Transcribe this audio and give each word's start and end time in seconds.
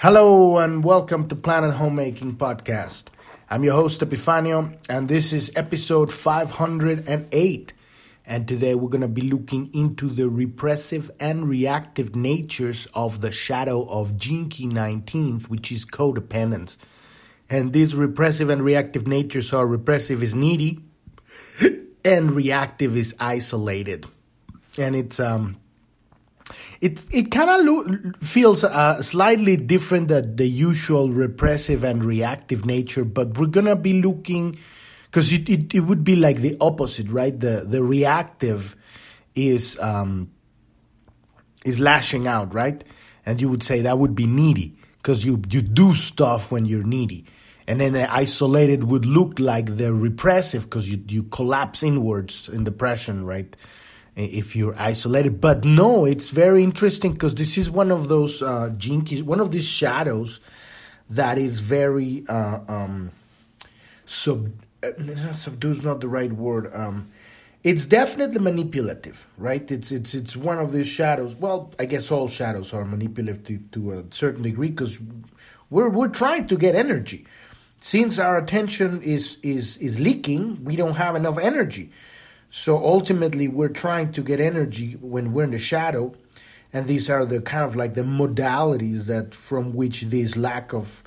Hello 0.00 0.58
and 0.58 0.84
welcome 0.84 1.26
to 1.26 1.34
Planet 1.34 1.72
Homemaking 1.72 2.36
Podcast. 2.36 3.04
I'm 3.48 3.64
your 3.64 3.72
host 3.72 4.02
Epifanio 4.02 4.76
and 4.90 5.08
this 5.08 5.32
is 5.32 5.50
episode 5.56 6.12
508. 6.12 7.72
And 8.26 8.46
today 8.46 8.74
we're 8.74 8.90
going 8.90 9.00
to 9.00 9.08
be 9.08 9.22
looking 9.22 9.72
into 9.72 10.10
the 10.10 10.28
repressive 10.28 11.10
and 11.18 11.48
reactive 11.48 12.14
natures 12.14 12.86
of 12.92 13.22
the 13.22 13.32
shadow 13.32 13.88
of 13.88 14.18
Key 14.18 14.66
19th, 14.68 15.48
which 15.48 15.72
is 15.72 15.86
codependence. 15.86 16.76
And 17.48 17.72
these 17.72 17.94
repressive 17.94 18.50
and 18.50 18.62
reactive 18.62 19.06
natures 19.06 19.54
are 19.54 19.66
repressive 19.66 20.22
is 20.22 20.34
needy 20.34 20.84
and 22.04 22.32
reactive 22.32 22.98
is 22.98 23.14
isolated. 23.18 24.04
And 24.76 24.94
it's 24.94 25.18
um 25.18 25.56
it 26.80 27.02
it 27.12 27.30
kind 27.30 27.50
of 27.50 27.64
lo- 27.64 28.12
feels 28.20 28.64
uh, 28.64 29.02
slightly 29.02 29.56
different 29.56 30.08
than 30.08 30.36
the 30.36 30.46
usual 30.46 31.10
repressive 31.10 31.84
and 31.84 32.04
reactive 32.04 32.64
nature, 32.66 33.04
but 33.04 33.38
we're 33.38 33.46
gonna 33.46 33.76
be 33.76 34.00
looking 34.00 34.56
because 35.06 35.32
it, 35.32 35.48
it, 35.48 35.74
it 35.74 35.80
would 35.80 36.04
be 36.04 36.16
like 36.16 36.38
the 36.38 36.56
opposite, 36.60 37.08
right? 37.08 37.38
The 37.38 37.64
the 37.66 37.82
reactive 37.82 38.76
is 39.34 39.78
um, 39.80 40.30
is 41.64 41.80
lashing 41.80 42.26
out, 42.26 42.54
right? 42.54 42.82
And 43.24 43.40
you 43.40 43.48
would 43.48 43.62
say 43.62 43.80
that 43.80 43.98
would 43.98 44.14
be 44.14 44.26
needy 44.26 44.76
because 44.98 45.24
you 45.24 45.42
you 45.50 45.62
do 45.62 45.94
stuff 45.94 46.50
when 46.52 46.66
you're 46.66 46.84
needy, 46.84 47.24
and 47.66 47.80
then 47.80 47.94
the 47.94 48.12
isolated 48.12 48.84
would 48.84 49.06
look 49.06 49.38
like 49.38 49.76
the 49.76 49.92
repressive 49.92 50.64
because 50.64 50.88
you 50.88 51.02
you 51.08 51.24
collapse 51.24 51.82
inwards 51.82 52.48
in 52.48 52.64
depression, 52.64 53.24
right? 53.24 53.56
If 54.16 54.56
you're 54.56 54.74
isolated. 54.78 55.40
But 55.40 55.64
no, 55.64 56.06
it's 56.06 56.30
very 56.30 56.62
interesting 56.64 57.12
because 57.12 57.34
this 57.34 57.58
is 57.58 57.70
one 57.70 57.92
of 57.92 58.08
those 58.08 58.42
uh, 58.42 58.72
Gene 58.76 59.02
Keys, 59.02 59.22
one 59.22 59.40
of 59.40 59.52
these 59.52 59.68
shadows 59.68 60.40
that 61.10 61.38
is 61.38 61.58
very 61.60 62.24
uh, 62.28 62.60
um, 62.66 63.12
sub. 64.06 64.50
Uh, 64.82 64.92
not 64.98 66.00
the 66.00 66.08
right 66.08 66.32
word. 66.32 66.74
Um, 66.74 67.10
it's 67.66 67.84
definitely 67.84 68.38
manipulative, 68.38 69.26
right? 69.36 69.68
It's 69.70 69.90
it's 69.90 70.14
it's 70.14 70.36
one 70.36 70.58
of 70.58 70.70
these 70.72 70.86
shadows. 70.86 71.34
Well, 71.34 71.72
I 71.78 71.84
guess 71.86 72.12
all 72.12 72.28
shadows 72.28 72.72
are 72.72 72.84
manipulative 72.84 73.42
to, 73.44 73.58
to 73.72 73.92
a 73.92 74.04
certain 74.10 74.42
degree 74.42 74.70
because 74.70 74.98
we're 75.68 75.88
we're 75.88 76.08
trying 76.08 76.46
to 76.46 76.56
get 76.56 76.76
energy. 76.76 77.26
Since 77.80 78.18
our 78.20 78.38
attention 78.38 79.02
is 79.02 79.38
is 79.42 79.78
is 79.78 79.98
leaking, 79.98 80.64
we 80.64 80.76
don't 80.76 80.94
have 80.94 81.16
enough 81.16 81.38
energy. 81.38 81.90
So 82.50 82.78
ultimately, 82.78 83.48
we're 83.48 83.68
trying 83.68 84.12
to 84.12 84.22
get 84.22 84.40
energy 84.40 84.92
when 85.00 85.32
we're 85.32 85.44
in 85.44 85.50
the 85.50 85.58
shadow, 85.58 86.14
and 86.72 86.86
these 86.86 87.10
are 87.10 87.24
the 87.24 87.40
kind 87.40 87.64
of 87.64 87.76
like 87.76 87.94
the 87.94 88.02
modalities 88.02 89.06
that 89.06 89.34
from 89.34 89.74
which 89.74 90.02
this 90.02 90.36
lack 90.36 90.72
of, 90.72 91.02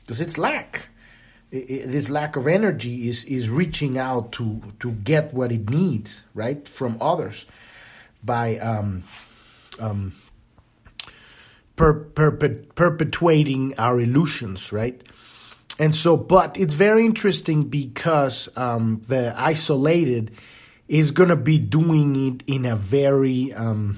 because 0.00 0.20
it's 0.20 0.38
lack, 0.38 0.88
this 1.50 2.08
lack 2.08 2.36
of 2.36 2.46
energy 2.46 3.08
is 3.08 3.24
is 3.24 3.50
reaching 3.50 3.98
out 3.98 4.32
to 4.32 4.62
to 4.78 4.92
get 4.92 5.34
what 5.34 5.50
it 5.50 5.68
needs 5.68 6.22
right 6.34 6.68
from 6.68 6.96
others 7.00 7.46
by 8.22 8.56
um, 8.58 9.02
um, 9.80 10.12
per, 11.74 11.94
perpet, 11.94 12.74
perpetuating 12.74 13.74
our 13.78 14.00
illusions 14.00 14.72
right? 14.72 15.02
And 15.78 15.94
so 15.94 16.16
but 16.16 16.56
it's 16.56 16.74
very 16.74 17.04
interesting 17.04 17.64
because 17.64 18.48
um, 18.56 19.02
the 19.08 19.34
isolated 19.36 20.30
is 20.90 21.12
going 21.12 21.28
to 21.28 21.36
be 21.36 21.56
doing 21.56 22.16
it 22.16 22.42
in 22.48 22.66
a 22.66 22.74
very 22.74 23.52
um, 23.52 23.96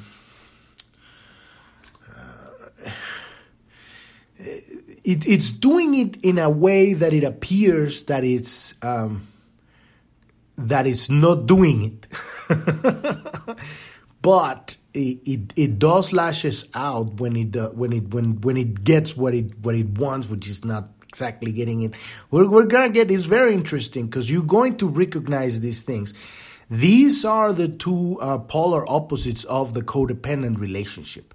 uh, 2.07 2.91
it, 4.39 5.27
it's 5.27 5.51
doing 5.51 5.95
it 5.95 6.23
in 6.23 6.37
a 6.37 6.51
way 6.51 6.93
that 6.93 7.15
it 7.15 7.25
appears 7.25 8.05
that 8.05 8.25
it's 8.25 8.75
um, 8.83 9.27
that 10.59 10.87
it's 10.87 11.09
not 11.09 11.47
doing 11.47 11.83
it. 11.83 13.59
But 14.23 14.77
it, 14.95 15.19
it, 15.27 15.53
it 15.57 15.79
does 15.81 16.13
lashes 16.13 16.67
out 16.75 17.19
when 17.19 17.35
it 17.35 17.57
uh, 17.57 17.71
when 17.71 17.93
it 17.93 18.15
when 18.15 18.41
when 18.41 18.57
it 18.57 18.85
gets 18.85 19.17
what 19.17 19.35
it 19.35 19.59
what 19.59 19.75
it 19.75 19.99
wants 19.99 20.29
which 20.29 20.47
is 20.47 20.65
not 20.65 20.91
exactly 21.03 21.51
getting 21.51 21.83
it. 21.83 21.97
We're, 22.31 22.49
we're 22.49 22.67
gonna 22.67 22.91
get 22.91 23.11
it's 23.11 23.25
very 23.25 23.53
interesting 23.53 24.07
because 24.07 24.31
you're 24.31 24.45
going 24.45 24.77
to 24.77 24.87
recognize 24.87 25.59
these 25.59 25.83
things 25.83 26.15
these 26.73 27.23
are 27.23 27.53
the 27.53 27.69
two 27.69 28.19
uh, 28.19 28.39
polar 28.39 28.91
opposites 28.91 29.45
of 29.45 29.75
the 29.75 29.83
codependent 29.83 30.59
relationship. 30.59 31.35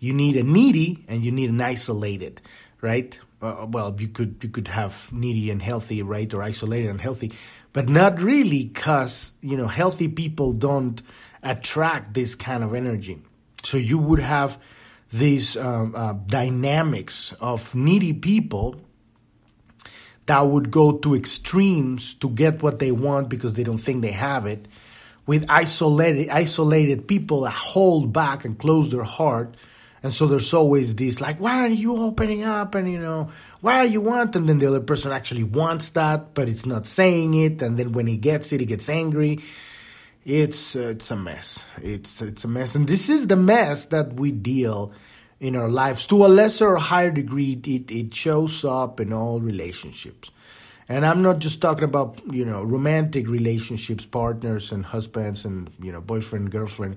You 0.00 0.12
need 0.12 0.34
a 0.34 0.42
needy 0.42 1.04
and 1.06 1.24
you 1.24 1.30
need 1.30 1.50
an 1.50 1.60
isolated, 1.60 2.42
right? 2.80 3.16
Uh, 3.40 3.64
well, 3.68 3.94
you 3.96 4.08
could 4.08 4.40
you 4.42 4.48
could 4.48 4.66
have 4.66 5.08
needy 5.12 5.52
and 5.52 5.62
healthy, 5.62 6.02
right, 6.02 6.34
or 6.34 6.42
isolated 6.42 6.90
and 6.90 7.00
healthy, 7.00 7.30
but 7.72 7.88
not 7.88 8.20
really, 8.20 8.64
because 8.64 9.30
you 9.40 9.56
know 9.56 9.68
healthy 9.68 10.08
people 10.08 10.52
don't 10.52 11.00
attract 11.44 12.14
this 12.14 12.34
kind 12.34 12.64
of 12.64 12.74
energy. 12.74 13.22
So 13.62 13.76
you 13.76 13.98
would 13.98 14.18
have 14.18 14.58
these 15.12 15.56
um, 15.56 15.94
uh, 15.94 16.14
dynamics 16.26 17.32
of 17.40 17.72
needy 17.72 18.14
people 18.14 18.80
that 20.26 20.40
would 20.40 20.70
go 20.70 20.98
to 20.98 21.14
extremes 21.14 22.14
to 22.14 22.30
get 22.30 22.62
what 22.62 22.78
they 22.78 22.92
want 22.92 23.28
because 23.28 23.54
they 23.54 23.64
don't 23.64 23.78
think 23.78 24.02
they 24.02 24.12
have 24.12 24.46
it 24.46 24.66
with 25.26 25.46
isolated 25.48 26.28
isolated 26.30 27.06
people 27.06 27.42
that 27.42 27.52
hold 27.52 28.12
back 28.12 28.44
and 28.44 28.58
close 28.58 28.90
their 28.90 29.04
heart. 29.04 29.56
And 30.02 30.12
so 30.12 30.26
there's 30.26 30.52
always 30.52 30.96
this 30.96 31.20
like 31.20 31.38
why 31.38 31.60
are 31.60 31.68
you 31.68 31.96
opening 31.96 32.44
up? 32.44 32.74
And 32.74 32.90
you 32.90 32.98
know 32.98 33.30
why 33.60 33.78
are 33.78 33.86
you 33.86 34.00
want? 34.00 34.34
And 34.36 34.48
then 34.48 34.58
the 34.58 34.66
other 34.66 34.80
person 34.80 35.12
actually 35.12 35.44
wants 35.44 35.90
that 35.90 36.34
but 36.34 36.48
it's 36.48 36.66
not 36.66 36.86
saying 36.86 37.34
it. 37.34 37.62
And 37.62 37.78
then 37.78 37.92
when 37.92 38.06
he 38.06 38.16
gets 38.16 38.52
it 38.52 38.60
he 38.60 38.66
gets 38.66 38.88
angry. 38.88 39.40
It's 40.24 40.76
uh, 40.76 40.90
it's 40.94 41.10
a 41.10 41.16
mess. 41.16 41.64
It's 41.82 42.22
it's 42.22 42.44
a 42.44 42.48
mess. 42.48 42.76
And 42.76 42.86
this 42.86 43.08
is 43.08 43.26
the 43.26 43.36
mess 43.36 43.86
that 43.86 44.14
we 44.14 44.30
deal 44.30 44.92
in 45.42 45.56
our 45.56 45.68
lives 45.68 46.06
to 46.06 46.24
a 46.24 46.28
lesser 46.28 46.68
or 46.68 46.76
higher 46.76 47.10
degree 47.10 47.60
it, 47.64 47.90
it 47.90 48.14
shows 48.14 48.64
up 48.64 49.00
in 49.00 49.12
all 49.12 49.40
relationships. 49.40 50.30
And 50.88 51.04
i'm 51.04 51.22
not 51.22 51.38
just 51.38 51.60
talking 51.60 51.84
about 51.84 52.20
you 52.30 52.44
know 52.44 52.62
romantic 52.62 53.28
relationships 53.28 54.06
partners 54.06 54.72
and 54.72 54.84
husbands 54.84 55.44
and 55.44 55.70
you 55.80 55.92
know 55.92 56.00
boyfriend 56.00 56.50
girlfriend. 56.50 56.96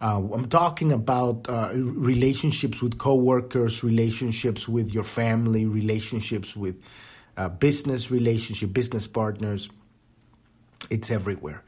Uh, 0.00 0.22
i'm 0.32 0.48
talking 0.48 0.92
about 0.92 1.48
uh, 1.48 1.70
relationships 1.74 2.82
with 2.82 2.98
coworkers 2.98 3.82
relationships 3.82 4.68
with 4.68 4.92
your 4.92 5.04
family 5.04 5.64
relationships 5.66 6.54
with 6.54 6.76
uh, 7.38 7.48
business 7.48 8.10
relationship 8.10 8.72
business 8.72 9.06
partners. 9.06 9.70
It's 10.90 11.10
everywhere. 11.10 11.62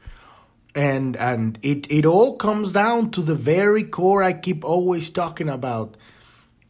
And 0.75 1.15
and 1.17 1.57
it 1.61 1.89
it 1.89 2.05
all 2.05 2.35
comes 2.37 2.73
down 2.73 3.11
to 3.11 3.21
the 3.21 3.35
very 3.35 3.83
core 3.83 4.21
I 4.21 4.33
keep 4.33 4.63
always 4.63 5.09
talking 5.09 5.49
about 5.49 5.97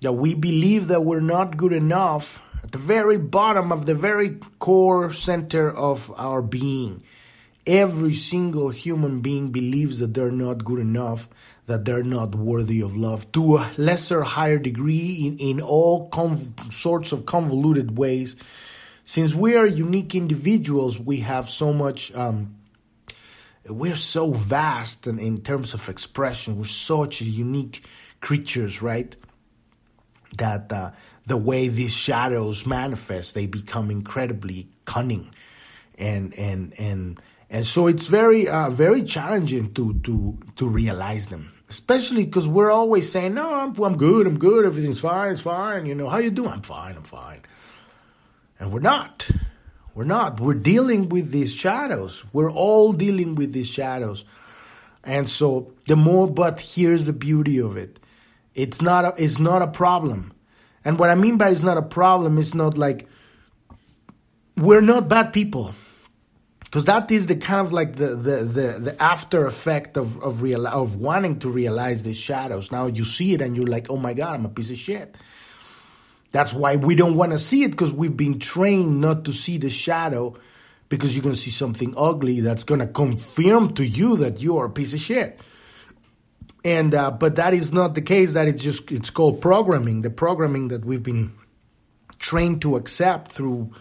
that 0.01 0.13
we 0.13 0.33
believe 0.33 0.87
that 0.87 1.05
we're 1.05 1.19
not 1.19 1.57
good 1.57 1.73
enough 1.73 2.41
at 2.63 2.71
the 2.71 2.77
very 2.77 3.17
bottom 3.17 3.71
of 3.71 3.85
the 3.85 3.95
very 3.95 4.37
core 4.59 5.11
center 5.11 5.69
of 5.69 6.11
our 6.17 6.41
being 6.41 7.03
every 7.67 8.13
single 8.13 8.69
human 8.69 9.21
being 9.21 9.51
believes 9.51 9.99
that 9.99 10.13
they're 10.13 10.31
not 10.31 10.63
good 10.63 10.79
enough 10.79 11.29
that 11.67 11.85
they're 11.85 12.03
not 12.03 12.33
worthy 12.33 12.81
of 12.81 12.97
love 12.97 13.31
to 13.31 13.57
a 13.57 13.71
lesser 13.77 14.23
higher 14.23 14.57
degree 14.57 15.27
in, 15.27 15.37
in 15.37 15.61
all 15.61 16.09
conv- 16.09 16.73
sorts 16.73 17.11
of 17.11 17.25
convoluted 17.25 17.97
ways 17.97 18.35
since 19.03 19.35
we 19.35 19.55
are 19.55 19.65
unique 19.65 20.15
individuals 20.15 20.99
we 20.99 21.17
have 21.17 21.47
so 21.47 21.71
much 21.71 22.13
um, 22.15 22.55
we're 23.67 23.95
so 23.95 24.31
vast 24.31 25.07
in, 25.07 25.19
in 25.19 25.41
terms 25.41 25.73
of 25.73 25.87
expression. 25.87 26.57
We're 26.57 26.65
such 26.65 27.21
unique 27.21 27.83
creatures, 28.19 28.81
right? 28.81 29.15
That 30.37 30.71
uh, 30.71 30.91
the 31.25 31.37
way 31.37 31.67
these 31.67 31.93
shadows 31.93 32.65
manifest, 32.65 33.35
they 33.35 33.47
become 33.47 33.91
incredibly 33.91 34.69
cunning, 34.85 35.33
and 35.97 36.33
and 36.37 36.73
and 36.79 37.21
and 37.49 37.67
so 37.67 37.87
it's 37.87 38.07
very 38.07 38.47
uh, 38.47 38.69
very 38.69 39.03
challenging 39.03 39.73
to 39.73 39.93
to 40.03 40.37
to 40.55 40.67
realize 40.67 41.27
them, 41.27 41.51
especially 41.69 42.25
because 42.25 42.47
we're 42.47 42.71
always 42.71 43.11
saying, 43.11 43.33
"No, 43.33 43.53
I'm, 43.53 43.77
I'm 43.83 43.97
good, 43.97 44.25
I'm 44.25 44.39
good, 44.39 44.65
everything's 44.65 45.01
fine, 45.01 45.33
it's 45.33 45.41
fine." 45.41 45.85
You 45.85 45.95
know, 45.95 46.07
how 46.07 46.19
you 46.19 46.31
doing? 46.31 46.51
I'm 46.51 46.61
fine, 46.61 46.95
I'm 46.95 47.03
fine, 47.03 47.41
and 48.59 48.71
we're 48.71 48.79
not. 48.79 49.29
We're 49.93 50.05
not. 50.05 50.39
We're 50.39 50.53
dealing 50.53 51.09
with 51.09 51.31
these 51.31 51.53
shadows. 51.53 52.23
We're 52.31 52.51
all 52.51 52.93
dealing 52.93 53.35
with 53.35 53.51
these 53.51 53.67
shadows. 53.67 54.23
And 55.03 55.27
so 55.27 55.73
the 55.85 55.95
more 55.95 56.27
but 56.27 56.61
here's 56.61 57.05
the 57.05 57.13
beauty 57.13 57.59
of 57.59 57.75
it. 57.75 57.99
It's 58.53 58.81
not 58.81 59.05
a, 59.05 59.23
it's 59.23 59.39
not 59.39 59.61
a 59.61 59.67
problem. 59.67 60.33
And 60.83 60.99
what 60.99 61.09
I 61.09 61.15
mean 61.15 61.37
by 61.37 61.49
it's 61.49 61.61
not 61.61 61.77
a 61.77 61.81
problem 61.81 62.37
is 62.37 62.53
not 62.53 62.77
like 62.77 63.07
we're 64.57 64.81
not 64.81 65.07
bad 65.07 65.33
people. 65.33 65.73
Because 66.63 66.85
that 66.85 67.11
is 67.11 67.27
the 67.27 67.35
kind 67.35 67.59
of 67.59 67.73
like 67.73 67.97
the, 67.97 68.15
the, 68.15 68.43
the, 68.45 68.79
the 68.79 69.01
after 69.01 69.45
effect 69.45 69.97
of 69.97 70.21
of 70.23 70.41
real 70.41 70.65
of 70.67 70.95
wanting 70.95 71.39
to 71.39 71.49
realize 71.49 72.03
these 72.03 72.17
shadows. 72.17 72.71
Now 72.71 72.87
you 72.87 73.03
see 73.03 73.33
it 73.33 73.41
and 73.41 73.55
you're 73.57 73.67
like, 73.67 73.89
oh 73.89 73.97
my 73.97 74.13
god, 74.13 74.35
I'm 74.35 74.45
a 74.45 74.49
piece 74.49 74.69
of 74.69 74.77
shit. 74.77 75.17
That's 76.31 76.53
why 76.53 76.77
we 76.77 76.95
don't 76.95 77.15
want 77.15 77.33
to 77.33 77.37
see 77.37 77.63
it 77.63 77.71
because 77.71 77.91
we've 77.91 78.15
been 78.15 78.39
trained 78.39 79.01
not 79.01 79.25
to 79.25 79.33
see 79.33 79.57
the 79.57 79.69
shadow 79.69 80.37
because 80.87 81.13
you're 81.13 81.23
going 81.23 81.35
to 81.35 81.41
see 81.41 81.51
something 81.51 81.93
ugly 81.97 82.39
that's 82.39 82.63
going 82.63 82.79
to 82.79 82.87
confirm 82.87 83.73
to 83.73 83.85
you 83.85 84.15
that 84.17 84.41
you 84.41 84.57
are 84.57 84.65
a 84.65 84.69
piece 84.69 84.93
of 84.93 85.01
shit. 85.01 85.39
And 86.63 86.93
uh, 86.93 87.11
but 87.11 87.35
that 87.37 87.53
is 87.53 87.73
not 87.73 87.95
the 87.95 88.01
case. 88.01 88.33
That 88.33 88.47
it's 88.47 88.63
just 88.63 88.91
it's 88.91 89.09
called 89.09 89.41
programming. 89.41 90.01
The 90.01 90.11
programming 90.11 90.67
that 90.67 90.85
we've 90.85 91.01
been 91.01 91.31
trained 92.19 92.61
to 92.61 92.75
accept 92.75 93.31
through 93.31 93.71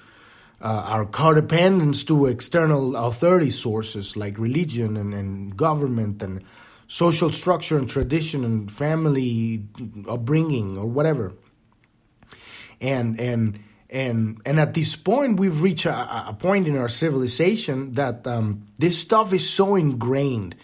uh, 0.62 0.65
our 0.65 1.05
codependence 1.05 2.06
to 2.06 2.27
external 2.27 2.97
authority 2.97 3.50
sources 3.50 4.17
like 4.17 4.38
religion 4.38 4.97
and, 4.97 5.12
and 5.12 5.56
government 5.56 6.23
and 6.23 6.43
social 6.88 7.31
structure 7.31 7.79
and 7.79 7.88
tradition 7.88 8.44
and 8.44 8.71
family 8.73 9.62
upbringing 10.09 10.76
or 10.76 10.87
whatever 10.87 11.33
and 12.81 13.21
and 13.21 13.61
and 13.88 14.41
and 14.44 14.59
at 14.59 14.75
this 14.75 14.97
point 14.97 15.38
we've 15.38 15.62
reached 15.62 15.87
a, 15.87 16.29
a 16.29 16.37
point 16.38 16.67
in 16.67 16.76
our 16.76 16.88
civilization 16.88 17.93
that 17.93 18.26
um, 18.26 18.67
this 18.79 18.99
stuff 18.99 19.33
is 19.33 19.49
so 19.49 19.76
ingrained 19.76 20.55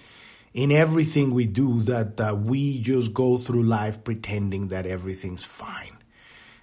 in 0.56 0.72
everything 0.72 1.34
we 1.34 1.46
do 1.46 1.82
that 1.82 2.18
uh, 2.18 2.34
we 2.34 2.80
just 2.80 3.12
go 3.12 3.36
through 3.36 3.62
life 3.62 4.02
pretending 4.02 4.68
that 4.68 4.86
everything's 4.86 5.44
fine. 5.44 5.98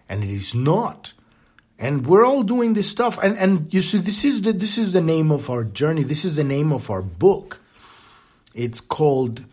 And 0.09 0.23
it 0.23 0.31
is 0.31 0.55
not. 0.55 1.13
And 1.77 2.07
we're 2.07 2.25
all 2.25 2.41
doing 2.41 2.73
this 2.73 2.89
stuff. 2.89 3.19
And 3.21 3.37
and 3.37 3.71
you 3.71 3.81
see 3.81 3.99
this 3.99 4.25
is 4.25 4.41
the 4.41 4.51
this 4.51 4.79
is 4.79 4.93
the 4.93 5.01
name 5.01 5.31
of 5.31 5.49
our 5.49 5.63
journey. 5.63 6.01
This 6.01 6.25
is 6.25 6.35
the 6.35 6.43
name 6.43 6.73
of 6.73 6.89
our 6.89 7.03
book. 7.03 7.61
It's 8.55 8.81
called 8.81 9.45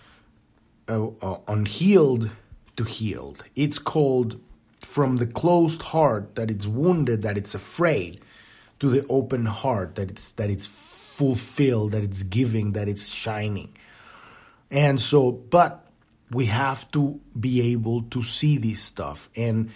uh, 0.88 1.08
uh, 1.20 1.40
unhealed 1.46 2.30
to 2.76 2.84
healed. 2.84 3.44
It's 3.54 3.78
called 3.78 4.40
from 4.78 5.16
the 5.16 5.26
closed 5.26 5.82
heart 5.82 6.36
that 6.36 6.50
it's 6.50 6.66
wounded, 6.66 7.20
that 7.22 7.36
it's 7.36 7.54
afraid, 7.54 8.22
to 8.78 8.88
the 8.88 9.04
open 9.08 9.44
heart 9.44 9.96
that 9.96 10.10
it's 10.10 10.32
that 10.32 10.48
it's 10.48 10.64
fulfilled, 10.64 11.92
that 11.92 12.02
it's 12.02 12.22
giving, 12.22 12.72
that 12.72 12.88
it's 12.88 13.08
shining. 13.08 13.74
And 14.70 15.00
so, 15.00 15.32
but 15.32 15.86
we 16.30 16.46
have 16.46 16.90
to 16.92 17.20
be 17.38 17.72
able 17.72 18.02
to 18.02 18.22
see 18.22 18.58
this 18.58 18.80
stuff. 18.80 19.28
And 19.34 19.70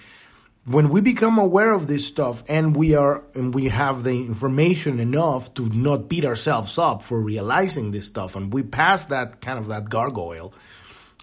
when 0.66 0.88
we 0.88 1.00
become 1.00 1.38
aware 1.38 1.72
of 1.72 1.88
this 1.88 2.06
stuff 2.06 2.44
and 2.48 2.76
we 2.76 2.94
are 2.94 3.22
and 3.34 3.54
we 3.54 3.68
have 3.68 4.04
the 4.04 4.12
information 4.12 5.00
enough 5.00 5.52
to 5.54 5.68
not 5.68 6.08
beat 6.08 6.24
ourselves 6.24 6.78
up 6.78 7.02
for 7.02 7.20
realizing 7.20 7.90
this 7.90 8.06
stuff 8.06 8.34
and 8.34 8.52
we 8.52 8.62
pass 8.62 9.06
that 9.06 9.40
kind 9.42 9.58
of 9.58 9.66
that 9.66 9.90
gargoyle 9.90 10.54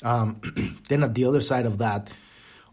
um, 0.04 0.40
then 0.90 1.02
at 1.02 1.16
the 1.16 1.26
other 1.26 1.42
side 1.42 1.66
of 1.66 1.80
that 1.80 2.12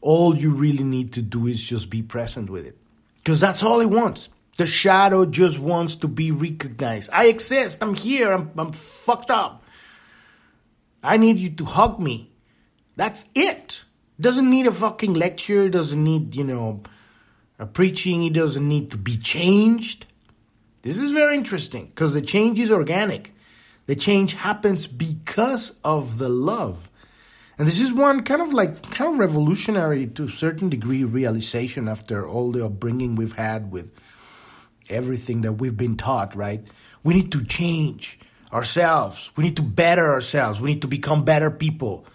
all 0.01 0.37
you 0.37 0.51
really 0.51 0.85
need 0.85 1.13
to 1.15 1.23
do 1.23 1.47
is 1.47 1.63
just 1.63 1.91
be 1.91 2.03
present 2.03 2.51
with 2.51 2.67
it. 2.67 2.77
Because 3.17 3.41
that's 3.41 3.63
all 3.63 3.81
it 3.81 3.91
wants. 3.91 4.29
The 4.57 4.67
shadow 4.67 5.25
just 5.25 5.59
wants 5.59 5.97
to 5.97 6.09
be 6.09 6.31
recognized. 6.31 7.11
I 7.13 7.27
exist. 7.27 7.83
I'm 7.83 7.95
here. 7.95 8.33
I'm, 8.33 8.51
I'm 8.57 8.73
fucked 8.73 9.31
up. 9.31 9.65
I 11.03 11.17
need 11.17 11.39
you 11.39 11.51
to 11.51 11.65
hug 11.65 12.01
me. 12.01 12.33
That's 12.97 13.27
it. 13.35 13.85
Doesn't 14.21 14.51
need 14.51 14.67
a 14.67 14.73
fucking 14.73 15.15
lecture. 15.15 15.69
Doesn't 15.69 16.03
need, 16.03 16.35
you 16.35 16.45
know, 16.45 16.83
a 17.59 17.67
preaching. 17.67 18.25
It 18.25 18.33
doesn't 18.33 18.67
need 18.67 18.91
to 18.91 18.97
be 18.97 19.17
changed. 19.17 20.07
This 20.83 20.99
is 20.99 21.11
very 21.13 21.35
interesting 21.35 21.87
because 21.87 22.13
the 22.13 22.23
change 22.23 22.59
is 22.59 22.71
organic. 22.71 23.35
The 23.87 23.97
change 23.97 24.35
happens 24.35 24.87
because 24.87 25.79
of 25.83 26.19
the 26.19 26.29
love. 26.29 26.91
And 27.57 27.67
this 27.67 27.81
is 27.81 27.93
one 27.93 28.23
kind 28.23 28.41
of 28.41 28.53
like 28.53 28.91
kind 28.91 29.13
of 29.13 29.19
revolutionary 29.19 30.07
to 30.07 30.25
a 30.25 30.29
certain 30.29 30.69
degree 30.69 31.03
realization 31.05 31.89
after 31.89 32.27
all 32.27 32.53
the 32.53 32.65
upbringing 32.65 33.17
we've 33.17 33.33
had 33.33 33.73
with 33.73 33.93
everything 34.89 35.41
that 35.41 35.55
we've 35.55 35.77
been 35.77 35.97
taught, 35.97 36.37
right? 36.37 36.65
We 37.03 37.15
need 37.15 37.33
to 37.33 37.45
change 37.45 38.19
ourselves. 38.53 39.33
We 39.37 39.45
need 39.45 39.57
to 39.57 39.63
better 39.63 40.13
ourselves. 40.13 40.61
We 40.61 40.73
need 40.73 40.83
to 40.83 40.89
become 40.89 41.25
better 41.25 41.51
people. 41.51 42.07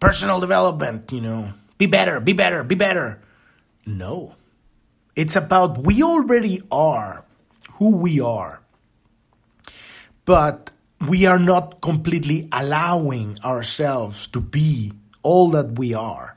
Personal 0.00 0.40
development, 0.40 1.12
you 1.12 1.20
know. 1.20 1.52
Be 1.78 1.86
better, 1.86 2.20
be 2.20 2.32
better, 2.32 2.62
be 2.62 2.74
better. 2.74 3.20
No. 3.84 4.34
It's 5.14 5.36
about 5.36 5.78
we 5.78 6.02
already 6.02 6.62
are 6.70 7.24
who 7.74 7.96
we 7.96 8.20
are. 8.20 8.60
But 10.24 10.70
we 11.06 11.26
are 11.26 11.38
not 11.38 11.80
completely 11.80 12.48
allowing 12.52 13.38
ourselves 13.44 14.26
to 14.28 14.40
be 14.40 14.92
all 15.22 15.50
that 15.50 15.78
we 15.78 15.94
are 15.94 16.36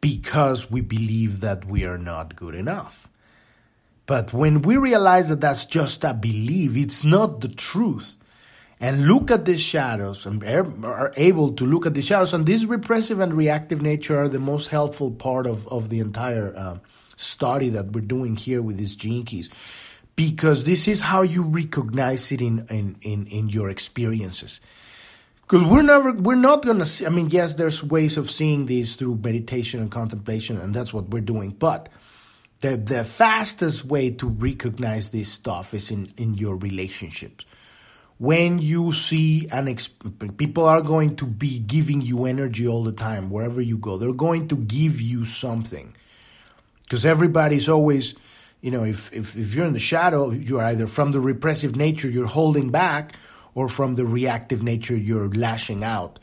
because 0.00 0.70
we 0.70 0.80
believe 0.80 1.40
that 1.40 1.66
we 1.66 1.84
are 1.84 1.98
not 1.98 2.36
good 2.36 2.54
enough. 2.54 3.08
But 4.06 4.32
when 4.32 4.62
we 4.62 4.76
realize 4.76 5.28
that 5.28 5.40
that's 5.40 5.64
just 5.64 6.02
a 6.02 6.14
belief, 6.14 6.76
it's 6.76 7.04
not 7.04 7.40
the 7.40 7.48
truth, 7.48 8.16
and 8.80 9.06
look 9.06 9.30
at 9.30 9.44
these 9.44 9.60
shadows 9.60 10.24
and 10.24 10.42
are 10.42 11.12
able 11.16 11.52
to 11.52 11.66
look 11.66 11.84
at 11.84 11.94
the 11.94 12.02
shadows, 12.02 12.32
and 12.32 12.46
this 12.46 12.64
repressive 12.64 13.20
and 13.20 13.34
reactive 13.34 13.82
nature 13.82 14.18
are 14.18 14.28
the 14.28 14.40
most 14.40 14.68
helpful 14.68 15.10
part 15.10 15.46
of, 15.46 15.68
of 15.68 15.90
the 15.90 16.00
entire 16.00 16.56
uh, 16.56 16.78
study 17.16 17.68
that 17.68 17.92
we're 17.92 18.00
doing 18.00 18.36
here 18.36 18.62
with 18.62 18.78
these 18.78 18.96
gene 18.96 19.24
keys 19.24 19.50
because 20.16 20.64
this 20.64 20.88
is 20.88 21.00
how 21.00 21.22
you 21.22 21.42
recognize 21.42 22.32
it 22.32 22.42
in 22.42 22.66
in 22.68 22.96
in, 23.00 23.26
in 23.26 23.48
your 23.48 23.70
experiences. 23.70 24.60
Because 25.42 25.64
we're 25.64 25.82
never 25.82 26.12
we're 26.12 26.34
not 26.34 26.64
gonna 26.64 26.84
see 26.84 27.06
i 27.06 27.08
mean 27.08 27.28
yes 27.30 27.54
there's 27.54 27.82
ways 27.82 28.16
of 28.16 28.30
seeing 28.30 28.66
these 28.66 28.96
through 28.96 29.16
meditation 29.16 29.80
and 29.80 29.90
contemplation 29.90 30.58
and 30.58 30.72
that's 30.72 30.92
what 30.94 31.08
we're 31.08 31.20
doing 31.20 31.50
but 31.50 31.88
the 32.60 32.76
the 32.76 33.02
fastest 33.02 33.84
way 33.84 34.10
to 34.10 34.28
recognize 34.28 35.10
this 35.10 35.32
stuff 35.32 35.74
is 35.74 35.90
in 35.90 36.12
in 36.16 36.34
your 36.34 36.54
relationships 36.54 37.44
when 38.20 38.60
you 38.60 38.92
see 38.92 39.48
an 39.50 39.74
people 40.36 40.66
are 40.66 40.82
going 40.82 41.16
to 41.16 41.26
be 41.26 41.58
giving 41.58 42.00
you 42.00 42.26
energy 42.26 42.68
all 42.68 42.84
the 42.84 42.92
time 42.92 43.30
wherever 43.30 43.60
you 43.60 43.76
go 43.76 43.98
they're 43.98 44.12
going 44.12 44.46
to 44.46 44.56
give 44.56 45.00
you 45.00 45.24
something 45.24 45.92
because 46.84 47.04
everybody's 47.04 47.68
always 47.68 48.14
you 48.60 48.70
know, 48.70 48.84
if, 48.84 49.12
if, 49.12 49.36
if 49.36 49.54
you're 49.54 49.66
in 49.66 49.72
the 49.72 49.78
shadow, 49.78 50.30
you're 50.30 50.62
either 50.62 50.86
from 50.86 51.12
the 51.12 51.20
repressive 51.20 51.76
nature, 51.76 52.08
you're 52.08 52.26
holding 52.26 52.70
back, 52.70 53.14
or 53.54 53.68
from 53.68 53.94
the 53.94 54.04
reactive 54.04 54.62
nature, 54.62 54.96
you're 54.96 55.28
lashing 55.28 55.82
out. 55.82 56.18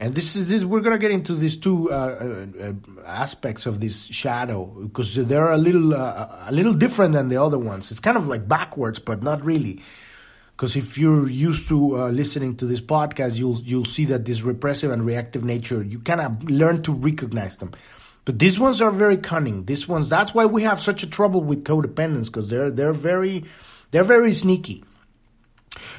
And 0.00 0.14
this 0.14 0.36
is 0.36 0.48
this. 0.48 0.64
We're 0.64 0.80
gonna 0.80 0.98
get 0.98 1.10
into 1.10 1.34
these 1.34 1.56
two 1.56 1.90
uh, 1.90 1.94
uh, 1.94 2.62
uh 2.62 2.72
aspects 3.04 3.66
of 3.66 3.80
this 3.80 4.06
shadow 4.06 4.66
because 4.66 5.16
they're 5.16 5.50
a 5.50 5.56
little 5.56 5.92
uh, 5.92 6.44
a 6.46 6.52
little 6.52 6.72
different 6.72 7.14
than 7.14 7.28
the 7.28 7.42
other 7.42 7.58
ones. 7.58 7.90
It's 7.90 7.98
kind 7.98 8.16
of 8.16 8.28
like 8.28 8.46
backwards, 8.46 9.00
but 9.00 9.24
not 9.24 9.44
really. 9.44 9.82
Because 10.58 10.74
if 10.74 10.98
you're 10.98 11.28
used 11.28 11.68
to 11.68 11.96
uh, 11.96 12.08
listening 12.08 12.56
to 12.56 12.64
this 12.66 12.80
podcast, 12.80 13.36
you'll 13.36 13.60
you'll 13.60 13.84
see 13.84 14.06
that 14.06 14.24
this 14.24 14.42
repressive 14.42 14.90
and 14.90 15.06
reactive 15.06 15.44
nature, 15.44 15.84
you 15.84 16.00
kind 16.00 16.20
of 16.20 16.50
learn 16.50 16.82
to 16.82 16.92
recognize 16.92 17.58
them. 17.58 17.70
But 18.24 18.40
these 18.40 18.58
ones 18.58 18.82
are 18.82 18.90
very 18.90 19.18
cunning. 19.18 19.66
These 19.66 19.86
ones, 19.86 20.08
that's 20.08 20.34
why 20.34 20.46
we 20.46 20.64
have 20.64 20.80
such 20.80 21.04
a 21.04 21.08
trouble 21.08 21.44
with 21.44 21.62
codependence 21.62 22.26
because 22.26 22.48
they're 22.50 22.72
they're 22.72 22.92
very 22.92 23.44
they're 23.92 24.02
very 24.02 24.32
sneaky. 24.32 24.82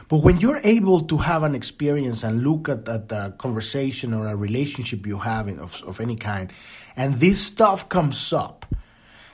But 0.10 0.24
when 0.24 0.42
you're 0.42 0.60
able 0.66 1.02
to 1.08 1.18
have 1.20 1.44
an 1.44 1.56
experience 1.56 2.24
and 2.24 2.44
look 2.44 2.68
at, 2.68 2.90
at 2.90 3.10
a 3.14 3.34
conversation 3.38 4.14
or 4.14 4.28
a 4.28 4.36
relationship 4.36 5.08
you 5.08 5.20
have 5.20 5.48
in, 5.48 5.58
of, 5.60 5.82
of 5.88 6.02
any 6.02 6.18
kind, 6.18 6.52
and 6.98 7.16
this 7.22 7.42
stuff 7.42 7.88
comes 7.88 8.34
up, 8.34 8.66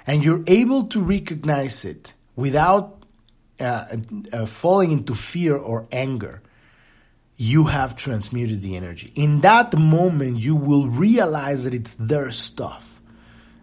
and 0.05 0.23
you're 0.23 0.43
able 0.45 0.83
to 0.83 1.01
recognize 1.01 1.83
it 1.83 2.13
without 2.35 2.94
uh, 3.59 3.85
uh, 4.33 4.45
falling 4.45 4.91
into 4.91 5.15
fear 5.15 5.55
or 5.55 5.87
anger, 5.91 6.41
you 7.37 7.65
have 7.65 7.95
transmuted 7.95 8.61
the 8.61 8.75
energy. 8.75 9.11
In 9.15 9.41
that 9.41 9.77
moment, 9.77 10.39
you 10.39 10.55
will 10.55 10.87
realize 10.87 11.63
that 11.65 11.73
it's 11.73 11.93
their 11.95 12.31
stuff 12.31 13.01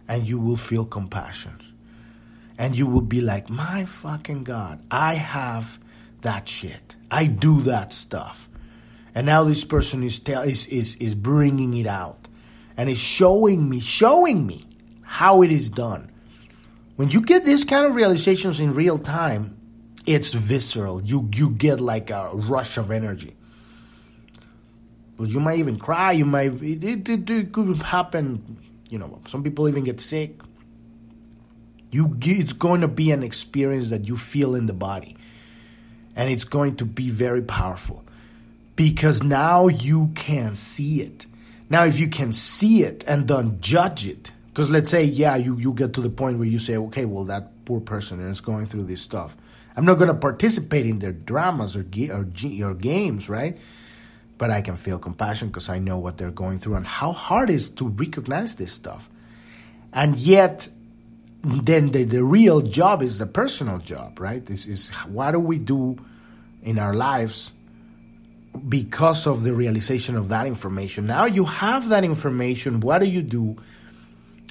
and 0.07 0.27
you 0.27 0.39
will 0.39 0.57
feel 0.57 0.85
compassion. 0.85 1.59
And 2.57 2.75
you 2.75 2.85
will 2.85 3.01
be 3.01 3.19
like, 3.19 3.49
my 3.49 3.85
fucking 3.85 4.43
God, 4.43 4.81
I 4.91 5.15
have 5.15 5.79
that 6.21 6.47
shit. 6.47 6.95
I 7.09 7.25
do 7.25 7.61
that 7.63 7.91
stuff. 7.91 8.47
And 9.15 9.25
now 9.25 9.43
this 9.43 9.63
person 9.63 10.03
is, 10.03 10.19
tell, 10.19 10.43
is, 10.43 10.67
is, 10.67 10.95
is 10.97 11.15
bringing 11.15 11.73
it 11.75 11.87
out 11.87 12.27
and 12.77 12.89
is 12.89 12.99
showing 12.99 13.69
me, 13.69 13.79
showing 13.79 14.45
me 14.45 14.65
how 15.03 15.41
it 15.41 15.51
is 15.51 15.69
done. 15.69 16.11
When 16.95 17.09
you 17.09 17.21
get 17.21 17.43
these 17.43 17.65
kind 17.65 17.85
of 17.85 17.95
realizations 17.95 18.59
in 18.59 18.73
real 18.73 18.99
time, 18.99 19.57
it's 20.05 20.33
visceral. 20.33 21.01
You, 21.01 21.29
you 21.33 21.51
get 21.51 21.79
like 21.79 22.09
a 22.09 22.31
rush 22.33 22.77
of 22.77 22.91
energy 22.91 23.35
but 25.17 25.29
you 25.29 25.39
might 25.39 25.59
even 25.59 25.77
cry. 25.77 26.11
You 26.11 26.25
might 26.25 26.61
it, 26.61 26.83
it, 27.07 27.29
it, 27.29 27.51
could 27.51 27.77
happen. 27.77 28.57
You 28.89 28.99
know, 28.99 29.21
some 29.27 29.43
people 29.43 29.67
even 29.67 29.83
get 29.83 30.01
sick. 30.01 30.39
You 31.91 32.17
it's 32.21 32.53
going 32.53 32.81
to 32.81 32.87
be 32.87 33.11
an 33.11 33.23
experience 33.23 33.89
that 33.89 34.07
you 34.07 34.17
feel 34.17 34.55
in 34.55 34.65
the 34.65 34.73
body, 34.73 35.15
and 36.15 36.29
it's 36.29 36.43
going 36.43 36.77
to 36.77 36.85
be 36.85 37.09
very 37.09 37.41
powerful 37.41 38.03
because 38.75 39.21
now 39.21 39.67
you 39.67 40.11
can 40.15 40.55
see 40.55 41.01
it. 41.01 41.27
Now, 41.69 41.85
if 41.85 41.99
you 41.99 42.07
can 42.07 42.33
see 42.33 42.83
it 42.83 43.03
and 43.07 43.27
don't 43.27 43.61
judge 43.61 44.07
it, 44.07 44.31
Because 44.47 44.69
let's 44.69 44.91
say, 44.91 45.03
yeah, 45.05 45.35
you, 45.35 45.57
you 45.57 45.73
get 45.73 45.93
to 45.93 46.01
the 46.01 46.11
point 46.11 46.37
where 46.37 46.47
you 46.47 46.59
say, 46.59 46.77
okay, 46.77 47.05
well, 47.05 47.23
that 47.25 47.65
poor 47.65 47.81
person 47.81 48.19
is 48.27 48.39
going 48.39 48.67
through 48.67 48.83
this 48.83 49.01
stuff. 49.01 49.35
I'm 49.75 49.85
not 49.85 49.95
going 49.95 50.09
to 50.09 50.13
participate 50.13 50.85
in 50.85 50.99
their 50.99 51.11
dramas 51.11 51.75
or, 51.75 51.85
or, 52.11 52.25
or 52.63 52.73
games, 52.73 53.29
right? 53.29 53.57
But 54.37 54.51
I 54.51 54.61
can 54.61 54.75
feel 54.75 54.99
compassion 54.99 55.47
because 55.47 55.69
I 55.69 55.79
know 55.79 55.97
what 55.97 56.17
they're 56.17 56.31
going 56.31 56.59
through 56.59 56.75
and 56.75 56.85
how 56.85 57.11
hard 57.11 57.49
it 57.49 57.55
is 57.55 57.69
to 57.69 57.87
recognize 57.87 58.55
this 58.55 58.71
stuff. 58.71 59.09
And 59.91 60.17
yet, 60.17 60.69
then 61.43 61.87
the, 61.87 62.03
the 62.03 62.23
real 62.23 62.61
job 62.61 63.01
is 63.01 63.19
the 63.19 63.25
personal 63.25 63.79
job, 63.79 64.19
right? 64.19 64.45
This 64.45 64.65
is 64.65 64.89
what 65.05 65.31
do 65.31 65.39
we 65.39 65.59
do 65.59 65.97
in 66.61 66.79
our 66.79 66.93
lives 66.93 67.51
because 68.67 69.27
of 69.27 69.43
the 69.43 69.53
realization 69.53 70.15
of 70.15 70.29
that 70.29 70.47
information. 70.47 71.07
Now 71.07 71.25
you 71.25 71.45
have 71.45 71.89
that 71.89 72.03
information. 72.03 72.79
What 72.79 72.99
do 72.99 73.05
you 73.05 73.21
do? 73.21 73.57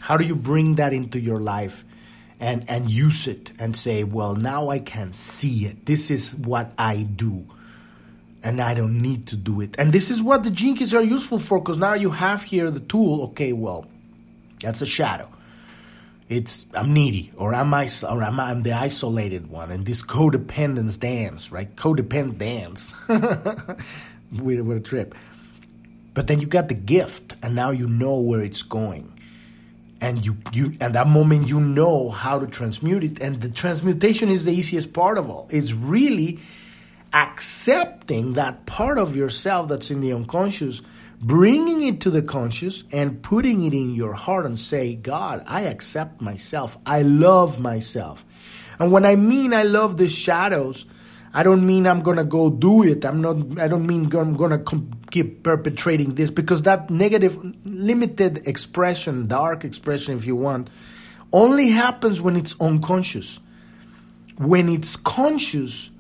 How 0.00 0.16
do 0.16 0.24
you 0.24 0.34
bring 0.34 0.74
that 0.76 0.92
into 0.92 1.20
your 1.20 1.38
life 1.38 1.84
and, 2.42 2.68
and 2.68 2.90
use 2.90 3.26
it 3.26 3.52
and 3.58 3.76
say, 3.76 4.04
well, 4.04 4.34
now 4.34 4.68
I 4.68 4.78
can 4.78 5.12
see 5.12 5.64
it. 5.66 5.86
This 5.86 6.10
is 6.10 6.34
what 6.34 6.72
I 6.76 7.02
do. 7.02 7.46
And 8.42 8.60
I 8.60 8.74
don't 8.74 8.98
need 8.98 9.28
to 9.28 9.36
do 9.36 9.60
it. 9.60 9.76
And 9.78 9.92
this 9.92 10.10
is 10.10 10.20
what 10.20 10.42
the 10.42 10.50
gene 10.50 10.76
keys 10.76 10.92
are 10.92 11.02
useful 11.02 11.38
for 11.38 11.60
because 11.60 11.78
now 11.78 11.94
you 11.94 12.10
have 12.10 12.42
here 12.42 12.70
the 12.70 12.80
tool. 12.80 13.22
Okay, 13.26 13.52
well, 13.52 13.86
that's 14.60 14.82
a 14.82 14.86
shadow 14.86 15.28
it's 16.28 16.64
I'm 16.72 16.94
needy 16.94 17.32
or 17.36 17.54
I'm 17.54 17.72
is- 17.74 18.04
or 18.04 18.22
I'm, 18.22 18.40
I'm 18.40 18.62
the 18.62 18.72
isolated 18.72 19.50
one 19.50 19.70
and 19.70 19.84
this 19.84 20.02
codependence 20.02 20.98
dance, 20.98 21.52
right? 21.52 21.74
Codependent 21.76 22.38
dance 22.38 22.94
with, 23.08 24.60
with 24.60 24.76
a 24.78 24.80
trip. 24.80 25.14
But 26.14 26.26
then 26.28 26.40
you 26.40 26.46
got 26.46 26.68
the 26.68 26.74
gift 26.74 27.34
and 27.42 27.54
now 27.54 27.70
you 27.70 27.86
know 27.86 28.18
where 28.20 28.42
it's 28.42 28.62
going. 28.62 29.12
And 30.02 30.26
you, 30.26 30.36
you 30.52 30.76
at 30.80 30.92
that 30.92 31.06
moment 31.06 31.48
you 31.48 31.60
know 31.60 32.10
how 32.10 32.38
to 32.38 32.46
transmute 32.46 33.04
it. 33.04 33.20
And 33.20 33.40
the 33.40 33.48
transmutation 33.48 34.28
is 34.28 34.44
the 34.44 34.52
easiest 34.52 34.92
part 34.92 35.16
of 35.16 35.30
all. 35.30 35.46
It's 35.50 35.72
really 35.72 36.40
accepting 37.14 38.34
that 38.34 38.66
part 38.66 38.98
of 38.98 39.16
yourself 39.16 39.68
that's 39.68 39.90
in 39.90 40.00
the 40.00 40.12
unconscious 40.12 40.82
bringing 41.22 41.82
it 41.82 42.00
to 42.00 42.10
the 42.10 42.20
conscious 42.20 42.82
and 42.90 43.22
putting 43.22 43.64
it 43.64 43.72
in 43.72 43.94
your 43.94 44.12
heart 44.12 44.44
and 44.44 44.58
say, 44.58 44.96
God, 44.96 45.42
I 45.46 45.62
accept 45.62 46.20
myself. 46.20 46.76
I 46.84 47.02
love 47.02 47.60
myself. 47.60 48.24
And 48.78 48.90
when 48.90 49.06
I 49.06 49.14
mean 49.14 49.54
I 49.54 49.62
love 49.62 49.96
the 49.96 50.08
shadows, 50.08 50.84
I 51.34 51.42
don't 51.42 51.66
mean 51.66 51.86
I'm 51.86 52.02
gonna 52.02 52.24
go 52.24 52.50
do 52.50 52.82
it. 52.82 53.04
I'm 53.04 53.22
not. 53.22 53.58
I 53.58 53.68
don't 53.68 53.86
mean 53.86 54.14
I'm 54.14 54.34
gonna 54.34 54.62
keep 55.10 55.42
perpetrating 55.42 56.14
this 56.14 56.30
because 56.30 56.62
that 56.62 56.90
negative, 56.90 57.38
limited 57.64 58.46
expression, 58.46 59.26
dark 59.26 59.64
expression, 59.64 60.16
if 60.16 60.26
you 60.26 60.36
want, 60.36 60.68
only 61.32 61.70
happens 61.70 62.20
when 62.20 62.36
it's 62.36 62.54
unconscious. 62.60 63.40
When 64.36 64.68
it's 64.68 64.96
conscious, 64.96 65.90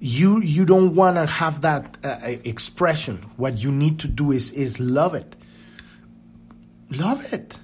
you 0.00 0.40
you 0.40 0.64
don't 0.64 0.94
want 0.94 1.16
to 1.16 1.26
have 1.26 1.62
that 1.62 1.96
uh, 2.04 2.18
expression 2.44 3.16
what 3.36 3.58
you 3.58 3.72
need 3.72 3.98
to 3.98 4.06
do 4.06 4.30
is 4.30 4.52
is 4.52 4.78
love 4.78 5.14
it 5.14 5.34
love 6.90 7.32
it 7.32 7.58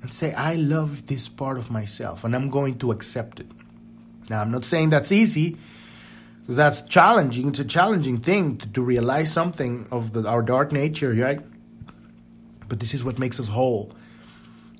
and 0.00 0.10
say 0.10 0.32
i 0.32 0.54
love 0.54 1.06
this 1.08 1.28
part 1.28 1.58
of 1.58 1.70
myself 1.70 2.24
and 2.24 2.34
i'm 2.34 2.48
going 2.48 2.78
to 2.78 2.90
accept 2.90 3.38
it 3.38 3.46
now 4.30 4.40
i'm 4.40 4.50
not 4.50 4.64
saying 4.64 4.88
that's 4.88 5.12
easy 5.12 5.58
that's 6.46 6.82
challenging. 6.82 7.48
It's 7.48 7.60
a 7.60 7.64
challenging 7.64 8.18
thing 8.18 8.58
to, 8.58 8.68
to 8.72 8.82
realize 8.82 9.32
something 9.32 9.86
of 9.90 10.12
the, 10.12 10.28
our 10.28 10.42
dark 10.42 10.72
nature 10.72 11.12
right? 11.12 11.40
But 12.68 12.80
this 12.80 12.94
is 12.94 13.02
what 13.02 13.18
makes 13.18 13.40
us 13.40 13.48
whole. 13.48 13.92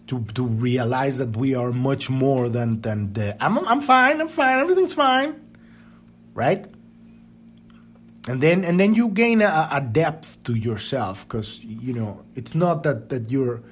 To 0.09 0.23
to 0.35 0.45
realize 0.45 1.17
that 1.19 1.35
we 1.37 1.55
are 1.55 1.73
much 1.73 2.11
more 2.11 2.51
than 2.51 2.83
than 2.83 3.15
the 3.15 3.43
i'm 3.43 3.57
i'm 3.67 3.81
fine 3.81 4.21
i'm 4.21 4.29
fine 4.29 4.61
everything's 4.61 4.93
fine 4.93 5.41
right? 6.35 6.67
And 8.27 8.43
then 8.43 8.65
and 8.65 8.79
then 8.79 8.95
you 8.95 9.09
gain 9.09 9.41
a, 9.41 9.69
a 9.71 9.81
depth 9.81 10.45
to 10.45 10.55
yourself 10.55 11.27
because 11.27 11.63
you 11.65 11.93
know 11.93 12.25
it's 12.35 12.55
not 12.55 12.83
that 12.83 13.09
that 13.11 13.31
you're 13.31 13.63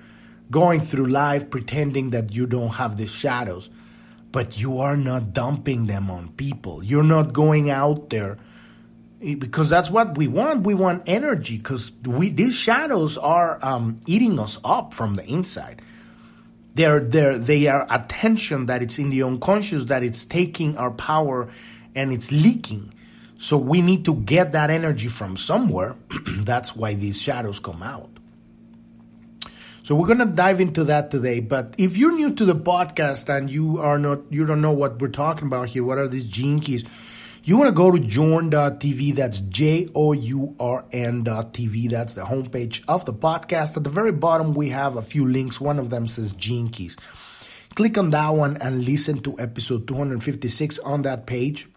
going 0.50 0.80
through 0.80 1.06
life 1.06 1.50
pretending 1.50 2.10
that 2.10 2.32
you 2.32 2.46
don't 2.46 2.74
have 2.74 2.96
the 2.96 3.06
shadows 3.06 3.70
but 4.32 4.58
you 4.58 4.78
are 4.78 4.96
not 4.96 5.32
dumping 5.32 5.86
them 5.86 6.10
on 6.10 6.28
people 6.30 6.82
you're 6.82 7.02
not 7.02 7.32
going 7.32 7.70
out 7.70 8.10
there 8.10 8.38
eh, 9.22 9.34
because 9.34 9.70
that's 9.70 9.90
what 9.90 10.16
we 10.16 10.26
want 10.26 10.64
we 10.64 10.74
want 10.74 11.02
energy 11.06 11.56
because 11.56 11.92
we 12.04 12.30
these 12.30 12.56
shadows 12.56 13.16
are 13.18 13.64
um, 13.64 13.98
eating 14.06 14.38
us 14.38 14.58
up 14.64 14.92
from 14.94 15.14
the 15.14 15.24
inside 15.24 15.80
they're, 16.74 17.00
they're, 17.00 17.38
they 17.38 17.66
are 17.66 17.86
attention 17.90 18.64
that 18.64 18.82
it's 18.82 18.98
in 18.98 19.10
the 19.10 19.22
unconscious 19.22 19.84
that 19.84 20.02
it's 20.02 20.24
taking 20.24 20.74
our 20.78 20.90
power 20.90 21.50
and 21.94 22.12
it's 22.12 22.32
leaking 22.32 22.92
so 23.42 23.56
we 23.56 23.82
need 23.82 24.04
to 24.04 24.14
get 24.14 24.52
that 24.52 24.70
energy 24.70 25.08
from 25.08 25.36
somewhere. 25.36 25.96
That's 26.28 26.76
why 26.76 26.94
these 26.94 27.20
shadows 27.20 27.58
come 27.58 27.82
out. 27.82 28.08
So 29.92 29.96
we're 29.96 30.06
gonna 30.06 30.24
dive 30.24 30.58
into 30.58 30.84
that 30.84 31.10
today. 31.10 31.40
But 31.40 31.74
if 31.76 31.98
you're 31.98 32.12
new 32.12 32.32
to 32.36 32.46
the 32.46 32.54
podcast 32.54 33.28
and 33.28 33.50
you 33.50 33.76
are 33.76 33.98
not, 33.98 34.20
you 34.30 34.46
don't 34.46 34.62
know 34.62 34.72
what 34.72 34.98
we're 35.02 35.08
talking 35.08 35.46
about 35.46 35.68
here, 35.68 35.84
what 35.84 35.98
are 35.98 36.08
these 36.08 36.24
gene 36.24 36.60
keys? 36.60 36.82
You 37.44 37.58
want 37.58 37.68
to 37.68 37.72
go 37.72 37.90
to 37.90 37.98
journ.tv. 37.98 39.14
That's 39.14 39.42
J 39.42 39.88
O 39.94 40.12
U 40.12 40.56
R 40.58 40.86
N.tv. 40.92 41.90
That's 41.90 42.14
the 42.14 42.22
homepage 42.22 42.82
of 42.88 43.04
the 43.04 43.12
podcast. 43.12 43.76
At 43.76 43.84
the 43.84 43.90
very 43.90 44.12
bottom, 44.12 44.54
we 44.54 44.70
have 44.70 44.96
a 44.96 45.02
few 45.02 45.28
links. 45.28 45.60
One 45.60 45.78
of 45.78 45.90
them 45.90 46.06
says 46.06 46.32
Gene 46.32 46.70
Keys. 46.70 46.96
Click 47.74 47.98
on 47.98 48.08
that 48.12 48.30
one 48.30 48.56
and 48.62 48.86
listen 48.86 49.20
to 49.24 49.38
episode 49.38 49.86
256 49.86 50.78
on 50.78 51.02
that 51.02 51.26
page. 51.26 51.68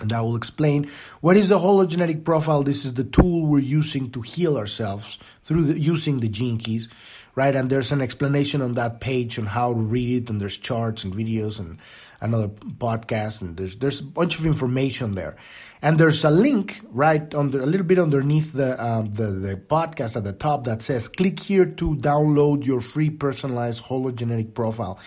And 0.00 0.12
I 0.12 0.20
will 0.20 0.36
explain 0.36 0.90
what 1.22 1.36
is 1.36 1.48
the 1.48 1.58
hologenetic 1.58 2.22
profile. 2.22 2.62
This 2.62 2.84
is 2.84 2.94
the 2.94 3.04
tool 3.04 3.46
we're 3.46 3.60
using 3.60 4.10
to 4.10 4.20
heal 4.20 4.58
ourselves 4.58 5.18
through 5.42 5.64
the, 5.64 5.80
using 5.80 6.20
the 6.20 6.28
gene 6.28 6.58
keys, 6.58 6.88
right? 7.34 7.54
And 7.54 7.70
there's 7.70 7.92
an 7.92 8.02
explanation 8.02 8.60
on 8.60 8.74
that 8.74 9.00
page 9.00 9.38
on 9.38 9.46
how 9.46 9.72
to 9.72 9.80
read 9.80 10.24
it, 10.24 10.30
and 10.30 10.38
there's 10.38 10.58
charts 10.58 11.02
and 11.02 11.14
videos 11.14 11.58
and 11.58 11.78
another 12.20 12.48
podcast, 12.48 13.40
and 13.40 13.56
there's 13.56 13.76
there's 13.76 14.00
a 14.00 14.04
bunch 14.04 14.38
of 14.38 14.44
information 14.44 15.12
there. 15.12 15.36
And 15.82 15.98
there's 15.98 16.24
a 16.24 16.30
link 16.30 16.80
right 16.90 17.32
under 17.34 17.60
a 17.60 17.66
little 17.66 17.86
bit 17.86 17.98
underneath 17.98 18.52
the 18.52 18.82
um, 18.82 19.12
the 19.12 19.30
the 19.30 19.56
podcast 19.56 20.16
at 20.16 20.24
the 20.24 20.32
top 20.32 20.64
that 20.64 20.82
says 20.82 21.08
click 21.08 21.40
here 21.40 21.64
to 21.64 21.96
download 21.96 22.66
your 22.66 22.80
free 22.80 23.10
personalized 23.10 23.84
hologenetic 23.84 24.52
profile. 24.52 24.98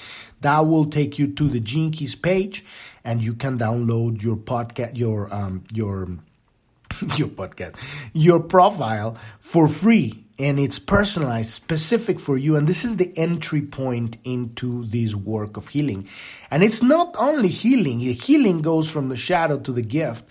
That 0.42 0.60
will 0.60 0.86
take 0.86 1.20
you 1.20 1.28
to 1.34 1.48
the 1.48 1.60
Gene 1.60 1.92
Keys 1.92 2.16
page 2.16 2.64
and 3.04 3.24
you 3.24 3.34
can 3.34 3.58
download 3.58 4.22
your 4.22 4.36
podcast, 4.36 4.98
your 4.98 5.34
um, 5.34 5.64
your 5.74 6.08
your 7.16 7.30
podcast, 7.30 7.82
your 8.14 8.40
profile 8.40 9.18
for 9.40 9.68
free, 9.68 10.26
and 10.38 10.60
it's 10.60 10.80
personalized, 10.80 11.52
specific 11.52 12.20
for 12.20 12.38
you. 12.38 12.56
And 12.56 12.68
this 12.68 12.84
is 12.84 12.98
the 12.98 13.16
entry 13.18 13.62
point 13.62 14.18
into 14.24 14.86
this 14.86 15.16
work 15.16 15.58
of 15.58 15.68
healing. 15.70 16.08
And 16.50 16.64
it's 16.64 16.82
not 16.82 17.16
only 17.18 17.50
healing; 17.50 18.00
the 18.00 18.14
healing 18.14 18.62
goes 18.62 18.90
from 18.90 19.10
the 19.10 19.18
shadow 19.18 19.60
to 19.60 19.72
the 19.72 19.84
gift. 19.84 20.26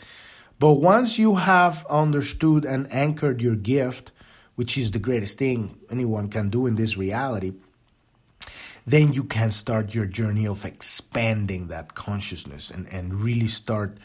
But 0.59 0.75
once 0.75 1.19
you 1.19 1.37
have 1.37 1.87
understood 1.89 2.65
and 2.65 2.93
anchored 2.93 3.41
your 3.41 3.55
gift, 3.55 4.11
which 4.57 4.77
is 4.77 4.91
the 4.91 4.99
greatest 4.99 5.39
thing 5.39 5.79
anyone 5.89 6.29
can 6.29 6.51
do 6.51 6.67
in 6.67 6.75
this 6.75 6.97
reality 6.97 7.53
then 8.90 9.12
you 9.12 9.25
can 9.25 9.50
start 9.50 9.95
your 9.95 10.07
journey 10.07 10.47
of 10.47 10.64
expanding 10.64 11.68
that 11.68 11.95
consciousness 11.95 12.71
and, 12.71 12.87
and 12.88 13.14
really 13.14 13.47
start 13.47 13.99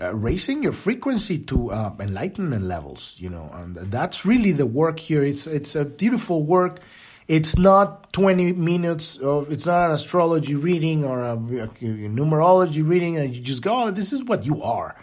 uh, 0.00 0.14
raising 0.14 0.62
your 0.62 0.72
frequency 0.72 1.38
to 1.38 1.70
uh, 1.70 1.92
enlightenment 1.98 2.64
levels 2.64 3.16
you 3.18 3.28
know 3.28 3.50
and 3.54 3.76
that's 3.90 4.24
really 4.24 4.52
the 4.52 4.66
work 4.66 4.98
here. 4.98 5.22
It's 5.22 5.46
it's 5.46 5.74
a 5.74 5.84
beautiful 5.84 6.44
work. 6.44 6.80
It's 7.28 7.56
not 7.56 8.12
20 8.12 8.52
minutes 8.54 9.16
of 9.18 9.52
it's 9.52 9.66
not 9.66 9.86
an 9.86 9.92
astrology 9.92 10.54
reading 10.54 11.04
or 11.04 11.22
a, 11.22 11.34
a, 11.34 11.64
a 11.64 12.08
numerology 12.08 12.86
reading 12.86 13.18
and 13.18 13.34
you 13.34 13.40
just 13.40 13.62
go 13.62 13.84
oh 13.84 13.90
this 13.90 14.12
is 14.12 14.24
what 14.24 14.46
you 14.46 14.62
are 14.62 14.96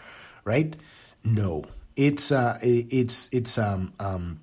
right? 0.47 0.75
No. 1.23 1.65
It's 1.95 2.31
uh 2.31 2.57
it's 2.61 3.29
it's 3.31 3.57
um 3.57 3.93
um 3.99 4.39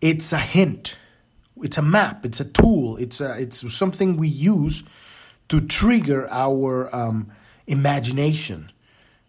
it's 0.00 0.32
a 0.32 0.38
hint. 0.38 0.96
It's 1.60 1.76
a 1.76 1.82
map, 1.82 2.24
it's 2.24 2.40
a 2.40 2.44
tool, 2.44 2.87
it's 2.98 3.20
a, 3.20 3.32
it's 3.38 3.72
something 3.72 4.16
we 4.16 4.28
use 4.28 4.82
to 5.48 5.60
trigger 5.60 6.28
our 6.30 6.94
um, 6.94 7.30
imagination. 7.66 8.70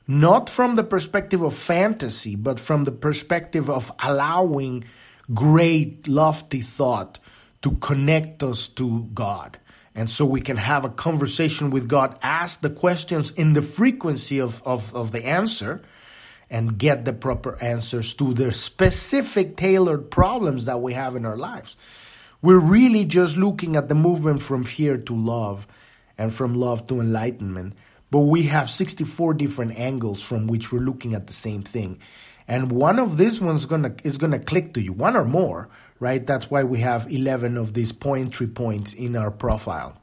Not 0.08 0.50
from 0.50 0.76
the 0.76 0.84
perspective 0.84 1.42
of 1.42 1.54
fantasy, 1.54 2.36
but 2.36 2.60
from 2.60 2.84
the 2.84 2.92
perspective 2.92 3.70
of 3.70 3.92
allowing 4.00 4.86
great, 5.34 6.08
lofty 6.08 6.62
thought 6.62 7.20
to 7.62 7.72
connect 7.72 8.42
us 8.42 8.68
to 8.70 9.08
God. 9.14 9.60
And 9.94 10.10
so 10.10 10.26
we 10.26 10.42
can 10.42 10.58
have 10.58 10.86
a 10.86 10.90
conversation 10.90 11.70
with 11.70 11.88
God, 11.88 12.18
ask 12.22 12.62
the 12.62 12.70
questions 12.70 13.32
in 13.32 13.54
the 13.54 13.62
frequency 13.62 14.40
of, 14.40 14.64
of, 14.64 14.96
of 14.96 15.12
the 15.12 15.26
answer, 15.26 15.84
and 16.50 16.78
get 16.78 17.06
the 17.06 17.14
proper 17.14 17.62
answers 17.62 18.14
to 18.16 18.34
the 18.34 18.52
specific 18.52 19.56
tailored 19.56 20.10
problems 20.10 20.66
that 20.66 20.82
we 20.82 20.94
have 20.94 21.16
in 21.16 21.26
our 21.26 21.38
lives 21.38 21.76
we're 22.42 22.60
really 22.60 23.06
just 23.06 23.38
looking 23.38 23.76
at 23.76 23.90
the 23.90 23.96
movement 23.96 24.42
from 24.42 24.64
fear 24.64 24.98
to 24.98 25.16
love 25.16 25.68
and 26.18 26.34
from 26.34 26.54
love 26.54 26.88
to 26.88 27.00
enlightenment. 27.00 27.74
But 28.12 28.22
we 28.22 28.44
have 28.44 28.70
64 28.70 29.36
different 29.36 29.78
angles 29.78 30.22
from 30.22 30.48
which 30.48 30.72
we're 30.72 30.80
looking 30.80 31.14
at 31.14 31.28
the 31.28 31.34
same 31.34 31.62
thing. 31.62 32.00
And 32.48 32.72
one 32.72 32.98
of 32.98 33.18
these 33.18 33.40
ones 33.40 33.66
gonna 33.66 33.94
is 34.04 34.18
gonna 34.18 34.40
click 34.40 34.74
to 34.74 34.82
you, 34.82 34.92
one 34.94 35.16
or 35.16 35.26
more, 35.26 35.70
right? 36.00 36.26
That's 36.26 36.50
why 36.50 36.64
we 36.64 36.80
have 36.80 37.12
11 37.12 37.58
of 37.58 37.74
these 37.74 37.92
pointry 37.92 38.48
points 38.48 38.94
in 38.94 39.16
our 39.16 39.30
profile. 39.30 40.02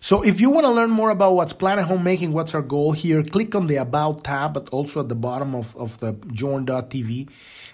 So 0.00 0.22
if 0.22 0.40
you 0.40 0.50
want 0.50 0.66
to 0.66 0.70
learn 0.70 0.90
more 0.90 1.10
about 1.10 1.32
what's 1.32 1.52
Planet 1.52 1.86
Homemaking, 1.86 2.32
what's 2.32 2.54
our 2.54 2.62
goal 2.62 2.92
here, 2.92 3.24
click 3.24 3.56
on 3.56 3.66
the 3.66 3.76
About 3.76 4.22
tab, 4.22 4.54
but 4.54 4.68
also 4.68 5.00
at 5.00 5.08
the 5.08 5.16
bottom 5.16 5.54
of, 5.54 5.76
of 5.76 5.98
the 5.98 6.12
journ.tv 6.32 7.28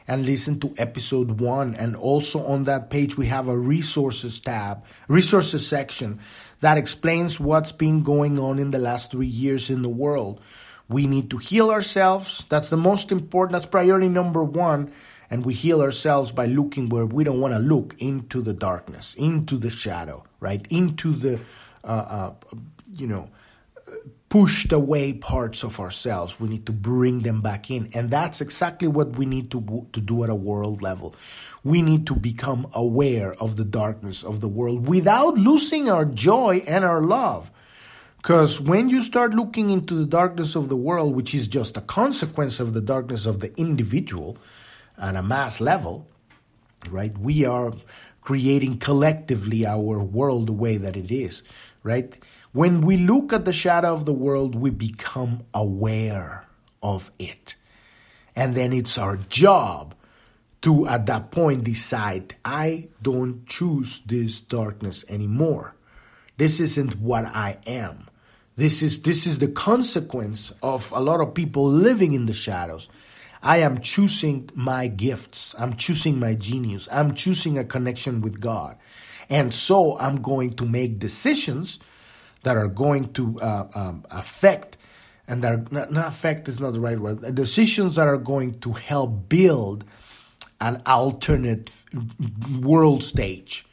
and 0.06 0.26
listen 0.26 0.60
to 0.60 0.74
episode 0.78 1.40
one. 1.40 1.74
And 1.74 1.96
also 1.96 2.44
on 2.46 2.64
that 2.64 2.90
page, 2.90 3.16
we 3.16 3.26
have 3.26 3.48
a 3.48 3.56
resources 3.56 4.40
tab, 4.40 4.84
resources 5.08 5.66
section 5.66 6.18
that 6.60 6.78
explains 6.78 7.40
what's 7.40 7.72
been 7.72 8.02
going 8.02 8.38
on 8.38 8.58
in 8.58 8.70
the 8.70 8.78
last 8.78 9.10
three 9.10 9.26
years 9.26 9.70
in 9.70 9.82
the 9.82 9.88
world. 9.88 10.40
We 10.88 11.06
need 11.06 11.30
to 11.30 11.38
heal 11.38 11.70
ourselves. 11.70 12.44
That's 12.48 12.70
the 12.70 12.76
most 12.76 13.12
important. 13.12 13.52
That's 13.52 13.66
priority 13.66 14.08
number 14.08 14.44
one. 14.44 14.92
And 15.30 15.46
we 15.46 15.54
heal 15.54 15.80
ourselves 15.80 16.30
by 16.30 16.46
looking 16.46 16.90
where 16.90 17.06
we 17.06 17.24
don't 17.24 17.40
want 17.40 17.54
to 17.54 17.58
look 17.58 17.94
into 17.98 18.42
the 18.42 18.52
darkness, 18.52 19.14
into 19.14 19.56
the 19.56 19.70
shadow, 19.70 20.24
right? 20.40 20.66
Into 20.68 21.12
the, 21.12 21.40
uh, 21.84 21.86
uh, 21.86 22.34
you 22.94 23.06
know, 23.06 23.30
pushed 24.32 24.72
away 24.72 25.12
parts 25.12 25.62
of 25.62 25.78
ourselves. 25.78 26.40
We 26.40 26.48
need 26.48 26.64
to 26.64 26.72
bring 26.72 27.18
them 27.18 27.42
back 27.42 27.70
in. 27.70 27.90
And 27.92 28.10
that's 28.10 28.40
exactly 28.40 28.88
what 28.88 29.18
we 29.18 29.26
need 29.26 29.50
to, 29.50 29.86
to 29.92 30.00
do 30.00 30.24
at 30.24 30.30
a 30.30 30.34
world 30.34 30.80
level. 30.80 31.14
We 31.62 31.82
need 31.82 32.06
to 32.06 32.14
become 32.14 32.66
aware 32.72 33.34
of 33.34 33.56
the 33.56 33.64
darkness 33.66 34.24
of 34.24 34.40
the 34.40 34.48
world 34.48 34.88
without 34.88 35.36
losing 35.36 35.90
our 35.90 36.06
joy 36.06 36.64
and 36.66 36.82
our 36.82 37.02
love. 37.02 37.50
Because 38.16 38.58
when 38.58 38.88
you 38.88 39.02
start 39.02 39.34
looking 39.34 39.68
into 39.68 39.92
the 39.92 40.06
darkness 40.06 40.56
of 40.56 40.70
the 40.70 40.76
world, 40.76 41.14
which 41.14 41.34
is 41.34 41.46
just 41.46 41.76
a 41.76 41.82
consequence 41.82 42.58
of 42.58 42.72
the 42.72 42.80
darkness 42.80 43.26
of 43.26 43.40
the 43.40 43.54
individual 43.60 44.38
at 44.96 45.14
a 45.14 45.22
mass 45.22 45.60
level, 45.60 46.08
right, 46.88 47.18
we 47.18 47.44
are 47.44 47.74
creating 48.22 48.78
collectively 48.78 49.66
our 49.66 50.02
world 50.02 50.46
the 50.46 50.54
way 50.54 50.78
that 50.78 50.96
it 50.96 51.10
is, 51.10 51.42
right? 51.82 52.16
When 52.52 52.82
we 52.82 52.98
look 52.98 53.32
at 53.32 53.46
the 53.46 53.52
shadow 53.52 53.94
of 53.94 54.04
the 54.04 54.12
world, 54.12 54.54
we 54.54 54.68
become 54.68 55.44
aware 55.54 56.46
of 56.82 57.10
it. 57.18 57.56
And 58.36 58.54
then 58.54 58.74
it's 58.74 58.98
our 58.98 59.16
job 59.16 59.94
to, 60.60 60.86
at 60.86 61.06
that 61.06 61.30
point, 61.30 61.64
decide 61.64 62.36
I 62.44 62.88
don't 63.00 63.46
choose 63.46 64.02
this 64.04 64.42
darkness 64.42 65.04
anymore. 65.08 65.74
This 66.36 66.60
isn't 66.60 66.98
what 67.00 67.24
I 67.24 67.58
am. 67.66 68.08
This 68.56 68.82
is, 68.82 69.00
this 69.00 69.26
is 69.26 69.38
the 69.38 69.48
consequence 69.48 70.52
of 70.62 70.92
a 70.92 71.00
lot 71.00 71.22
of 71.22 71.32
people 71.32 71.66
living 71.66 72.12
in 72.12 72.26
the 72.26 72.34
shadows. 72.34 72.88
I 73.42 73.58
am 73.58 73.80
choosing 73.80 74.50
my 74.54 74.88
gifts. 74.88 75.54
I'm 75.58 75.74
choosing 75.74 76.20
my 76.20 76.34
genius. 76.34 76.86
I'm 76.92 77.14
choosing 77.14 77.56
a 77.56 77.64
connection 77.64 78.20
with 78.20 78.40
God. 78.40 78.76
And 79.30 79.54
so 79.54 79.98
I'm 79.98 80.20
going 80.20 80.52
to 80.54 80.66
make 80.66 80.98
decisions 80.98 81.80
that 82.42 82.56
are 82.56 82.68
going 82.68 83.12
to 83.14 83.38
uh, 83.40 83.68
um, 83.74 84.04
affect 84.10 84.76
and 85.28 85.42
that 85.42 85.52
are 85.52 85.64
not, 85.70 85.92
not 85.92 86.08
affect 86.08 86.48
is 86.48 86.60
not 86.60 86.72
the 86.72 86.80
right 86.80 86.98
word 86.98 87.34
decisions 87.34 87.96
that 87.96 88.08
are 88.08 88.18
going 88.18 88.58
to 88.60 88.72
help 88.72 89.28
build 89.28 89.84
an 90.60 90.82
alternate 90.86 91.72
world 92.60 93.02
stage. 93.02 93.66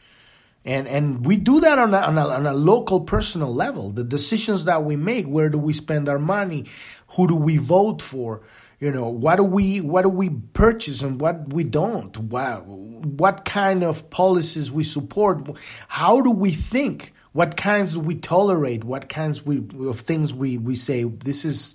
And 0.65 0.87
and 0.87 1.25
we 1.25 1.37
do 1.37 1.61
that 1.61 1.79
on 1.79 1.93
a, 1.93 1.97
on 1.97 2.17
a, 2.17 2.27
on 2.27 2.45
a 2.45 2.53
local 2.53 3.01
personal 3.01 3.53
level. 3.53 3.91
The 3.91 4.03
decisions 4.03 4.65
that 4.65 4.83
we 4.83 4.95
make 4.95 5.25
where 5.25 5.49
do 5.49 5.57
we 5.57 5.73
spend 5.73 6.09
our 6.09 6.19
money? 6.19 6.65
Who 7.09 7.27
do 7.27 7.35
we 7.35 7.57
vote 7.57 8.01
for? 8.01 8.41
You 8.79 8.91
know 8.91 9.09
what 9.09 9.37
do 9.37 9.43
we 9.43 9.81
what 9.81 10.03
do 10.03 10.09
we 10.09 10.29
purchase 10.29 11.01
and 11.01 11.19
what 11.19 11.53
we 11.53 11.63
don't? 11.63 12.17
What, 12.17 12.65
what 12.65 13.45
kind 13.45 13.83
of 13.83 14.09
policies 14.09 14.71
we 14.71 14.83
support? 14.83 15.49
How 15.87 16.21
do 16.21 16.31
we 16.31 16.51
think 16.51 17.13
what 17.39 17.55
kinds 17.55 17.97
we 17.97 18.15
tolerate, 18.15 18.83
what 18.83 19.07
kinds 19.07 19.45
we, 19.45 19.65
of 19.87 19.97
things 19.97 20.33
we, 20.33 20.57
we 20.57 20.75
say 20.75 21.05
this 21.05 21.45
is 21.45 21.73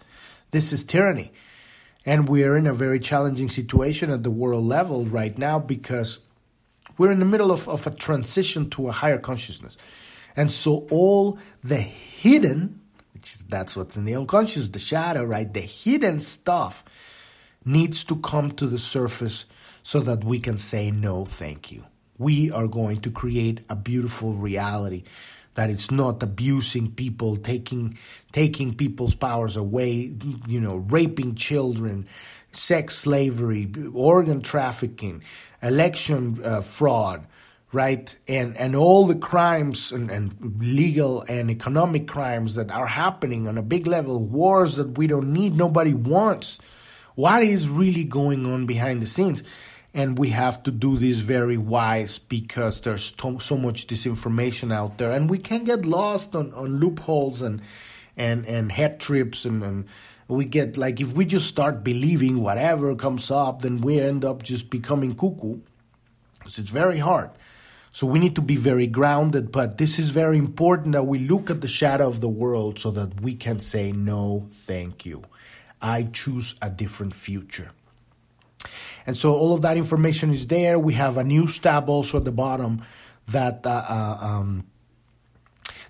this 0.51 0.75
is 0.75 0.85
tyranny. 0.85 1.33
And 2.05 2.29
we 2.29 2.45
are 2.45 2.55
in 2.55 2.67
a 2.67 2.75
very 2.75 3.01
challenging 3.01 3.49
situation 3.49 4.11
at 4.11 4.23
the 4.23 4.31
world 4.31 4.63
level 4.63 5.07
right 5.07 5.39
now 5.39 5.59
because 5.59 6.19
we're 6.99 7.11
in 7.11 7.19
the 7.19 7.25
middle 7.25 7.51
of, 7.51 7.67
of 7.67 7.87
a 7.87 7.91
transition 7.91 8.69
to 8.73 8.89
a 8.89 8.93
higher 8.93 9.17
consciousness. 9.17 9.79
And 10.37 10.53
so 10.53 10.87
all 10.91 11.39
the 11.63 11.81
hidden, 11.81 12.83
which 13.15 13.35
is, 13.35 13.45
that's 13.45 13.75
what's 13.75 13.97
in 13.97 14.05
the 14.05 14.17
unconscious, 14.17 14.69
the 14.69 14.79
shadow, 14.79 15.25
right? 15.25 15.51
The 15.51 15.63
hidden 15.63 16.21
stuff 16.21 16.85
needs 17.65 18.05
to 18.05 18.17
come 18.17 18.51
to 18.51 18.67
the 18.67 18.77
surface 18.79 19.47
so 19.83 20.01
that 20.01 20.25
we 20.25 20.41
can 20.41 20.59
say 20.59 20.91
no, 20.91 21.25
thank 21.25 21.73
you. 21.73 21.87
We 22.19 22.51
are 22.51 22.69
going 22.69 22.99
to 22.99 23.11
create 23.11 23.61
a 23.71 23.75
beautiful 23.75 24.35
reality 24.35 25.05
that 25.55 25.71
it's 25.71 25.91
not 25.91 26.23
abusing 26.23 26.91
people, 26.91 27.37
taking 27.37 27.97
taking 28.33 28.75
people's 28.75 29.15
powers 29.15 29.57
away, 29.57 30.15
you 30.47 30.61
know, 30.61 30.77
raping 30.77 31.35
children, 31.35 32.07
sex 32.53 32.97
slavery, 32.97 33.73
organ 33.93 34.41
trafficking, 34.41 35.23
election 35.63 36.41
uh, 36.45 36.61
fraud, 36.61 37.27
right? 37.73 38.15
And 38.27 38.57
and 38.57 38.75
all 38.75 39.07
the 39.07 39.15
crimes 39.15 39.93
and, 39.93 40.11
and 40.11 40.59
legal 40.61 41.23
and 41.23 41.51
economic 41.51 42.09
crimes 42.09 42.57
that 42.57 42.71
are 42.71 42.87
happening 42.87 43.49
on 43.49 43.59
a 43.59 43.63
big 43.63 43.87
level, 43.87 44.21
wars 44.23 44.77
that 44.77 44.99
we 44.99 45.07
don't 45.07 45.33
need, 45.33 45.55
nobody 45.55 45.95
wants. 45.95 46.59
What 47.15 47.45
is 47.45 47.69
really 47.69 48.03
going 48.03 48.45
on 48.45 48.67
behind 48.67 49.01
the 49.01 49.07
scenes? 49.07 49.45
And 49.95 50.19
we 50.19 50.31
have 50.31 50.61
to 50.65 50.73
do 50.73 50.99
this 50.99 51.21
very 51.21 51.57
wise 51.57 52.19
because 52.19 52.81
there's 52.81 53.15
so 53.17 53.57
much 53.57 53.87
disinformation 53.87 54.75
out 54.75 54.99
there. 54.99 55.13
And 55.13 55.31
we 55.31 55.39
can 55.39 55.63
get 55.63 55.87
lost 55.87 56.35
on, 56.35 56.53
on 56.53 56.81
loopholes 56.81 57.41
and 57.41 57.63
and 58.17 58.45
and 58.47 58.71
head 58.71 59.01
trips 59.01 59.45
and, 59.45 59.63
and 59.63 59.87
we 60.29 60.45
get 60.45 60.77
like 60.77 61.01
if 61.01 61.15
we 61.15 61.25
just 61.25 61.47
start 61.47 61.83
believing 61.83 62.41
whatever 62.41 62.95
comes 62.95 63.31
up 63.31 63.63
then 63.63 63.81
we 63.81 64.01
end 64.01 64.25
up 64.25 64.43
just 64.43 64.69
becoming 64.69 65.15
cuckoo. 65.15 65.61
Because 66.39 66.59
it's 66.59 66.71
very 66.71 66.99
hard. 66.99 67.31
So 67.91 68.09
we 68.09 68.19
need 68.19 68.35
to 68.35 68.43
be 68.43 68.57
very 68.57 68.89
grounded 68.89 69.53
but 69.53 69.79
this 69.79 70.01
is 70.01 70.11
very 70.11 70.39
important 70.39 70.93
that 70.93 71.05
we 71.05 71.21
look 71.21 71.51
at 71.51 71.61
the 71.61 71.69
shadow 71.69 72.09
of 72.09 72.21
the 72.21 72.29
world 72.29 72.81
so 72.81 72.91
that 72.91 73.21
we 73.21 73.37
can 73.37 73.61
say 73.61 73.93
no 73.93 74.49
thank 74.51 75.07
you. 75.07 75.23
I 75.81 76.05
choose 76.05 76.57
a 76.61 76.71
different 76.71 77.15
future 77.15 77.71
and 79.07 79.17
so 79.17 79.33
all 79.33 79.55
of 79.55 79.63
that 79.63 79.77
information 79.77 80.31
is 80.31 80.47
there. 80.47 80.79
We 80.79 80.95
have 80.95 81.17
a 81.17 81.25
news 81.25 81.59
tab 81.59 81.89
also 81.89 82.19
at 82.19 82.25
the 82.25 82.33
bottom 82.33 82.83
that 83.29 83.67
uh, 83.67 83.71
uh, 83.89 84.19
um, 84.21 84.67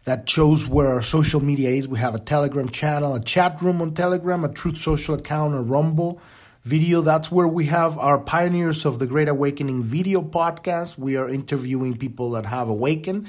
that 0.04 0.28
shows 0.28 0.66
where 0.66 0.88
our 0.88 1.02
social 1.02 1.40
media 1.40 1.70
is. 1.70 1.88
We 1.88 1.98
have 1.98 2.14
a 2.14 2.18
Telegram 2.18 2.68
channel, 2.68 3.14
a 3.14 3.20
chat 3.20 3.60
room 3.62 3.80
on 3.80 3.94
Telegram, 3.94 4.44
a 4.44 4.48
Truth 4.48 4.78
Social 4.78 5.14
account, 5.14 5.54
a 5.54 5.60
Rumble 5.60 6.20
video. 6.62 7.00
That's 7.00 7.30
where 7.30 7.48
we 7.48 7.66
have 7.66 7.98
our 7.98 8.18
Pioneers 8.18 8.84
of 8.84 8.98
the 8.98 9.06
Great 9.06 9.28
Awakening 9.28 9.82
video 9.82 10.20
podcast. 10.20 10.98
We 10.98 11.16
are 11.16 11.28
interviewing 11.28 11.96
people 11.96 12.30
that 12.32 12.46
have 12.46 12.68
awakened 12.68 13.26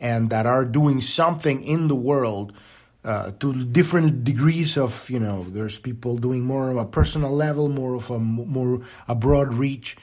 and 0.00 0.30
that 0.30 0.46
are 0.46 0.64
doing 0.64 1.00
something 1.00 1.62
in 1.62 1.88
the 1.88 1.94
world 1.94 2.52
uh, 3.04 3.32
to 3.40 3.64
different 3.64 4.24
degrees 4.24 4.76
of 4.76 5.10
you 5.10 5.18
know 5.18 5.44
there's 5.44 5.78
people 5.78 6.16
doing 6.16 6.42
more 6.42 6.70
of 6.70 6.76
a 6.76 6.84
personal 6.84 7.30
level 7.30 7.68
more 7.68 7.94
of 7.94 8.10
a 8.10 8.18
more 8.18 8.80
a 9.08 9.14
broad 9.14 9.52
reach. 9.54 9.96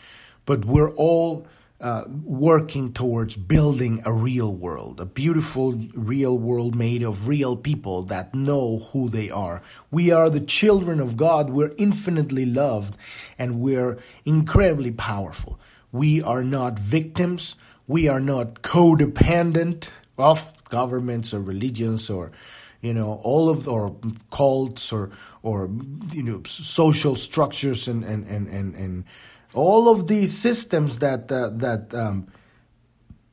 But 0.46 0.66
we're 0.66 0.92
all 0.92 1.48
uh, 1.80 2.04
working 2.26 2.92
towards 2.92 3.38
building 3.38 4.02
a 4.04 4.12
real 4.12 4.54
world 4.54 5.00
a 5.00 5.06
beautiful 5.06 5.80
real 5.94 6.38
world 6.38 6.76
made 6.76 7.02
of 7.04 7.28
real 7.28 7.56
people 7.56 8.04
that 8.04 8.34
know 8.36 8.80
who 8.92 9.08
they 9.08 9.30
are. 9.30 9.62
We 9.90 10.12
are 10.12 10.30
the 10.30 10.42
children 10.42 11.00
of 11.00 11.16
god. 11.16 11.50
We're 11.50 11.74
infinitely 11.78 12.46
loved 12.46 12.98
and 13.38 13.62
we're 13.62 13.98
incredibly 14.26 14.92
powerful. 14.92 15.58
We 15.92 16.22
are 16.22 16.44
not 16.44 16.78
victims. 16.78 17.56
We 17.88 18.08
are 18.08 18.20
not 18.20 18.62
codependent 18.62 19.90
of 20.18 20.52
governments 20.70 21.34
or 21.34 21.40
religions 21.40 22.10
or 22.10 22.32
you 22.82 22.94
know 22.94 23.20
all 23.24 23.50
of 23.50 23.68
or 23.68 23.96
cults 24.32 24.94
or 24.94 25.12
or 25.44 25.70
you 26.12 26.24
know 26.24 26.42
social 26.46 27.16
structures 27.16 27.88
and 27.88 28.04
and 28.04 28.26
and 28.28 28.48
and, 28.48 28.76
and 28.76 29.04
all 29.54 29.90
of 29.90 30.08
these 30.08 30.38
systems 30.38 31.00
that 31.00 31.32
uh, 31.32 31.50
that 31.54 31.94
um, 31.94 32.28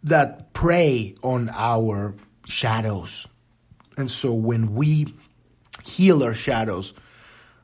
that 0.03 0.53
prey 0.53 1.15
on 1.23 1.51
our 1.53 2.15
shadows. 2.47 3.27
And 3.97 4.11
so 4.11 4.33
when 4.33 4.75
we 4.75 5.15
heal 5.85 6.23
our 6.23 6.35
shadows 6.35 6.93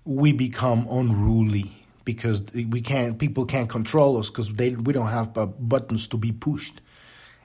we 0.05 0.33
become 0.33 0.87
unruly 0.91 1.73
because 2.05 2.43
we 2.53 2.81
can't 2.81 3.19
people 3.19 3.45
can't 3.45 3.69
control 3.69 4.19
us 4.19 4.31
because 4.31 4.53
they 4.55 4.71
we 4.71 4.93
don't 4.93 5.09
have 5.09 5.37
uh, 5.39 5.47
buttons 5.47 6.07
to 6.09 6.17
be 6.17 6.33
pushed. 6.33 6.81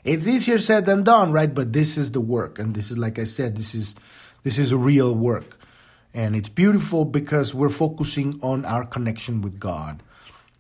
It's 0.04 0.28
easier 0.28 0.58
said 0.58 0.86
than 0.86 1.04
done, 1.04 1.32
right? 1.32 1.54
But 1.54 1.74
this 1.74 1.98
is 1.98 2.12
the 2.14 2.22
work, 2.22 2.60
and 2.60 2.74
this 2.74 2.90
is 2.92 2.98
like 2.98 3.20
I 3.20 3.26
said, 3.26 3.58
this 3.58 3.76
is 3.76 3.94
this 4.48 4.58
is 4.58 4.74
real 4.74 5.14
work, 5.14 5.60
and 6.14 6.34
it's 6.34 6.48
beautiful 6.48 7.04
because 7.04 7.54
we're 7.54 7.68
focusing 7.68 8.40
on 8.42 8.64
our 8.64 8.86
connection 8.86 9.42
with 9.42 9.60
God. 9.60 10.02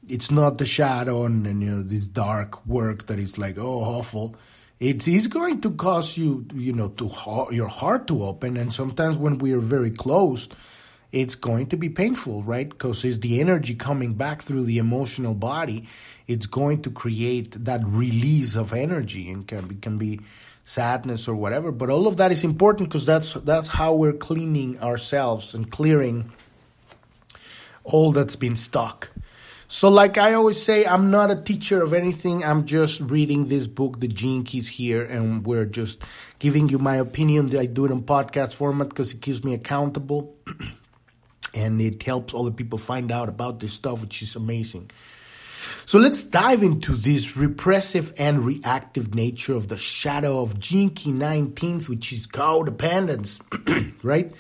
It's 0.10 0.30
not 0.30 0.58
the 0.58 0.66
shadow 0.66 1.24
and, 1.24 1.48
and 1.48 1.64
you 1.64 1.72
know 1.72 1.84
this 1.84 2.06
dark 2.06 2.66
work 2.66 3.06
that 3.06 3.18
is 3.18 3.38
like 3.38 3.58
oh 3.58 3.80
awful. 3.80 4.36
It 4.82 5.08
is 5.08 5.28
going 5.28 5.62
to 5.62 5.72
cause 5.72 6.18
you, 6.18 6.46
you 6.54 6.74
know, 6.74 6.90
to 7.00 7.10
your 7.52 7.70
heart 7.70 8.08
to 8.08 8.26
open, 8.26 8.58
and 8.58 8.74
sometimes 8.74 9.16
when 9.16 9.38
we 9.38 9.54
are 9.54 9.62
very 9.62 9.92
closed, 9.92 10.54
it's 11.14 11.36
going 11.36 11.68
to 11.68 11.78
be 11.78 11.88
painful, 11.88 12.44
right? 12.44 12.68
Because 12.68 13.06
it's 13.06 13.20
the 13.20 13.40
energy 13.40 13.74
coming 13.74 14.16
back 14.16 14.42
through 14.42 14.66
the 14.66 14.80
emotional 14.80 15.34
body. 15.34 15.88
It's 16.28 16.46
going 16.46 16.82
to 16.82 16.92
create 16.92 17.64
that 17.64 17.86
release 17.86 18.58
of 18.58 18.74
energy 18.74 19.32
and 19.32 19.48
can 19.48 19.68
be, 19.68 19.76
can 19.76 19.98
be 19.98 20.20
sadness 20.68 21.30
or 21.30 21.36
whatever. 21.36 21.72
But 21.72 21.90
all 21.90 22.08
of 22.08 22.18
that 22.18 22.32
is 22.32 22.44
important 22.44 22.90
because 22.90 23.06
that's 23.06 23.34
that's 23.34 23.70
how 23.70 23.94
we're 23.94 24.14
cleaning 24.14 24.80
ourselves 24.82 25.54
and 25.56 25.72
clearing 25.72 26.32
all 27.84 28.12
that's 28.12 28.36
been 28.36 28.58
stuck. 28.58 29.10
So, 29.70 29.90
like 29.90 30.18
I 30.18 30.34
always 30.34 30.62
say, 30.62 30.86
I'm 30.86 31.10
not 31.12 31.32
a 31.32 31.36
teacher 31.36 31.82
of 31.82 31.94
anything. 31.94 32.44
I'm 32.44 32.66
just 32.66 33.02
reading 33.02 33.48
this 33.48 33.68
book, 33.68 34.00
The 34.00 34.08
Gene 34.08 34.44
Keys, 34.44 34.68
here, 34.68 35.04
and 35.04 35.46
we're 35.46 35.66
just 35.66 36.02
giving 36.40 36.70
you 36.70 36.80
my 36.80 36.96
opinion. 36.98 37.56
I 37.58 37.66
do 37.66 37.86
it 37.86 37.92
in 37.92 38.04
podcast 38.04 38.54
format 38.54 38.90
because 38.90 39.14
it 39.14 39.22
keeps 39.22 39.44
me 39.44 39.54
accountable 39.54 40.36
and 41.54 41.82
it 41.82 42.04
helps 42.04 42.34
other 42.34 42.52
people 42.52 42.78
find 42.78 43.12
out 43.12 43.28
about 43.28 43.60
this 43.60 43.74
stuff, 43.74 44.02
which 44.02 44.22
is 44.22 44.36
amazing. 44.36 44.90
So 45.86 46.00
let's 46.00 46.24
dive 46.24 46.64
into 46.64 46.96
this 46.96 47.38
repressive 47.38 48.14
and 48.18 48.46
reactive 48.46 49.16
nature 49.16 49.56
of 49.56 49.68
the 49.68 49.78
shadow 49.78 50.42
of 50.42 50.60
Key 50.60 50.90
19th, 50.90 51.88
which 51.88 52.12
is 52.12 52.28
codependence, 52.28 53.40
right? 54.04 54.32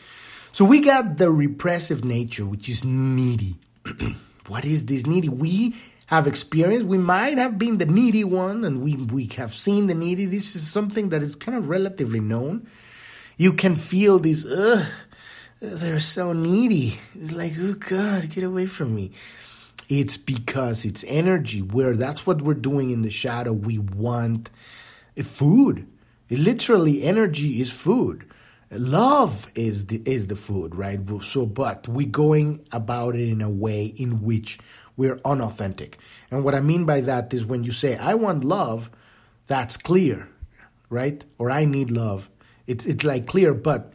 So 0.51 0.65
we 0.65 0.81
got 0.81 1.17
the 1.17 1.31
repressive 1.31 2.03
nature, 2.03 2.45
which 2.45 2.67
is 2.67 2.83
needy. 2.83 3.57
what 4.47 4.65
is 4.65 4.85
this 4.85 5.05
needy? 5.05 5.29
We 5.29 5.75
have 6.07 6.25
experienced, 6.25 6.85
we 6.85 6.97
might 6.97 7.37
have 7.37 7.59
been 7.59 7.77
the 7.77 7.85
needy 7.85 8.23
one, 8.23 8.63
and 8.63 8.81
we, 8.81 8.95
we 8.95 9.27
have 9.35 9.53
seen 9.53 9.87
the 9.87 9.93
needy. 9.93 10.25
This 10.25 10.55
is 10.55 10.65
something 10.67 11.09
that 11.09 11.21
is 11.21 11.35
kind 11.35 11.57
of 11.57 11.69
relatively 11.69 12.21
known. 12.21 12.67
You 13.35 13.53
can 13.53 13.75
feel 13.75 14.17
this, 14.17 14.45
ugh, 14.45 14.85
they're 15.61 15.99
so 15.99 16.33
needy. 16.33 16.99
It's 17.13 17.33
like, 17.33 17.53
oh 17.59 17.73
God, 17.73 18.29
get 18.29 18.43
away 18.43 18.67
from 18.67 18.95
me. 18.95 19.11
It's 19.89 20.17
because 20.17 20.83
it's 20.83 21.05
energy, 21.07 21.61
where 21.61 21.95
that's 21.95 22.27
what 22.27 22.41
we're 22.41 22.53
doing 22.55 22.89
in 22.89 23.03
the 23.03 23.09
shadow. 23.09 23.53
We 23.53 23.77
want 23.77 24.49
food. 25.23 25.87
It 26.29 26.39
literally, 26.39 27.03
energy 27.03 27.61
is 27.61 27.71
food. 27.71 28.25
Love 28.69 29.51
is 29.55 29.85
the 29.85 30.01
is 30.05 30.27
the 30.27 30.35
food, 30.35 30.75
right? 30.75 30.99
So, 31.21 31.45
but 31.45 31.87
we're 31.87 32.07
going 32.07 32.67
about 32.73 33.15
it 33.15 33.29
in 33.29 33.41
a 33.41 33.49
way 33.49 33.85
in 33.85 34.21
which 34.23 34.59
we're 34.97 35.21
unauthentic. 35.23 35.97
And 36.29 36.43
what 36.43 36.53
I 36.53 36.59
mean 36.59 36.83
by 36.83 36.99
that 37.01 37.33
is 37.33 37.45
when 37.45 37.63
you 37.63 37.71
say, 37.71 37.95
"I 37.95 38.15
want 38.15 38.43
love," 38.43 38.89
that's 39.47 39.77
clear, 39.77 40.27
right? 40.89 41.23
Or 41.37 41.49
"I 41.49 41.63
need 41.63 41.91
love." 41.91 42.29
It's 42.65 42.85
it's 42.85 43.05
like 43.05 43.25
clear, 43.25 43.53
but 43.53 43.93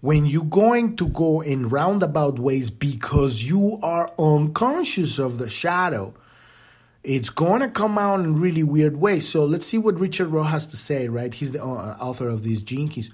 when 0.00 0.26
you're 0.26 0.44
going 0.44 0.96
to 0.96 1.08
go 1.08 1.40
in 1.40 1.68
roundabout 1.68 2.38
ways 2.38 2.70
because 2.70 3.42
you 3.42 3.78
are 3.82 4.08
unconscious 4.18 5.18
of 5.18 5.38
the 5.38 5.50
shadow, 5.50 6.14
it's 7.02 7.30
going 7.30 7.60
to 7.60 7.68
come 7.68 7.98
out 7.98 8.20
in 8.20 8.40
really 8.40 8.62
weird 8.62 8.96
ways. 8.96 9.28
So 9.28 9.44
let's 9.44 9.66
see 9.66 9.78
what 9.78 9.98
Richard 9.98 10.28
Rudd 10.28 10.46
has 10.46 10.66
to 10.68 10.76
say, 10.76 11.08
right? 11.08 11.32
He's 11.32 11.52
the 11.52 11.62
uh, 11.62 11.96
author 12.00 12.28
of 12.28 12.42
these 12.42 12.62
Gene 12.62 12.88
Keys. 12.88 13.10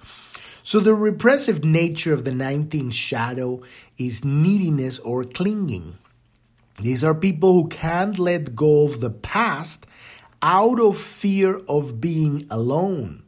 So 0.62 0.81
the 0.81 0.94
repressive 0.94 1.64
nature 1.64 2.12
of 2.12 2.25
the 2.25 2.31
19th 2.31 2.94
shadow 2.94 3.62
is 3.99 4.25
neediness 4.25 4.99
or 4.99 5.25
clinging. 5.25 5.99
These 6.81 7.05
are 7.05 7.14
people 7.14 7.53
who 7.53 7.68
can't 7.68 8.18
let 8.18 8.57
go 8.57 8.85
of 8.85 9.01
the 9.01 9.11
past 9.11 9.87
out 10.42 10.81
of 10.81 10.99
fear 10.99 11.57
of 11.68 12.01
being 12.01 12.47
alone. 12.51 13.23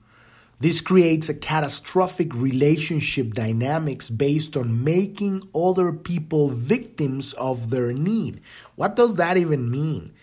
This 0.58 0.80
creates 0.80 1.28
a 1.28 1.34
catastrophic 1.34 2.34
relationship 2.34 3.34
dynamics 3.34 4.08
based 4.08 4.56
on 4.56 4.82
making 4.84 5.42
other 5.54 5.92
people 5.92 6.48
victims 6.48 7.34
of 7.34 7.68
their 7.68 7.92
need. 7.92 8.40
What 8.74 8.96
does 8.96 9.16
that 9.16 9.36
even 9.36 9.70
mean? 9.70 10.14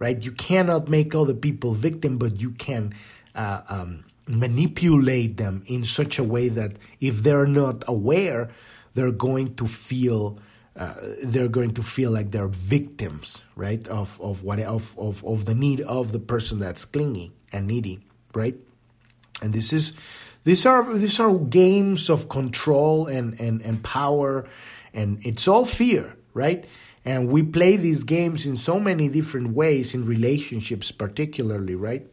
Right? 0.00 0.20
You 0.20 0.32
cannot 0.32 0.88
make 0.88 1.14
other 1.14 1.34
people 1.34 1.74
victim, 1.74 2.18
but 2.18 2.40
you 2.40 2.50
can 2.50 2.92
uh, 3.36 3.62
um, 3.68 4.04
manipulate 4.26 5.36
them 5.36 5.62
in 5.66 5.84
such 5.84 6.18
a 6.18 6.24
way 6.24 6.48
that 6.48 6.72
if 6.98 7.22
they're 7.22 7.46
not 7.46 7.84
aware, 7.86 8.50
they're 8.94 9.12
going 9.12 9.54
to 9.56 9.66
feel 9.66 10.38
uh, 10.74 10.94
they're 11.22 11.48
going 11.48 11.74
to 11.74 11.82
feel 11.82 12.10
like 12.10 12.30
they're 12.30 12.48
victims, 12.48 13.44
right? 13.54 13.86
Of 13.88 14.20
of 14.20 14.42
what 14.42 14.58
of, 14.58 14.98
of 14.98 15.24
of 15.24 15.44
the 15.44 15.54
need 15.54 15.82
of 15.82 16.12
the 16.12 16.18
person 16.18 16.58
that's 16.58 16.84
clingy 16.84 17.32
and 17.52 17.66
needy, 17.66 18.00
right? 18.34 18.56
And 19.42 19.52
this 19.52 19.72
is 19.72 19.92
these 20.44 20.64
are 20.66 20.92
these 20.96 21.20
are 21.20 21.34
games 21.34 22.08
of 22.08 22.28
control 22.28 23.06
and, 23.06 23.38
and, 23.38 23.60
and 23.62 23.82
power 23.82 24.48
and 24.94 25.24
it's 25.24 25.48
all 25.48 25.64
fear, 25.64 26.16
right? 26.34 26.64
And 27.04 27.28
we 27.28 27.42
play 27.42 27.76
these 27.76 28.04
games 28.04 28.46
in 28.46 28.56
so 28.56 28.78
many 28.78 29.08
different 29.08 29.54
ways 29.54 29.94
in 29.94 30.06
relationships 30.06 30.92
particularly, 30.92 31.74
right? 31.74 32.06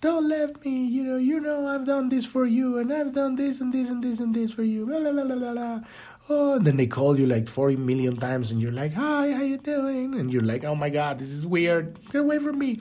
Don't 0.00 0.28
let 0.28 0.64
me, 0.64 0.86
you 0.86 1.04
know, 1.04 1.18
you 1.18 1.40
know 1.40 1.66
I've 1.66 1.84
done 1.84 2.08
this 2.08 2.24
for 2.24 2.46
you 2.46 2.78
and 2.78 2.90
I've 2.92 3.12
done 3.12 3.34
this 3.34 3.60
and 3.60 3.72
this 3.72 3.90
and 3.90 4.02
this 4.02 4.18
and 4.18 4.34
this 4.34 4.50
for 4.50 4.62
you. 4.62 4.86
Blah, 4.86 5.00
blah, 5.00 5.12
blah, 5.12 5.36
blah, 5.36 5.52
blah. 5.52 5.80
Oh, 6.28 6.54
and 6.54 6.66
then 6.66 6.76
they 6.78 6.86
call 6.86 7.18
you 7.18 7.26
like 7.26 7.48
40 7.48 7.76
million 7.76 8.16
times 8.16 8.50
and 8.50 8.62
you're 8.62 8.72
like, 8.72 8.94
hi, 8.94 9.32
how 9.32 9.42
you 9.42 9.58
doing? 9.58 10.14
And 10.14 10.32
you're 10.32 10.42
like, 10.42 10.64
oh 10.64 10.74
my 10.74 10.88
God, 10.88 11.18
this 11.18 11.28
is 11.28 11.44
weird. 11.44 11.98
Get 12.12 12.22
away 12.22 12.38
from 12.38 12.58
me. 12.58 12.80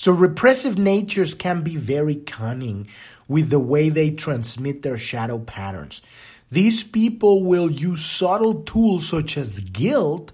So 0.00 0.12
repressive 0.12 0.78
natures 0.78 1.34
can 1.34 1.60
be 1.60 1.76
very 1.76 2.14
cunning 2.14 2.88
with 3.28 3.50
the 3.50 3.58
way 3.58 3.90
they 3.90 4.10
transmit 4.10 4.80
their 4.80 4.96
shadow 4.96 5.38
patterns. 5.40 6.00
These 6.50 6.84
people 6.84 7.44
will 7.44 7.70
use 7.70 8.02
subtle 8.02 8.62
tools 8.62 9.06
such 9.06 9.36
as 9.36 9.60
guilt 9.60 10.32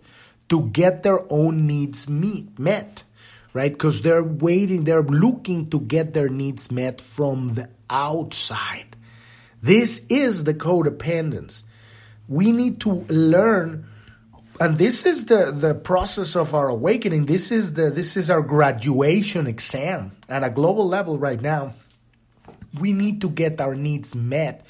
to 0.51 0.69
get 0.69 1.03
their 1.03 1.21
own 1.33 1.67
needs 1.67 2.09
meet, 2.09 2.57
met, 2.61 3.03
right? 3.55 3.73
Because 3.73 4.03
they're 4.03 4.23
waiting, 4.23 4.85
they're 4.85 5.03
looking 5.03 5.69
to 5.71 5.81
get 5.81 6.15
their 6.15 6.29
needs 6.29 6.71
met 6.71 7.01
from 7.01 7.55
the 7.55 7.69
outside. 7.91 8.95
This 9.61 10.07
is 10.09 10.45
the 10.45 10.55
codependence. 10.55 11.65
We 12.29 12.53
need 12.53 12.79
to 12.83 13.05
learn 13.09 13.89
and 14.61 14.79
this 14.79 15.05
is 15.05 15.27
the 15.27 15.51
the 15.51 15.75
process 15.75 16.37
of 16.37 16.55
our 16.55 16.69
awakening. 16.69 17.27
This 17.27 17.53
is 17.53 17.75
the 17.75 17.91
this 17.91 18.17
is 18.17 18.31
our 18.31 18.43
graduation 18.43 19.47
exam. 19.47 20.13
At 20.29 20.45
a 20.45 20.51
global 20.51 20.89
level 20.89 21.19
right 21.19 21.41
now 21.41 21.75
we 22.79 22.93
need 22.93 23.21
to 23.23 23.29
get 23.29 23.61
our 23.61 23.75
needs 23.75 24.15
met 24.15 24.65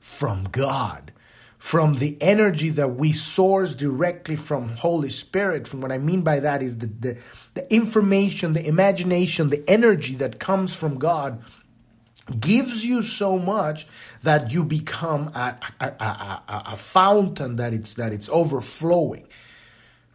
from 0.00 0.44
god 0.44 1.12
from 1.58 1.96
the 1.96 2.16
energy 2.20 2.70
that 2.70 2.94
we 2.94 3.12
source 3.12 3.74
directly 3.74 4.36
from 4.36 4.68
holy 4.68 5.10
spirit. 5.10 5.66
From 5.66 5.80
what 5.80 5.92
i 5.92 5.98
mean 5.98 6.22
by 6.22 6.40
that 6.40 6.62
is 6.62 6.78
the 6.78 6.86
the, 6.86 7.18
the 7.54 7.72
information 7.74 8.52
the 8.52 8.66
imagination 8.66 9.48
the 9.48 9.68
energy 9.68 10.14
that 10.16 10.38
comes 10.38 10.74
from 10.74 10.98
god 10.98 11.42
gives 12.40 12.84
you 12.84 13.02
so 13.02 13.38
much 13.38 13.86
that 14.22 14.52
you 14.52 14.64
become 14.64 15.28
a, 15.28 15.56
a, 15.80 15.86
a, 15.86 16.62
a, 16.72 16.76
fountain 16.76 17.56
that 17.56 17.72
it's 17.72 17.94
that 17.94 18.12
it's 18.12 18.28
overflowing 18.28 19.26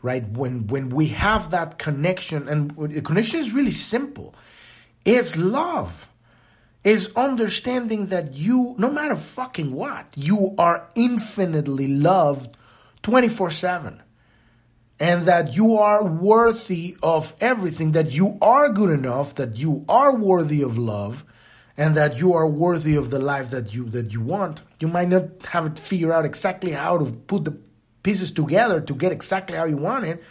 right? 0.04 0.28
When 0.28 0.68
when 0.68 0.90
we 0.90 1.08
have 1.08 1.50
that 1.50 1.80
connection 1.80 2.48
and 2.48 2.70
the 2.72 3.02
connection 3.02 3.40
is 3.40 3.54
really 3.54 3.72
simple. 3.72 4.36
It's 5.04 5.36
love. 5.36 6.10
Is 6.84 7.16
understanding 7.16 8.08
that 8.08 8.36
you 8.36 8.76
no 8.78 8.92
matter 8.92 9.16
fucking 9.16 9.72
what 9.72 10.06
you 10.16 10.54
are 10.58 10.90
infinitely 10.96 11.88
loved 11.88 12.58
24/7 13.04 14.02
and 15.00 15.26
that 15.26 15.56
you 15.56 15.78
are 15.78 16.04
worthy 16.04 16.98
of 17.02 17.34
everything 17.40 17.94
that 17.94 18.14
you 18.14 18.38
are 18.42 18.70
good 18.70 18.90
enough 18.90 19.34
that 19.36 19.56
you 19.56 19.86
are 19.88 20.14
worthy 20.14 20.62
of 20.62 20.78
love 20.78 21.24
and 21.78 21.96
that 21.96 22.20
you 22.20 22.34
are 22.34 22.48
worthy 22.48 22.96
of 22.96 23.10
the 23.10 23.20
life 23.20 23.50
that 23.50 23.74
you 23.74 23.86
that 23.90 24.14
you 24.14 24.22
want. 24.22 24.62
You 24.80 24.88
might 24.88 25.10
not 25.10 25.46
have 25.48 25.66
it 25.66 25.80
figured 25.80 26.12
out 26.12 26.26
exactly 26.26 26.72
how 26.72 26.98
to 26.98 27.12
put 27.12 27.46
the 27.46 27.58
pieces 28.04 28.32
together 28.32 28.82
to 28.82 28.94
get 28.94 29.12
exactly 29.12 29.58
how 29.58 29.66
you 29.66 29.78
want 29.78 30.06
it, 30.06 30.24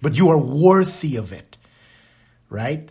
but 0.00 0.16
you 0.16 0.28
are 0.30 0.38
worthy 0.38 1.16
of 1.16 1.32
it, 1.32 1.56
right? 2.48 2.90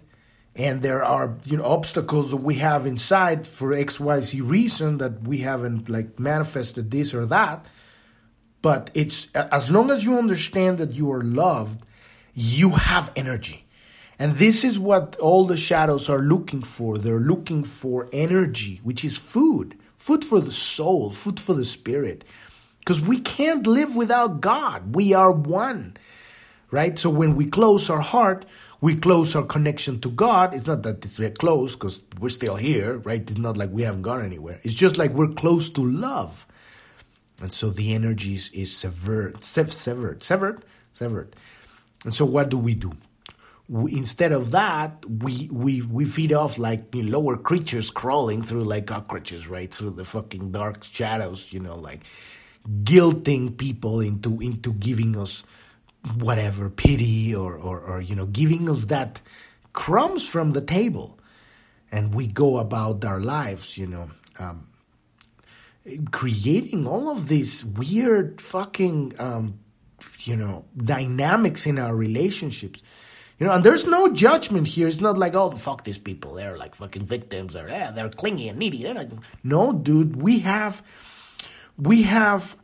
And 0.56 0.82
there 0.82 1.04
are 1.04 1.38
you 1.46 1.58
know 1.58 1.66
obstacles 1.66 2.32
that 2.32 2.38
we 2.38 2.56
have 2.56 2.86
inside 2.86 3.48
for 3.48 3.74
X 3.74 4.00
Y 4.00 4.20
Z 4.22 4.42
reason 4.42 4.98
that 4.98 5.24
we 5.24 5.40
haven't 5.40 5.90
like 5.90 6.20
manifested 6.20 6.92
this 6.92 7.14
or 7.14 7.26
that. 7.28 7.66
But 8.62 8.90
it's 8.94 9.32
as 9.34 9.72
long 9.72 9.90
as 9.90 10.04
you 10.04 10.18
understand 10.18 10.80
that 10.80 10.94
you 10.94 11.12
are 11.14 11.22
loved, 11.22 11.86
you 12.34 12.72
have 12.72 13.12
energy 13.16 13.69
And 14.20 14.36
this 14.36 14.66
is 14.66 14.78
what 14.78 15.16
all 15.16 15.46
the 15.46 15.58
shadows 15.58 16.10
are 16.10 16.20
looking 16.20 16.62
for. 16.62 16.98
They're 16.98 17.22
looking 17.22 17.64
for 17.64 18.10
energy, 18.12 18.82
which 18.84 19.06
is 19.06 19.18
food, 19.18 19.78
food 19.96 20.26
for 20.26 20.42
the 20.42 20.52
soul, 20.52 21.12
food 21.12 21.40
for 21.40 21.54
the 21.54 21.64
spirit. 21.64 22.26
Because 22.80 23.00
we 23.00 23.22
can't 23.22 23.66
live 23.66 23.96
without 23.96 24.42
God. 24.42 24.94
We 24.94 25.14
are 25.14 25.32
one, 25.32 25.96
right? 26.70 27.00
So 27.00 27.10
when 27.10 27.38
we 27.38 27.46
close 27.46 27.90
our 27.90 28.02
heart, 28.02 28.46
we 28.82 28.96
close 28.96 29.36
our 29.36 29.44
connection 29.44 30.00
to 30.02 30.10
God. 30.10 30.54
It's 30.54 30.68
not 30.68 30.84
that 30.84 31.06
it's 31.06 31.18
very 31.18 31.32
close 31.32 31.76
because 31.76 32.02
we're 32.20 32.30
still 32.30 32.56
here, 32.56 32.98
right? 32.98 33.22
It's 33.22 33.38
not 33.38 33.56
like 33.56 33.72
we 33.72 33.84
haven't 33.84 34.02
gone 34.02 34.24
anywhere. 34.24 34.60
It's 34.64 34.74
just 34.74 34.98
like 34.98 35.12
we're 35.12 35.30
close 35.30 35.70
to 35.70 35.86
love. 35.86 36.46
And 37.42 37.54
so 37.54 37.70
the 37.70 37.94
energy 37.94 38.34
is, 38.34 38.76
severed, 38.76 39.44
severed, 39.46 40.22
severed, 40.22 40.64
severed. 40.92 41.36
And 42.04 42.14
so 42.14 42.26
what 42.26 42.50
do 42.50 42.58
we 42.58 42.74
do? 42.76 42.94
We, 43.70 43.96
instead 43.96 44.32
of 44.32 44.52
that, 44.52 45.06
we 45.08 45.48
we 45.52 45.84
we 45.84 46.06
feed 46.06 46.34
off 46.34 46.58
like 46.58 46.94
you 46.94 47.04
know, 47.04 47.20
lower 47.20 47.38
creatures 47.38 47.92
crawling 47.92 48.42
through 48.42 48.64
like 48.64 48.88
cockroaches, 48.88 49.48
right 49.48 49.72
through 49.72 49.92
the 49.92 50.04
fucking 50.04 50.52
dark 50.52 50.84
shadows. 50.84 51.54
You 51.54 51.60
know, 51.60 51.76
like 51.76 52.02
guilting 52.84 53.56
people 53.56 54.02
into 54.02 54.42
into 54.42 54.74
giving 54.74 55.16
us 55.16 55.44
whatever 56.18 56.70
pity 56.70 57.36
or 57.36 57.56
or, 57.56 57.80
or 57.80 58.02
you 58.02 58.16
know 58.16 58.26
giving 58.26 58.68
us 58.70 58.86
that 58.86 59.22
crumbs 59.72 60.28
from 60.28 60.50
the 60.50 60.62
table, 60.62 61.20
and 61.92 62.16
we 62.16 62.26
go 62.26 62.58
about 62.58 63.06
our 63.06 63.22
lives. 63.22 63.78
You 63.78 63.88
know. 63.88 64.10
Um, 64.40 64.66
creating 66.12 66.86
all 66.86 67.10
of 67.10 67.30
these 67.30 67.66
weird 67.66 68.42
fucking 68.42 69.14
um, 69.18 69.60
you 70.20 70.36
know 70.36 70.66
dynamics 70.78 71.66
in 71.66 71.80
our 71.80 71.96
relationships 71.96 72.82
you 73.40 73.48
know, 73.48 73.54
and 73.54 73.64
there's 73.64 73.88
no 73.88 74.12
judgment 74.14 74.68
here. 74.68 74.90
It's 74.90 75.00
not 75.00 75.18
like, 75.18 75.34
oh, 75.34 75.50
fuck 75.52 75.86
these 75.86 75.98
people. 75.98 76.34
They're 76.34 76.58
like 76.58 76.76
fucking 76.76 77.06
victims. 77.06 77.56
Or 77.56 77.70
yeah, 77.70 77.90
they're 77.92 78.10
clingy 78.10 78.50
and 78.50 78.60
needy. 78.60 78.86
Like, 78.92 79.12
no, 79.44 79.72
dude. 79.72 80.18
We 80.18 80.40
have, 80.40 80.84
we 81.78 82.04
have 82.04 82.58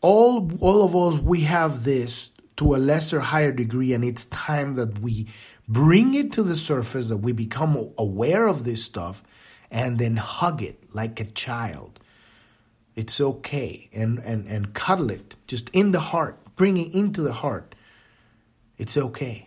all 0.00 0.48
all 0.60 0.84
of 0.84 0.94
us. 0.94 1.20
We 1.20 1.40
have 1.40 1.82
this 1.82 2.30
to 2.56 2.76
a 2.76 2.78
lesser, 2.78 3.18
higher 3.18 3.50
degree, 3.50 3.92
and 3.92 4.04
it's 4.04 4.26
time 4.26 4.74
that 4.74 5.00
we 5.00 5.26
bring 5.68 6.14
it 6.14 6.32
to 6.34 6.44
the 6.44 6.54
surface. 6.54 7.08
That 7.08 7.16
we 7.16 7.32
become 7.32 7.92
aware 7.98 8.46
of 8.46 8.62
this 8.62 8.84
stuff, 8.84 9.24
and 9.72 9.98
then 9.98 10.16
hug 10.16 10.62
it 10.62 10.94
like 10.94 11.18
a 11.18 11.24
child. 11.24 11.98
It's 12.94 13.20
okay, 13.20 13.90
and 13.92 14.20
and 14.20 14.46
and 14.46 14.72
cuddle 14.72 15.10
it 15.10 15.34
just 15.48 15.68
in 15.70 15.90
the 15.90 15.98
heart. 15.98 16.38
Bring 16.54 16.76
it 16.76 16.94
into 16.94 17.22
the 17.22 17.32
heart. 17.32 17.74
It's 18.78 18.96
okay 18.96 19.46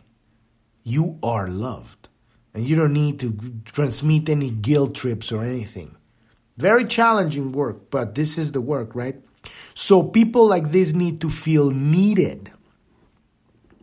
you 0.85 1.19
are 1.21 1.47
loved. 1.47 2.07
And 2.53 2.69
you 2.69 2.77
don't 2.77 2.93
need 2.93 3.19
to 3.19 3.37
transmit 3.65 4.29
any 4.29 4.49
guilt 4.49 4.95
trips 4.95 5.29
or 5.33 5.43
anything. 5.43 5.97
Very 6.55 6.85
challenging 6.85 7.51
work, 7.51 7.89
but 7.89 8.15
this 8.15 8.37
is 8.37 8.53
the 8.53 8.61
work, 8.61 8.95
right? 8.95 9.21
So 9.73 10.01
people 10.03 10.47
like 10.47 10.71
this 10.71 10.93
need 10.93 11.19
to 11.19 11.29
feel 11.29 11.71
needed, 11.71 12.49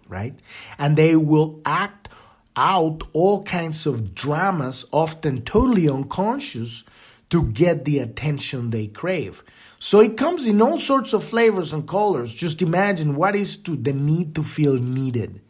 right? 0.08 0.34
And 0.78 0.96
they 0.96 1.16
will 1.16 1.60
act 1.66 2.08
out 2.56 3.02
all 3.12 3.42
kinds 3.42 3.84
of 3.84 4.14
dramas, 4.14 4.86
often 4.90 5.42
totally 5.42 5.86
unconscious, 5.86 6.84
to 7.28 7.42
get 7.42 7.84
the 7.84 7.98
attention 7.98 8.70
they 8.70 8.86
crave. 8.86 9.44
So 9.78 10.00
it 10.00 10.16
comes 10.16 10.46
in 10.46 10.62
all 10.62 10.78
sorts 10.78 11.12
of 11.12 11.24
flavors 11.24 11.74
and 11.74 11.86
colors. 11.86 12.32
Just 12.32 12.62
imagine 12.62 13.16
what 13.16 13.36
is 13.36 13.58
to 13.58 13.76
the 13.76 13.92
need 13.92 14.34
to 14.36 14.42
feel 14.42 14.78
needed. 14.78 15.41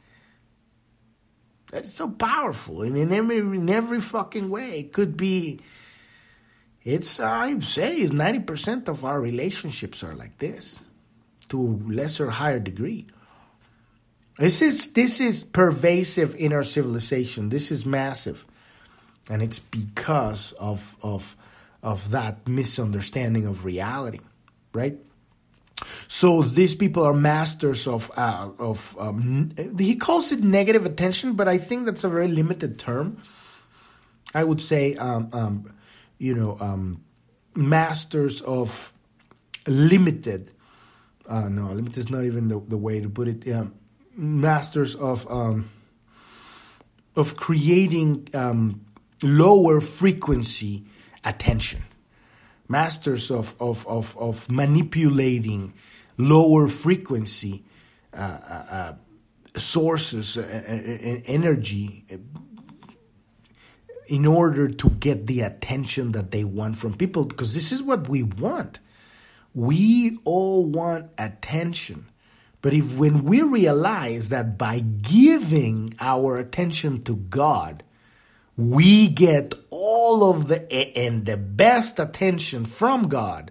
That's 1.72 1.94
so 1.94 2.10
powerful, 2.10 2.82
and 2.82 2.98
in 2.98 3.12
every 3.12 3.38
in 3.38 3.70
every 3.70 3.98
fucking 3.98 4.50
way, 4.50 4.80
it 4.80 4.92
could 4.92 5.16
be. 5.16 5.58
It's 6.84 7.18
I'd 7.18 7.62
say 7.62 7.98
is 7.98 8.12
ninety 8.12 8.40
percent 8.40 8.88
of 8.88 9.06
our 9.06 9.18
relationships 9.18 10.04
are 10.04 10.14
like 10.14 10.36
this, 10.36 10.84
to 11.48 11.58
a 11.58 11.90
lesser 11.90 12.28
higher 12.28 12.60
degree. 12.60 13.06
This 14.38 14.60
is 14.60 14.92
this 14.92 15.18
is 15.18 15.44
pervasive 15.44 16.34
in 16.36 16.52
our 16.52 16.62
civilization. 16.62 17.48
This 17.48 17.72
is 17.72 17.86
massive, 17.86 18.44
and 19.30 19.40
it's 19.42 19.58
because 19.58 20.52
of 20.60 20.96
of 21.02 21.36
of 21.82 22.10
that 22.10 22.46
misunderstanding 22.46 23.46
of 23.46 23.64
reality, 23.64 24.20
right? 24.74 24.98
So 26.08 26.42
these 26.42 26.74
people 26.74 27.02
are 27.04 27.14
masters 27.14 27.86
of 27.86 28.10
uh, 28.16 28.50
of 28.58 28.96
um, 28.98 29.52
he 29.78 29.96
calls 29.96 30.32
it 30.32 30.42
negative 30.42 30.86
attention, 30.86 31.34
but 31.34 31.48
I 31.48 31.58
think 31.58 31.86
that's 31.86 32.04
a 32.04 32.08
very 32.08 32.28
limited 32.28 32.78
term. 32.78 33.22
I 34.34 34.44
would 34.44 34.60
say, 34.60 34.94
um, 34.94 35.28
um, 35.32 35.74
you 36.18 36.34
know, 36.34 36.56
um, 36.60 37.04
masters 37.54 38.40
of 38.42 38.92
limited. 39.66 40.50
Uh, 41.28 41.48
no, 41.48 41.72
limited 41.72 41.98
is 41.98 42.10
not 42.10 42.24
even 42.24 42.48
the, 42.48 42.58
the 42.60 42.78
way 42.78 43.00
to 43.00 43.08
put 43.08 43.28
it. 43.28 43.48
Um, 43.52 43.74
masters 44.16 44.94
of 44.94 45.30
um, 45.30 45.70
of 47.16 47.36
creating 47.36 48.28
lower 49.22 49.80
frequency 49.80 50.84
attention 51.24 51.82
masters 52.68 53.30
of, 53.30 53.54
of, 53.60 53.86
of, 53.86 54.16
of 54.18 54.50
manipulating 54.50 55.72
lower 56.16 56.68
frequency 56.68 57.64
uh, 58.14 58.16
uh, 58.16 58.66
uh 58.70 58.92
sources, 59.54 60.38
uh, 60.38 60.40
uh, 60.40 61.20
energy, 61.26 62.04
in 64.08 64.26
order 64.26 64.68
to 64.68 64.90
get 64.90 65.26
the 65.26 65.40
attention 65.40 66.12
that 66.12 66.30
they 66.30 66.44
want 66.44 66.76
from 66.76 66.94
people, 66.94 67.24
because 67.24 67.54
this 67.54 67.72
is 67.72 67.82
what 67.82 68.08
we 68.08 68.22
want. 68.22 68.80
We 69.54 70.18
all 70.24 70.66
want 70.66 71.10
attention. 71.18 72.06
But 72.62 72.72
if 72.72 72.96
when 72.96 73.24
we 73.24 73.42
realize 73.42 74.28
that 74.30 74.56
by 74.56 74.80
giving 74.80 75.94
our 76.00 76.38
attention 76.38 77.02
to 77.04 77.16
God, 77.16 77.82
we 78.56 79.08
get 79.08 79.54
all 79.70 80.30
of 80.30 80.48
the 80.48 80.98
and 80.98 81.24
the 81.24 81.36
best 81.36 81.98
attention 81.98 82.66
from 82.66 83.08
God 83.08 83.50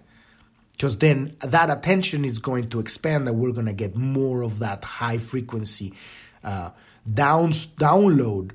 because 0.72 0.98
then 0.98 1.36
that 1.40 1.70
attention 1.70 2.24
is 2.24 2.38
going 2.38 2.68
to 2.70 2.80
expand 2.80 3.28
and 3.28 3.38
we're 3.38 3.52
going 3.52 3.66
to 3.66 3.72
get 3.72 3.96
more 3.96 4.42
of 4.42 4.60
that 4.60 4.84
high 4.84 5.18
frequency 5.18 5.92
uh, 6.44 6.70
down, 7.12 7.52
download 7.52 8.52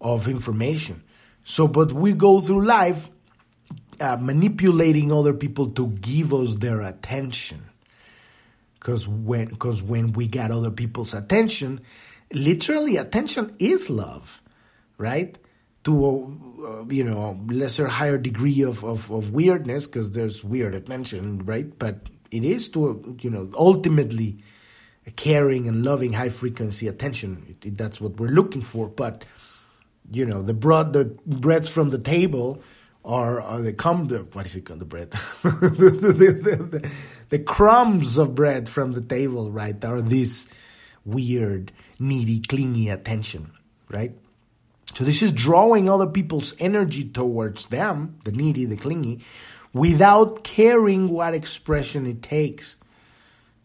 of 0.00 0.28
information. 0.28 1.02
So 1.44 1.66
but 1.66 1.92
we 1.92 2.12
go 2.12 2.40
through 2.40 2.64
life 2.64 3.10
uh, 4.00 4.16
manipulating 4.16 5.12
other 5.12 5.34
people 5.34 5.70
to 5.70 5.88
give 5.88 6.32
us 6.32 6.56
their 6.56 6.80
attention. 6.82 7.64
Because 8.78 9.08
when 9.08 9.48
because 9.48 9.82
when 9.82 10.12
we 10.12 10.28
get 10.28 10.50
other 10.50 10.70
people's 10.70 11.12
attention 11.12 11.80
literally 12.32 12.96
attention 12.96 13.54
is 13.58 13.88
love 13.88 14.42
right 14.98 15.38
to 15.88 16.06
a, 16.06 16.10
uh, 16.68 16.84
you 16.90 17.02
know 17.02 17.40
lesser 17.48 17.88
higher 17.88 18.18
degree 18.18 18.60
of 18.62 18.84
of, 18.84 19.10
of 19.10 19.30
weirdness 19.32 19.86
because 19.86 20.10
there's 20.10 20.44
weird 20.44 20.74
attention 20.74 21.38
right? 21.46 21.78
But 21.78 22.10
it 22.30 22.44
is 22.44 22.68
to 22.70 22.90
a, 22.90 23.22
you 23.22 23.30
know 23.30 23.50
ultimately 23.54 24.44
a 25.06 25.10
caring 25.10 25.66
and 25.66 25.82
loving 25.82 26.12
high 26.12 26.28
frequency 26.28 26.86
attention. 26.86 27.42
It, 27.48 27.66
it, 27.66 27.78
that's 27.78 28.02
what 28.02 28.20
we're 28.20 28.28
looking 28.28 28.60
for. 28.60 28.88
But 28.88 29.24
you 30.10 30.26
know 30.26 30.42
the 30.42 30.52
broad 30.52 30.92
the 30.92 31.06
breads 31.24 31.70
from 31.70 31.88
the 31.88 31.98
table 31.98 32.62
are, 33.02 33.40
are 33.40 33.62
the 33.62 33.72
what 34.32 34.44
is 34.44 34.56
it 34.56 34.66
called? 34.66 34.80
The 34.80 34.84
bread 34.84 35.10
the, 35.42 35.48
the, 35.48 36.12
the, 36.78 36.90
the 37.30 37.38
crumbs 37.38 38.18
of 38.18 38.34
bread 38.34 38.68
from 38.68 38.92
the 38.92 39.00
table 39.00 39.50
right 39.50 39.82
are 39.86 40.02
this 40.02 40.46
weird 41.06 41.72
needy 41.98 42.40
clingy 42.40 42.90
attention 42.90 43.52
right 43.88 44.12
so 44.98 45.04
this 45.04 45.22
is 45.22 45.30
drawing 45.30 45.88
other 45.88 46.08
people's 46.08 46.56
energy 46.58 47.04
towards 47.04 47.66
them, 47.66 48.18
the 48.24 48.32
needy, 48.32 48.64
the 48.64 48.76
clingy, 48.76 49.20
without 49.72 50.42
caring 50.42 51.08
what 51.08 51.34
expression 51.34 52.04
it 52.04 52.20
takes. 52.20 52.78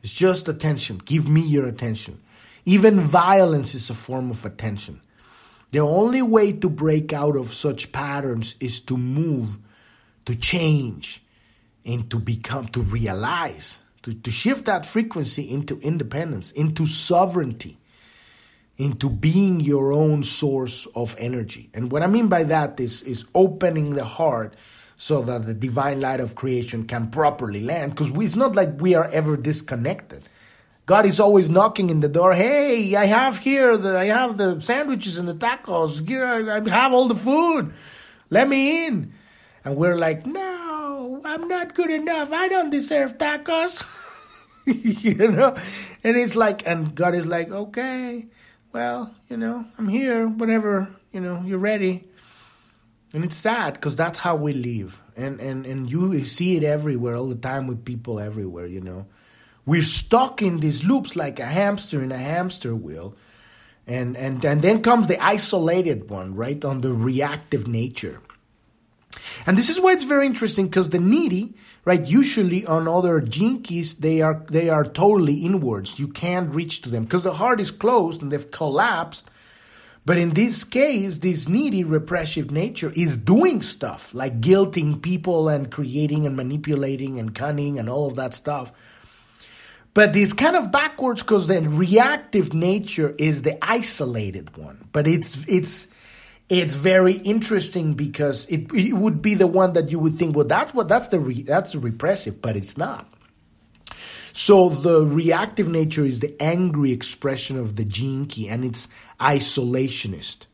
It's 0.03 0.13
just 0.13 0.47
attention. 0.47 0.99
Give 1.03 1.27
me 1.27 1.41
your 1.41 1.65
attention. 1.65 2.21
Even 2.65 2.99
violence 2.99 3.73
is 3.73 3.89
a 3.89 3.95
form 3.95 4.29
of 4.29 4.45
attention. 4.45 5.01
The 5.71 5.79
only 5.79 6.21
way 6.21 6.53
to 6.53 6.69
break 6.69 7.13
out 7.13 7.35
of 7.35 7.51
such 7.51 7.91
patterns 7.91 8.55
is 8.59 8.79
to 8.81 8.95
move, 8.95 9.57
to 10.25 10.35
change, 10.35 11.23
and 11.83 12.11
to 12.11 12.19
become, 12.19 12.67
to 12.67 12.81
realize, 12.81 13.79
to, 14.03 14.13
to 14.13 14.29
shift 14.29 14.65
that 14.65 14.85
frequency 14.85 15.49
into 15.49 15.79
independence, 15.79 16.51
into 16.51 16.85
sovereignty 16.85 17.79
into 18.77 19.09
being 19.09 19.59
your 19.59 19.93
own 19.93 20.23
source 20.23 20.87
of 20.95 21.15
energy. 21.19 21.69
And 21.73 21.91
what 21.91 22.01
I 22.01 22.07
mean 22.07 22.27
by 22.27 22.43
that 22.43 22.79
is, 22.79 23.03
is 23.03 23.25
opening 23.35 23.91
the 23.91 24.03
heart 24.03 24.55
so 24.95 25.21
that 25.21 25.45
the 25.45 25.53
divine 25.53 26.01
light 26.01 26.19
of 26.19 26.35
creation 26.35 26.85
can 26.85 27.11
properly 27.11 27.61
land. 27.61 27.95
Because 27.95 28.11
it's 28.15 28.35
not 28.35 28.55
like 28.55 28.81
we 28.81 28.95
are 28.95 29.05
ever 29.05 29.37
disconnected. 29.37 30.27
God 30.85 31.05
is 31.05 31.19
always 31.19 31.49
knocking 31.49 31.89
in 31.89 32.01
the 32.01 32.09
door. 32.09 32.33
Hey, 32.33 32.95
I 32.95 33.05
have 33.05 33.37
here 33.37 33.77
the 33.77 33.97
I 33.97 34.05
have 34.05 34.37
the 34.37 34.59
sandwiches 34.59 35.17
and 35.17 35.27
the 35.27 35.35
tacos. 35.35 36.05
Here 36.05 36.25
I, 36.25 36.57
I 36.57 36.69
have 36.69 36.93
all 36.93 37.07
the 37.07 37.15
food. 37.15 37.73
Let 38.29 38.49
me 38.49 38.85
in. 38.85 39.13
And 39.63 39.77
we're 39.77 39.95
like, 39.95 40.25
no, 40.25 41.21
I'm 41.23 41.47
not 41.47 41.73
good 41.73 41.89
enough. 41.89 42.33
I 42.33 42.49
don't 42.49 42.69
deserve 42.69 43.17
tacos. 43.17 43.85
you 44.65 45.29
know? 45.29 45.55
And 46.03 46.17
it's 46.17 46.35
like, 46.35 46.67
and 46.67 46.93
God 46.95 47.15
is 47.15 47.25
like, 47.25 47.49
okay, 47.49 48.25
well, 48.73 49.13
you 49.29 49.37
know, 49.37 49.65
I'm 49.77 49.87
here 49.87 50.27
whenever, 50.27 50.89
you 51.11 51.21
know, 51.21 51.43
you're 51.45 51.59
ready. 51.59 52.03
And 53.13 53.23
it's 53.23 53.37
sad 53.37 53.75
because 53.75 53.95
that's 53.95 54.17
how 54.17 54.35
we 54.35 54.53
live. 54.53 54.99
And, 55.15 55.39
and, 55.39 55.67
and 55.67 55.89
you 55.89 56.23
see 56.23 56.57
it 56.57 56.63
everywhere 56.63 57.15
all 57.15 57.29
the 57.29 57.35
time 57.35 57.67
with 57.67 57.85
people 57.85 58.19
everywhere, 58.19 58.65
you 58.65 58.81
know. 58.81 59.05
We're 59.65 59.83
stuck 59.83 60.41
in 60.41 60.59
these 60.59 60.83
loops 60.83 61.15
like 61.15 61.39
a 61.39 61.45
hamster 61.45 62.03
in 62.03 62.11
a 62.11 62.17
hamster 62.17 62.75
wheel. 62.75 63.15
And, 63.85 64.17
and, 64.17 64.43
and 64.43 64.61
then 64.61 64.81
comes 64.81 65.07
the 65.07 65.23
isolated 65.23 66.09
one, 66.09 66.35
right, 66.35 66.63
on 66.65 66.81
the 66.81 66.93
reactive 66.93 67.67
nature. 67.67 68.21
And 69.45 69.57
this 69.57 69.69
is 69.69 69.79
why 69.79 69.93
it's 69.93 70.03
very 70.03 70.25
interesting 70.25 70.67
because 70.67 70.89
the 70.89 70.99
needy, 70.99 71.55
right, 71.85 72.05
usually 72.05 72.65
on 72.65 72.87
other 72.87 73.19
Gene 73.19 73.61
Keys, 73.61 73.95
they 73.95 74.21
are, 74.21 74.43
they 74.49 74.69
are 74.69 74.83
totally 74.83 75.45
inwards. 75.45 75.99
You 75.99 76.07
can't 76.07 76.53
reach 76.53 76.81
to 76.81 76.89
them 76.89 77.03
because 77.03 77.23
the 77.23 77.33
heart 77.33 77.59
is 77.59 77.71
closed 77.71 78.21
and 78.21 78.31
they've 78.31 78.51
collapsed. 78.51 79.29
But 80.05 80.17
in 80.17 80.31
this 80.31 80.65
case, 80.65 81.19
this 81.19 81.47
needy 81.47 81.83
repressive 81.83 82.51
nature 82.51 82.91
is 82.95 83.15
doing 83.15 83.61
stuff 83.61 84.13
like 84.13 84.41
guilting 84.41 85.01
people 85.01 85.47
and 85.47 85.71
creating 85.71 86.25
and 86.25 86.35
manipulating 86.35 87.19
and 87.19 87.33
cunning 87.33 87.79
and 87.79 87.89
all 87.89 88.07
of 88.07 88.17
that 88.17 88.33
stuff. 88.33 88.73
But 89.93 90.15
it's 90.15 90.33
kind 90.33 90.55
of 90.55 90.71
backwards 90.71 91.21
because 91.21 91.47
the 91.47 91.61
reactive 91.61 92.53
nature 92.53 93.15
is 93.17 93.43
the 93.43 93.57
isolated 93.63 94.57
one. 94.57 94.89
But 94.91 95.07
it's 95.07 95.45
it's 95.47 95.87
it's 96.49 96.75
very 96.75 97.13
interesting 97.13 97.93
because 97.93 98.45
it, 98.47 98.71
it 98.73 98.93
would 98.93 99.21
be 99.21 99.33
the 99.33 99.47
one 99.47 99.73
that 99.73 99.89
you 99.89 99.99
would 99.99 100.15
think, 100.15 100.35
well, 100.35 100.45
that's 100.45 100.73
what 100.73 100.87
that's 100.87 101.07
the 101.07 101.19
re, 101.19 101.41
that's 101.41 101.75
repressive, 101.75 102.41
but 102.41 102.55
it's 102.55 102.77
not. 102.77 103.07
So 104.33 104.69
the 104.69 105.05
reactive 105.05 105.69
nature 105.69 106.05
is 106.05 106.19
the 106.19 106.35
angry 106.41 106.91
expression 106.91 107.57
of 107.57 107.75
the 107.75 107.85
key, 107.85 108.49
and 108.49 108.65
it's 108.65 108.87
isolationist, 109.19 110.47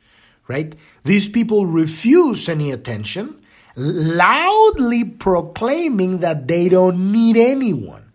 right? 0.48 0.76
These 1.04 1.30
people 1.30 1.66
refuse 1.66 2.50
any 2.50 2.72
attention, 2.72 3.42
loudly 3.76 5.06
proclaiming 5.06 6.20
that 6.20 6.48
they 6.48 6.68
don't 6.68 7.12
need 7.12 7.38
anyone 7.38 8.10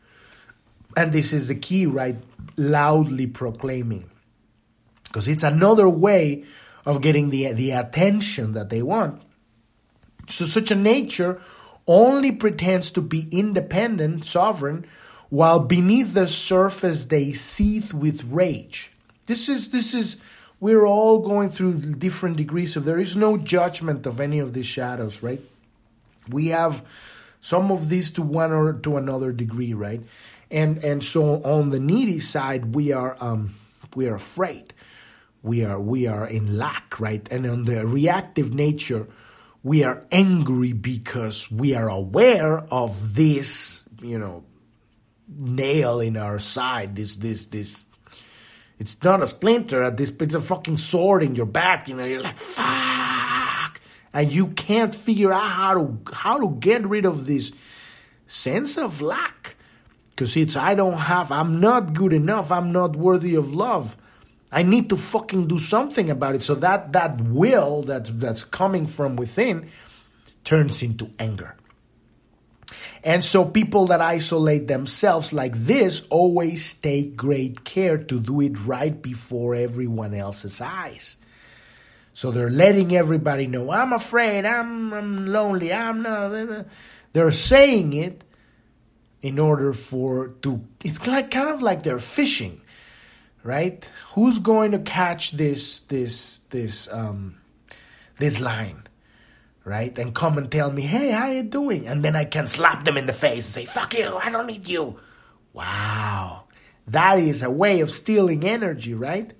and 0.97 1.13
this 1.13 1.33
is 1.33 1.49
the 1.49 1.55
key, 1.55 1.87
right? 1.87 2.17
Loudly 2.57 3.27
proclaiming. 3.27 4.11
Because 5.05 5.29
it's 5.29 5.43
another 5.43 5.89
way 5.89 6.45
of 6.87 7.01
getting 7.01 7.31
the, 7.31 7.53
the 7.53 7.71
attention 7.71 8.53
that 8.53 8.71
they 8.71 8.83
want. 8.83 9.23
So, 10.29 10.45
such 10.45 10.71
a 10.71 10.75
nature 10.75 11.41
only 11.87 12.33
pretends 12.33 12.91
to 12.93 13.03
be 13.03 13.29
independent, 13.31 14.25
sovereign, 14.25 14.87
while 15.29 15.61
beneath 15.61 16.15
the 16.15 16.27
surface 16.27 17.07
they 17.07 17.33
seethe 17.33 17.93
with 17.93 18.25
rage. 18.25 18.91
This 19.27 19.49
is, 19.49 19.71
this 19.71 19.93
is, 19.95 20.17
we're 20.61 20.87
all 20.87 21.19
going 21.19 21.49
through 21.49 21.81
different 21.81 22.37
degrees 22.37 22.77
of, 22.77 22.85
there 22.85 22.99
is 22.99 23.17
no 23.17 23.37
judgment 23.37 24.07
of 24.07 24.21
any 24.21 24.39
of 24.39 24.55
these 24.55 24.67
shadows, 24.67 25.23
right? 25.23 25.41
We 26.31 26.49
have 26.49 26.85
some 27.41 27.71
of 27.71 27.91
these 27.91 28.11
to 28.13 28.23
one 28.23 28.53
or 28.53 28.73
to 28.73 28.97
another 28.97 29.33
degree, 29.33 29.75
right? 29.75 30.01
and 30.55 30.83
and 30.85 31.03
so 31.03 31.43
on 31.43 31.71
the 31.71 31.81
needy 31.81 32.19
side 32.19 32.75
we 32.75 32.93
are 32.93 33.17
um, 33.21 33.55
we 33.95 34.07
are 34.09 34.15
afraid 34.15 34.73
we 35.45 35.65
are 35.65 35.79
we 35.79 36.09
are 36.09 36.27
in 36.27 36.59
lack 36.59 36.99
right? 36.99 37.27
And 37.31 37.47
on 37.47 37.65
the 37.65 37.87
reactive 37.87 38.53
nature 38.53 39.07
we 39.63 39.85
are 39.85 40.05
angry 40.11 40.73
because 40.73 41.51
we 41.51 41.75
are 41.75 41.89
aware 41.89 42.59
of 42.59 43.15
this 43.15 43.85
you 44.03 44.19
know 44.19 44.45
nail 45.29 46.01
in 46.01 46.17
our 46.17 46.39
side 46.39 46.97
this 46.97 47.17
this 47.19 47.47
this. 47.47 47.85
It's 48.77 49.01
not 49.05 49.23
a 49.23 49.27
splinter 49.29 49.85
at 49.85 49.97
this 49.97 50.11
it's 50.11 50.35
a 50.35 50.41
fucking 50.41 50.79
sword 50.79 51.23
in 51.23 51.37
your 51.37 51.47
back 51.47 51.89
you 51.89 51.95
know 51.95 52.05
you're 52.05 52.21
like 52.21 52.39
fuck. 52.39 53.81
And 54.13 54.33
you 54.33 54.49
can't 54.49 54.95
figure 54.95 55.33
out 55.33 55.51
how 55.51 55.75
to 55.75 55.99
how 56.13 56.39
to 56.41 56.57
get 56.59 56.87
rid 56.87 57.05
of 57.05 57.27
this 57.27 57.53
sense 58.27 58.77
of 58.79 59.03
lack. 59.03 59.57
Because 60.11 60.37
it's, 60.37 60.57
I 60.57 60.75
don't 60.75 60.99
have, 60.99 61.33
I'm 61.33 61.61
not 61.61 61.93
good 61.93 62.13
enough, 62.13 62.53
I'm 62.53 62.71
not 62.71 62.95
worthy 62.95 63.35
of 63.35 63.53
love. 63.53 63.97
I 64.55 64.63
need 64.63 64.89
to 64.91 64.97
fucking 64.97 65.49
do 65.49 65.59
something 65.59 66.11
about 66.11 66.37
it. 66.37 66.45
So 66.45 66.55
that, 66.55 66.93
that 66.93 67.21
will 67.21 67.83
that's, 67.83 68.11
that's 68.11 68.45
coming 68.45 68.87
from 68.87 69.17
within 69.17 69.69
turns 70.45 70.81
into 70.81 71.11
anger. 71.19 71.57
And 73.03 73.25
so 73.25 73.45
people 73.45 73.87
that 73.87 74.01
isolate 74.01 74.69
themselves 74.69 75.33
like 75.33 75.55
this 75.57 76.07
always 76.07 76.73
take 76.75 77.17
great 77.17 77.65
care 77.65 77.99
to 77.99 78.21
do 78.21 78.41
it 78.43 78.65
right 78.65 79.03
before 79.03 79.57
everyone 79.57 80.15
else's 80.15 80.61
eyes. 80.61 81.17
So 82.13 82.31
they're 82.31 82.49
letting 82.49 82.95
everybody 82.95 83.49
know, 83.49 83.73
I'm 83.73 83.93
afraid, 83.93 84.47
I'm, 84.47 84.95
I'm 84.95 85.27
lonely, 85.27 85.73
I'm 85.73 86.01
not. 86.01 86.67
They're 87.13 87.33
saying 87.33 87.93
it 87.93 88.23
in 89.21 89.41
order 89.41 89.73
for 89.73 90.29
to 90.43 90.63
it's 90.85 91.05
like 91.07 91.33
kind 91.33 91.49
of 91.49 91.61
like 91.61 91.83
they're 91.83 91.99
fishing 91.99 92.61
right? 93.45 93.89
Who's 94.15 94.41
going 94.41 94.73
to 94.73 94.81
catch 94.81 95.33
this 95.33 95.81
this 95.83 96.41
this 96.51 96.89
um 96.91 97.37
this 98.19 98.41
line 98.41 98.83
right? 99.65 99.97
And 99.97 100.15
come 100.15 100.37
and 100.37 100.51
tell 100.51 100.73
me 100.73 100.83
hey 100.83 101.11
how 101.11 101.31
you 101.31 101.45
doing? 101.45 101.87
And 101.87 102.03
then 102.03 102.17
i 102.17 102.25
can 102.25 102.49
slap 102.49 102.85
them 102.85 102.97
in 102.97 103.07
the 103.07 103.13
face 103.13 103.47
and 103.47 103.55
say 103.55 103.65
fuck 103.65 103.97
you 103.97 104.17
i 104.17 104.31
don't 104.31 104.47
need 104.49 104.69
you. 104.69 104.99
Wow. 105.53 106.45
That 106.89 107.21
is 107.21 107.43
a 107.43 107.51
way 107.51 107.81
of 107.81 107.91
stealing 107.91 108.45
energy 108.45 108.95
right? 108.95 109.33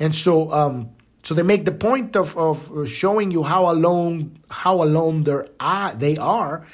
And 0.00 0.14
so 0.14 0.50
um 0.52 0.90
so 1.22 1.34
they 1.34 1.42
make 1.42 1.66
the 1.66 1.72
point 1.72 2.16
of, 2.16 2.38
of 2.38 2.88
showing 2.88 3.30
you 3.30 3.42
how 3.42 3.70
alone 3.70 4.38
how 4.48 4.82
alone 4.82 5.24
they're, 5.24 5.46
uh, 5.60 5.92
they 5.92 6.16
are. 6.16 6.66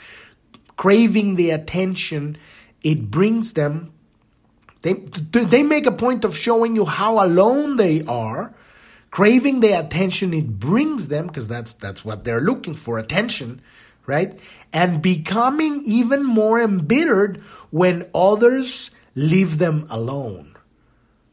Craving 0.76 1.36
the 1.36 1.50
attention, 1.50 2.36
it 2.82 3.10
brings 3.10 3.54
them. 3.54 3.93
They, 4.84 4.92
they 4.92 5.62
make 5.62 5.86
a 5.86 5.92
point 5.92 6.24
of 6.24 6.36
showing 6.36 6.76
you 6.76 6.84
how 6.84 7.24
alone 7.24 7.76
they 7.76 8.04
are, 8.04 8.52
craving 9.10 9.60
the 9.60 9.72
attention 9.72 10.34
it 10.34 10.60
brings 10.60 11.08
them, 11.08 11.26
because 11.26 11.48
that's, 11.48 11.72
that's 11.72 12.04
what 12.04 12.24
they're 12.24 12.40
looking 12.40 12.74
for 12.74 12.98
attention, 12.98 13.62
right? 14.04 14.38
And 14.74 15.00
becoming 15.00 15.80
even 15.86 16.22
more 16.22 16.60
embittered 16.60 17.40
when 17.70 18.04
others 18.14 18.90
leave 19.14 19.56
them 19.56 19.86
alone. 19.88 20.50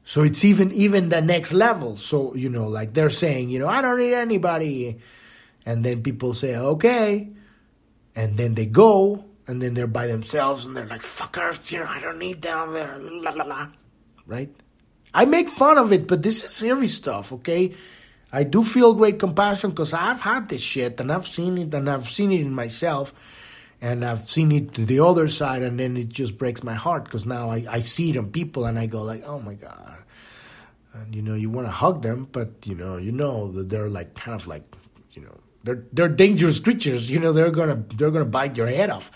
So 0.04 0.24
it's 0.24 0.44
even 0.44 0.72
even 0.72 1.10
the 1.10 1.22
next 1.22 1.54
level. 1.54 1.96
So 1.96 2.36
you 2.36 2.50
know, 2.50 2.68
like 2.68 2.94
they're 2.94 3.10
saying, 3.10 3.50
you 3.50 3.60
know, 3.60 3.68
I 3.68 3.82
don't 3.82 4.00
need 4.00 4.14
anybody, 4.14 5.00
and 5.66 5.86
then 5.86 6.04
people 6.04 6.34
say, 6.34 6.56
okay, 6.56 7.30
and 8.16 8.38
then 8.38 8.56
they 8.56 8.66
go, 8.66 9.26
and 9.52 9.62
then 9.62 9.74
they're 9.74 9.86
by 9.86 10.08
themselves 10.08 10.66
and 10.66 10.78
they're 10.78 10.88
like 10.88 11.02
fuckers, 11.02 11.70
you 11.74 11.80
know, 11.80 11.86
I 11.86 12.00
don't 12.00 12.18
need 12.18 12.42
them, 12.42 12.74
la 13.22 13.32
la 13.32 13.44
la, 13.44 13.68
right? 14.26 14.50
I 15.14 15.26
make 15.26 15.50
fun 15.50 15.78
of 15.78 15.92
it, 15.92 16.08
but 16.08 16.24
this 16.24 16.46
is 16.46 16.52
serious 16.52 16.96
stuff, 16.96 17.34
okay? 17.34 17.76
I 18.32 18.46
do 18.46 18.64
feel 18.64 18.94
great 18.94 19.20
compassion 19.20 19.72
because 19.72 19.94
I've 19.94 20.22
had 20.22 20.48
this 20.48 20.62
shit 20.62 21.02
and 21.02 21.12
I've 21.12 21.28
seen 21.28 21.58
it 21.58 21.74
and 21.74 21.90
I've 21.90 22.06
seen 22.06 22.32
it 22.32 22.40
in 22.40 22.54
myself 22.54 23.14
and 23.82 24.06
I've 24.06 24.22
seen 24.22 24.54
it 24.54 24.74
to 24.76 24.86
the 24.86 25.02
other 25.02 25.28
side 25.28 25.64
and 25.64 25.78
then 25.78 25.98
it 25.98 26.08
just 26.08 26.38
breaks 26.38 26.64
my 26.64 26.76
heart 26.76 27.04
because 27.04 27.26
now 27.26 27.50
I, 27.50 27.66
I 27.70 27.82
see 27.82 28.12
it 28.12 28.16
on 28.16 28.32
people 28.32 28.64
and 28.64 28.80
I 28.80 28.86
go 28.86 29.02
like, 29.02 29.26
oh 29.26 29.42
my 29.42 29.56
god. 29.56 29.98
And 30.94 31.14
you 31.14 31.22
know, 31.22 31.34
you 31.34 31.50
want 31.50 31.68
to 31.68 31.72
hug 31.72 32.04
them, 32.04 32.30
but 32.32 32.52
you 32.64 32.76
know, 32.76 32.96
you 32.96 33.12
know 33.12 33.52
that 33.52 33.68
they're 33.68 33.90
like 33.90 34.16
kind 34.16 34.40
of 34.40 34.48
like, 34.48 34.64
you 35.12 35.24
know, 35.24 35.38
they're 35.64 35.84
they're 35.92 36.10
dangerous 36.10 36.60
creatures. 36.60 37.10
You 37.10 37.20
know, 37.20 37.34
they're 37.34 37.52
gonna 37.52 37.84
they're 37.96 38.12
gonna 38.12 38.26
bite 38.26 38.56
your 38.56 38.68
head 38.68 38.90
off. 38.90 39.12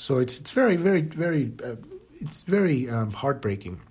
So 0.00 0.18
it's 0.18 0.40
it's 0.40 0.52
very 0.52 0.76
very 0.76 1.02
very 1.02 1.52
uh, 1.62 1.76
it's 2.20 2.40
very 2.42 2.88
um, 2.88 3.12
heartbreaking. 3.12 3.82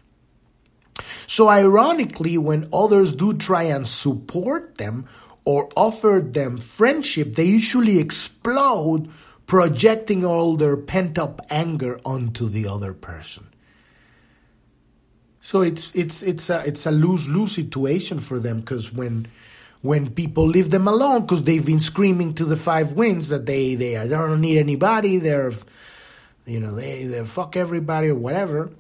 So 1.28 1.50
ironically, 1.50 2.36
when 2.38 2.66
others 2.74 3.16
do 3.16 3.34
try 3.34 3.64
and 3.64 3.88
support 3.88 4.80
them 4.80 5.06
or 5.46 5.70
offer 5.78 6.20
them 6.26 6.58
friendship, 6.58 7.36
they 7.36 7.46
usually 7.46 8.00
explode, 8.00 9.08
projecting 9.46 10.26
all 10.26 10.58
their 10.58 10.76
pent 10.76 11.20
up 11.20 11.42
anger 11.52 12.00
onto 12.04 12.50
the 12.50 12.68
other 12.68 12.94
person. 12.94 13.48
So 15.42 15.62
it's 15.62 15.94
it's 15.94 16.24
it's 16.24 16.50
a 16.50 16.66
it's 16.66 16.88
a 16.88 16.92
lose 16.92 17.28
lose 17.28 17.54
situation 17.54 18.18
for 18.18 18.40
them 18.40 18.62
because 18.62 18.92
when 18.92 19.28
when 19.82 20.10
people 20.10 20.48
leave 20.48 20.72
them 20.72 20.88
alone 20.88 21.22
because 21.22 21.44
they've 21.44 21.66
been 21.66 21.80
screaming 21.80 22.34
to 22.34 22.46
the 22.46 22.58
five 22.58 22.94
winds 22.94 23.30
that 23.30 23.46
they 23.46 23.76
they, 23.76 23.96
are, 23.96 24.08
they 24.08 24.16
don't 24.16 24.42
need 24.42 24.58
anybody 24.58 25.20
they're 25.20 25.54
you 26.50 26.60
know 26.60 26.74
they 26.74 27.06
they 27.06 27.24
fuck 27.26 27.56
everybody 27.56 28.10
or 28.10 28.16
whatever. 28.16 28.72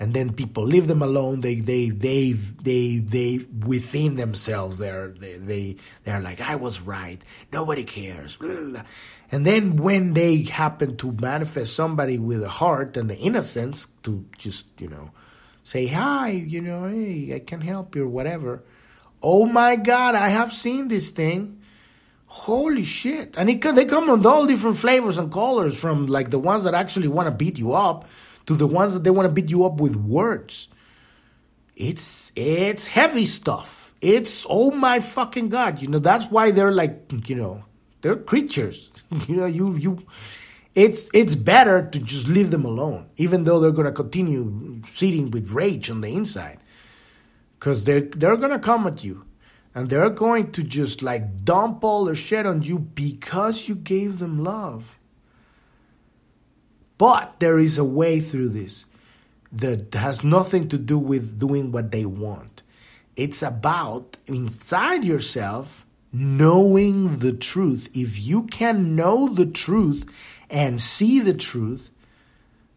And 0.00 0.12
then 0.12 0.32
people 0.32 0.64
leave 0.64 0.88
them 0.88 1.02
alone. 1.02 1.40
They 1.40 1.56
they 1.56 1.90
they 1.90 2.32
they 2.32 2.98
they 2.98 3.40
within 3.64 4.16
themselves 4.16 4.78
they're 4.78 5.08
they, 5.08 5.36
they 5.36 5.76
they're 6.02 6.20
like 6.20 6.40
i 6.40 6.56
was 6.56 6.80
right. 6.80 7.20
Nobody 7.52 7.84
cares. 7.84 8.38
And 8.40 9.46
then 9.46 9.76
when 9.76 10.14
they 10.14 10.42
happen 10.42 10.96
to 10.98 11.12
manifest 11.12 11.74
somebody 11.74 12.18
with 12.18 12.42
a 12.42 12.48
heart 12.48 12.96
and 12.96 13.08
the 13.08 13.16
innocence 13.16 13.86
to 14.02 14.24
just 14.36 14.66
you 14.78 14.88
know 14.88 15.10
say 15.62 15.86
hi 15.86 16.30
you 16.30 16.60
know 16.60 16.88
hey 16.88 17.32
i 17.34 17.38
can 17.38 17.60
help 17.60 17.94
you 17.94 18.04
or 18.04 18.08
whatever. 18.08 18.64
Oh 19.22 19.46
my 19.46 19.76
god 19.76 20.14
i 20.16 20.28
have 20.28 20.52
seen 20.52 20.88
this 20.88 21.10
thing 21.10 21.60
holy 22.34 22.84
shit 22.84 23.34
and 23.36 23.48
it, 23.48 23.62
they 23.62 23.84
come 23.84 24.10
in 24.10 24.26
all 24.26 24.44
different 24.44 24.76
flavors 24.76 25.18
and 25.18 25.30
colors 25.30 25.78
from 25.78 26.06
like 26.06 26.30
the 26.30 26.38
ones 26.38 26.64
that 26.64 26.74
actually 26.74 27.06
want 27.06 27.28
to 27.28 27.30
beat 27.30 27.56
you 27.56 27.72
up 27.72 28.04
to 28.46 28.56
the 28.56 28.66
ones 28.66 28.92
that 28.92 29.04
they 29.04 29.10
want 29.10 29.24
to 29.24 29.32
beat 29.32 29.48
you 29.48 29.64
up 29.64 29.80
with 29.80 29.94
words. 29.96 30.68
It's 31.76 32.32
it's 32.34 32.88
heavy 32.88 33.26
stuff. 33.26 33.94
It's 34.00 34.46
oh 34.50 34.72
my 34.72 34.98
fucking 34.98 35.48
god. 35.48 35.80
You 35.80 35.88
know 35.88 36.00
that's 36.00 36.26
why 36.26 36.50
they're 36.50 36.72
like 36.72 37.12
you 37.28 37.36
know 37.36 37.64
they're 38.02 38.16
creatures. 38.16 38.90
you 39.28 39.36
know 39.36 39.46
you 39.46 39.76
you. 39.76 40.06
It's 40.74 41.08
it's 41.14 41.36
better 41.36 41.86
to 41.86 41.98
just 42.00 42.26
leave 42.26 42.50
them 42.50 42.64
alone, 42.64 43.06
even 43.16 43.44
though 43.44 43.60
they're 43.60 43.70
gonna 43.70 43.92
continue 43.92 44.82
sitting 44.92 45.30
with 45.30 45.52
rage 45.52 45.88
on 45.88 46.00
the 46.00 46.08
inside, 46.08 46.58
because 47.58 47.84
they're 47.84 48.00
they're 48.00 48.36
gonna 48.36 48.58
come 48.58 48.86
at 48.88 49.04
you, 49.04 49.24
and 49.74 49.90
they're 49.90 50.10
going 50.10 50.52
to 50.52 50.62
just 50.62 51.02
like 51.02 51.44
dump 51.44 51.82
all 51.82 52.04
their 52.04 52.14
shit 52.14 52.46
on 52.46 52.62
you 52.62 52.78
because 52.78 53.68
you 53.68 53.74
gave 53.74 54.18
them 54.18 54.42
love. 54.42 54.98
But 56.96 57.40
there 57.40 57.58
is 57.58 57.76
a 57.76 57.84
way 57.84 58.20
through 58.20 58.50
this 58.50 58.84
that 59.52 59.94
has 59.94 60.22
nothing 60.22 60.68
to 60.68 60.78
do 60.78 60.98
with 60.98 61.38
doing 61.38 61.72
what 61.72 61.90
they 61.90 62.04
want. 62.04 62.62
It's 63.16 63.42
about 63.42 64.16
inside 64.26 65.04
yourself 65.04 65.86
knowing 66.12 67.18
the 67.18 67.32
truth. 67.32 67.88
If 67.94 68.20
you 68.20 68.44
can 68.44 68.94
know 68.94 69.28
the 69.28 69.46
truth 69.46 70.06
and 70.48 70.80
see 70.80 71.20
the 71.20 71.34
truth, 71.34 71.90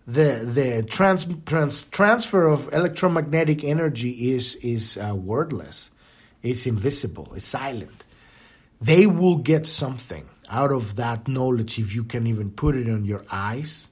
the 0.08 0.42
the 0.44 0.84
trans, 0.90 1.28
trans, 1.46 1.84
transfer 1.86 2.48
of 2.48 2.72
electromagnetic 2.74 3.64
energy 3.64 4.32
is 4.32 4.56
is 4.56 4.98
uh, 4.98 5.14
wordless, 5.16 5.92
it's 6.48 6.66
invisible, 6.66 7.32
it's 7.36 7.46
silent. 7.46 8.04
They 8.80 9.08
will 9.08 9.38
get 9.38 9.66
something 9.66 10.30
out 10.50 10.72
of 10.72 10.96
that 10.96 11.28
knowledge 11.28 11.80
if 11.80 11.94
you 11.94 12.04
can 12.04 12.28
even 12.28 12.52
put 12.52 12.76
it 12.76 12.90
on 12.90 13.06
your 13.06 13.24
eyes 13.32 13.90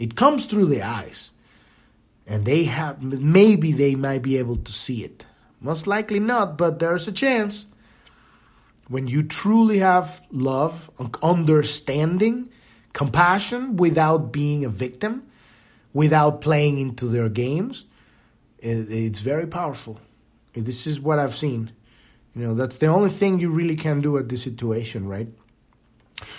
it 0.00 0.16
comes 0.16 0.46
through 0.46 0.66
the 0.66 0.82
eyes. 0.82 1.30
And 2.26 2.46
they 2.46 2.64
have, 2.64 3.02
maybe 3.02 3.70
they 3.70 3.94
might 3.94 4.22
be 4.22 4.38
able 4.38 4.56
to 4.56 4.72
see 4.72 5.04
it. 5.04 5.26
Most 5.60 5.86
likely 5.86 6.18
not, 6.18 6.56
but 6.56 6.78
there's 6.78 7.06
a 7.06 7.12
chance. 7.12 7.66
When 8.88 9.06
you 9.06 9.22
truly 9.22 9.78
have 9.78 10.26
love, 10.32 10.90
understanding, 11.22 12.48
compassion 12.94 13.76
without 13.76 14.32
being 14.32 14.64
a 14.64 14.70
victim, 14.70 15.24
without 15.92 16.40
playing 16.40 16.78
into 16.78 17.06
their 17.06 17.28
games, 17.28 17.84
it's 18.58 19.20
very 19.20 19.46
powerful. 19.46 20.00
This 20.54 20.86
is 20.86 21.00
what 21.00 21.18
I've 21.18 21.34
seen. 21.34 21.72
You 22.34 22.46
know, 22.46 22.54
that's 22.54 22.78
the 22.78 22.86
only 22.86 23.10
thing 23.10 23.40
you 23.40 23.50
really 23.50 23.76
can 23.76 24.00
do 24.00 24.16
at 24.18 24.28
this 24.28 24.42
situation, 24.42 25.08
right? 25.08 25.28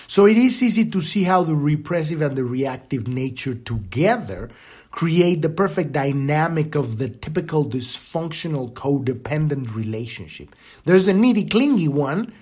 So 0.07 0.25
it 0.25 0.37
is 0.37 0.61
easy 0.61 0.89
to 0.89 1.01
see 1.01 1.23
how 1.23 1.43
the 1.43 1.55
repressive 1.55 2.21
and 2.21 2.35
the 2.35 2.43
reactive 2.43 3.07
nature 3.07 3.55
together 3.55 4.49
create 4.91 5.41
the 5.41 5.49
perfect 5.49 5.91
dynamic 5.91 6.75
of 6.75 6.97
the 6.97 7.09
typical 7.09 7.65
dysfunctional 7.65 8.73
codependent 8.73 9.73
relationship. 9.73 10.55
There's 10.85 11.07
a 11.07 11.13
needy, 11.13 11.45
clingy 11.45 11.87
one 11.87 12.33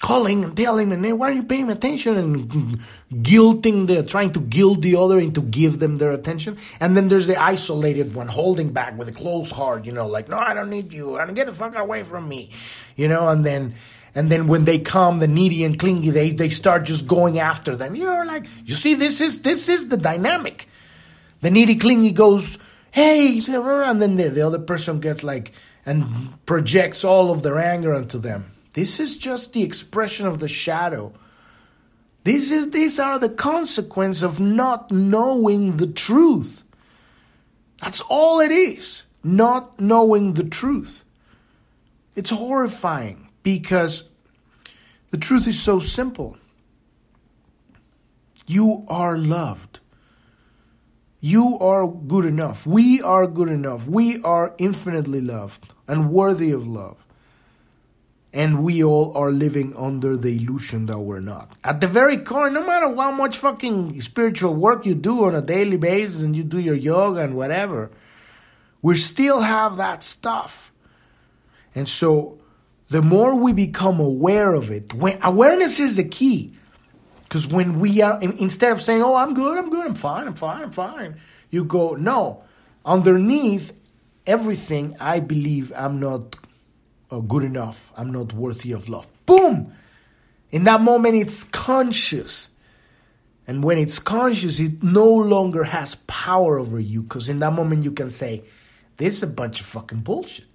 calling 0.00 0.44
and 0.44 0.56
telling 0.56 0.90
them, 0.90 1.02
hey, 1.02 1.12
why 1.12 1.30
are 1.30 1.32
you 1.32 1.42
paying 1.42 1.70
attention? 1.70 2.16
And 2.16 2.78
guilting 3.10 3.86
the, 3.86 4.02
trying 4.02 4.32
to 4.32 4.40
guilt 4.40 4.82
the 4.82 4.96
other 4.96 5.18
into 5.18 5.40
give 5.40 5.78
them 5.78 5.96
their 5.96 6.12
attention. 6.12 6.58
And 6.80 6.96
then 6.96 7.08
there's 7.08 7.26
the 7.26 7.40
isolated 7.40 8.14
one 8.14 8.28
holding 8.28 8.72
back 8.72 8.96
with 8.98 9.08
a 9.08 9.12
closed 9.12 9.52
heart, 9.52 9.84
you 9.84 9.92
know, 9.92 10.06
like, 10.06 10.28
no, 10.28 10.38
I 10.38 10.54
don't 10.54 10.70
need 10.70 10.92
you. 10.92 11.18
I 11.18 11.24
don't 11.24 11.34
get 11.34 11.46
the 11.46 11.52
fuck 11.52 11.76
away 11.76 12.02
from 12.02 12.28
me, 12.28 12.50
you 12.94 13.08
know, 13.08 13.28
and 13.28 13.44
then, 13.44 13.74
and 14.14 14.30
then 14.30 14.46
when 14.46 14.64
they 14.64 14.78
come, 14.78 15.18
the 15.18 15.28
needy 15.28 15.64
and 15.64 15.78
clingy, 15.78 16.10
they, 16.10 16.30
they 16.30 16.50
start 16.50 16.84
just 16.84 17.06
going 17.06 17.38
after 17.38 17.76
them. 17.76 17.94
You're 17.94 18.24
like, 18.24 18.46
you 18.64 18.74
see, 18.74 18.94
this 18.94 19.20
is 19.20 19.42
this 19.42 19.68
is 19.68 19.88
the 19.88 19.98
dynamic. 19.98 20.68
The 21.42 21.50
needy 21.50 21.76
clingy 21.76 22.12
goes, 22.12 22.58
hey, 22.92 23.38
and 23.46 24.00
then 24.00 24.16
the, 24.16 24.30
the 24.30 24.40
other 24.40 24.58
person 24.58 25.00
gets 25.00 25.22
like 25.22 25.52
and 25.84 26.44
projects 26.46 27.04
all 27.04 27.30
of 27.30 27.42
their 27.42 27.58
anger 27.58 27.94
onto 27.94 28.18
them. 28.18 28.55
This 28.76 29.00
is 29.00 29.16
just 29.16 29.54
the 29.54 29.62
expression 29.62 30.26
of 30.26 30.38
the 30.38 30.48
shadow. 30.48 31.14
This 32.24 32.50
is 32.50 32.72
these 32.72 33.00
are 33.00 33.18
the 33.18 33.30
consequence 33.30 34.20
of 34.20 34.38
not 34.38 34.90
knowing 34.90 35.78
the 35.78 35.86
truth. 35.86 36.62
That's 37.80 38.02
all 38.02 38.38
it 38.38 38.50
is. 38.50 39.04
Not 39.24 39.80
knowing 39.80 40.34
the 40.34 40.44
truth. 40.44 41.04
It's 42.14 42.28
horrifying 42.28 43.30
because 43.42 44.04
the 45.10 45.16
truth 45.16 45.48
is 45.48 45.58
so 45.58 45.80
simple. 45.80 46.36
You 48.46 48.84
are 48.88 49.16
loved. 49.16 49.80
You 51.20 51.58
are 51.60 51.88
good 51.88 52.26
enough. 52.26 52.66
We 52.66 53.00
are 53.00 53.26
good 53.26 53.48
enough. 53.48 53.88
We 53.88 54.20
are 54.20 54.54
infinitely 54.58 55.22
loved 55.22 55.72
and 55.88 56.10
worthy 56.10 56.50
of 56.50 56.68
love. 56.68 57.05
And 58.36 58.62
we 58.62 58.84
all 58.84 59.16
are 59.16 59.32
living 59.32 59.74
under 59.74 60.14
the 60.14 60.36
illusion 60.36 60.84
that 60.86 60.98
we're 60.98 61.20
not. 61.20 61.56
At 61.64 61.80
the 61.80 61.88
very 61.88 62.18
core, 62.18 62.50
no 62.50 62.66
matter 62.66 62.94
how 62.94 63.10
much 63.10 63.38
fucking 63.38 63.98
spiritual 64.02 64.52
work 64.52 64.84
you 64.84 64.94
do 64.94 65.24
on 65.24 65.34
a 65.34 65.40
daily 65.40 65.78
basis 65.78 66.22
and 66.22 66.36
you 66.36 66.44
do 66.44 66.58
your 66.58 66.74
yoga 66.74 67.22
and 67.22 67.34
whatever, 67.34 67.90
we 68.82 68.94
still 68.94 69.40
have 69.40 69.78
that 69.78 70.04
stuff. 70.04 70.70
And 71.74 71.88
so 71.88 72.38
the 72.90 73.00
more 73.00 73.34
we 73.34 73.54
become 73.54 74.00
aware 74.00 74.52
of 74.52 74.70
it, 74.70 74.92
when 74.92 75.18
awareness 75.22 75.80
is 75.80 75.96
the 75.96 76.04
key. 76.04 76.52
Because 77.22 77.46
when 77.46 77.80
we 77.80 78.02
are, 78.02 78.20
instead 78.20 78.70
of 78.70 78.82
saying, 78.82 79.02
oh, 79.02 79.14
I'm 79.14 79.32
good, 79.32 79.56
I'm 79.56 79.70
good, 79.70 79.86
I'm 79.86 79.94
fine, 79.94 80.26
I'm 80.26 80.34
fine, 80.34 80.62
I'm 80.62 80.72
fine, 80.72 81.20
you 81.48 81.64
go, 81.64 81.94
no, 81.94 82.44
underneath 82.84 83.72
everything, 84.26 84.94
I 85.00 85.20
believe 85.20 85.72
I'm 85.74 85.98
not 85.98 86.36
uh, 87.10 87.20
good 87.20 87.44
enough, 87.44 87.92
I'm 87.96 88.10
not 88.10 88.32
worthy 88.32 88.72
of 88.72 88.88
love. 88.88 89.06
Boom! 89.26 89.72
In 90.50 90.64
that 90.64 90.80
moment, 90.80 91.14
it's 91.14 91.44
conscious. 91.44 92.50
And 93.46 93.62
when 93.62 93.78
it's 93.78 93.98
conscious, 93.98 94.58
it 94.58 94.82
no 94.82 95.08
longer 95.08 95.64
has 95.64 95.94
power 96.06 96.58
over 96.58 96.80
you 96.80 97.02
because 97.02 97.28
in 97.28 97.38
that 97.38 97.52
moment 97.52 97.84
you 97.84 97.92
can 97.92 98.10
say, 98.10 98.42
This 98.96 99.16
is 99.16 99.22
a 99.22 99.28
bunch 99.28 99.60
of 99.60 99.66
fucking 99.66 100.00
bullshit. 100.00 100.46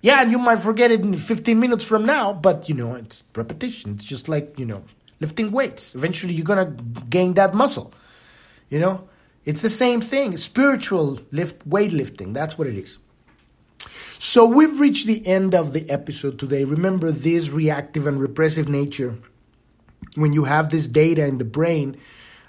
Yeah, 0.00 0.20
and 0.22 0.30
you 0.30 0.38
might 0.38 0.58
forget 0.58 0.90
it 0.90 1.00
in 1.00 1.14
15 1.14 1.58
minutes 1.58 1.84
from 1.84 2.06
now, 2.06 2.32
but 2.32 2.68
you 2.68 2.74
know, 2.74 2.94
it's 2.94 3.24
repetition. 3.34 3.94
It's 3.94 4.04
just 4.04 4.28
like, 4.28 4.58
you 4.58 4.66
know, 4.66 4.84
lifting 5.20 5.50
weights. 5.50 5.94
Eventually 5.94 6.34
you're 6.34 6.44
going 6.44 6.76
to 6.76 6.82
gain 7.04 7.34
that 7.34 7.54
muscle. 7.54 7.92
You 8.68 8.78
know, 8.78 9.08
it's 9.44 9.62
the 9.62 9.70
same 9.70 10.00
thing. 10.00 10.36
Spiritual 10.36 11.20
lift 11.32 11.68
weightlifting. 11.68 12.34
That's 12.34 12.58
what 12.58 12.68
it 12.68 12.76
is. 12.76 12.98
So 14.18 14.46
we've 14.46 14.80
reached 14.80 15.06
the 15.06 15.26
end 15.26 15.54
of 15.54 15.72
the 15.72 15.88
episode 15.90 16.38
today. 16.38 16.64
Remember 16.64 17.10
this 17.10 17.50
reactive 17.50 18.06
and 18.06 18.20
repressive 18.20 18.68
nature. 18.68 19.18
When 20.14 20.32
you 20.32 20.44
have 20.44 20.70
this 20.70 20.88
data 20.88 21.24
in 21.26 21.38
the 21.38 21.44
brain, 21.44 21.96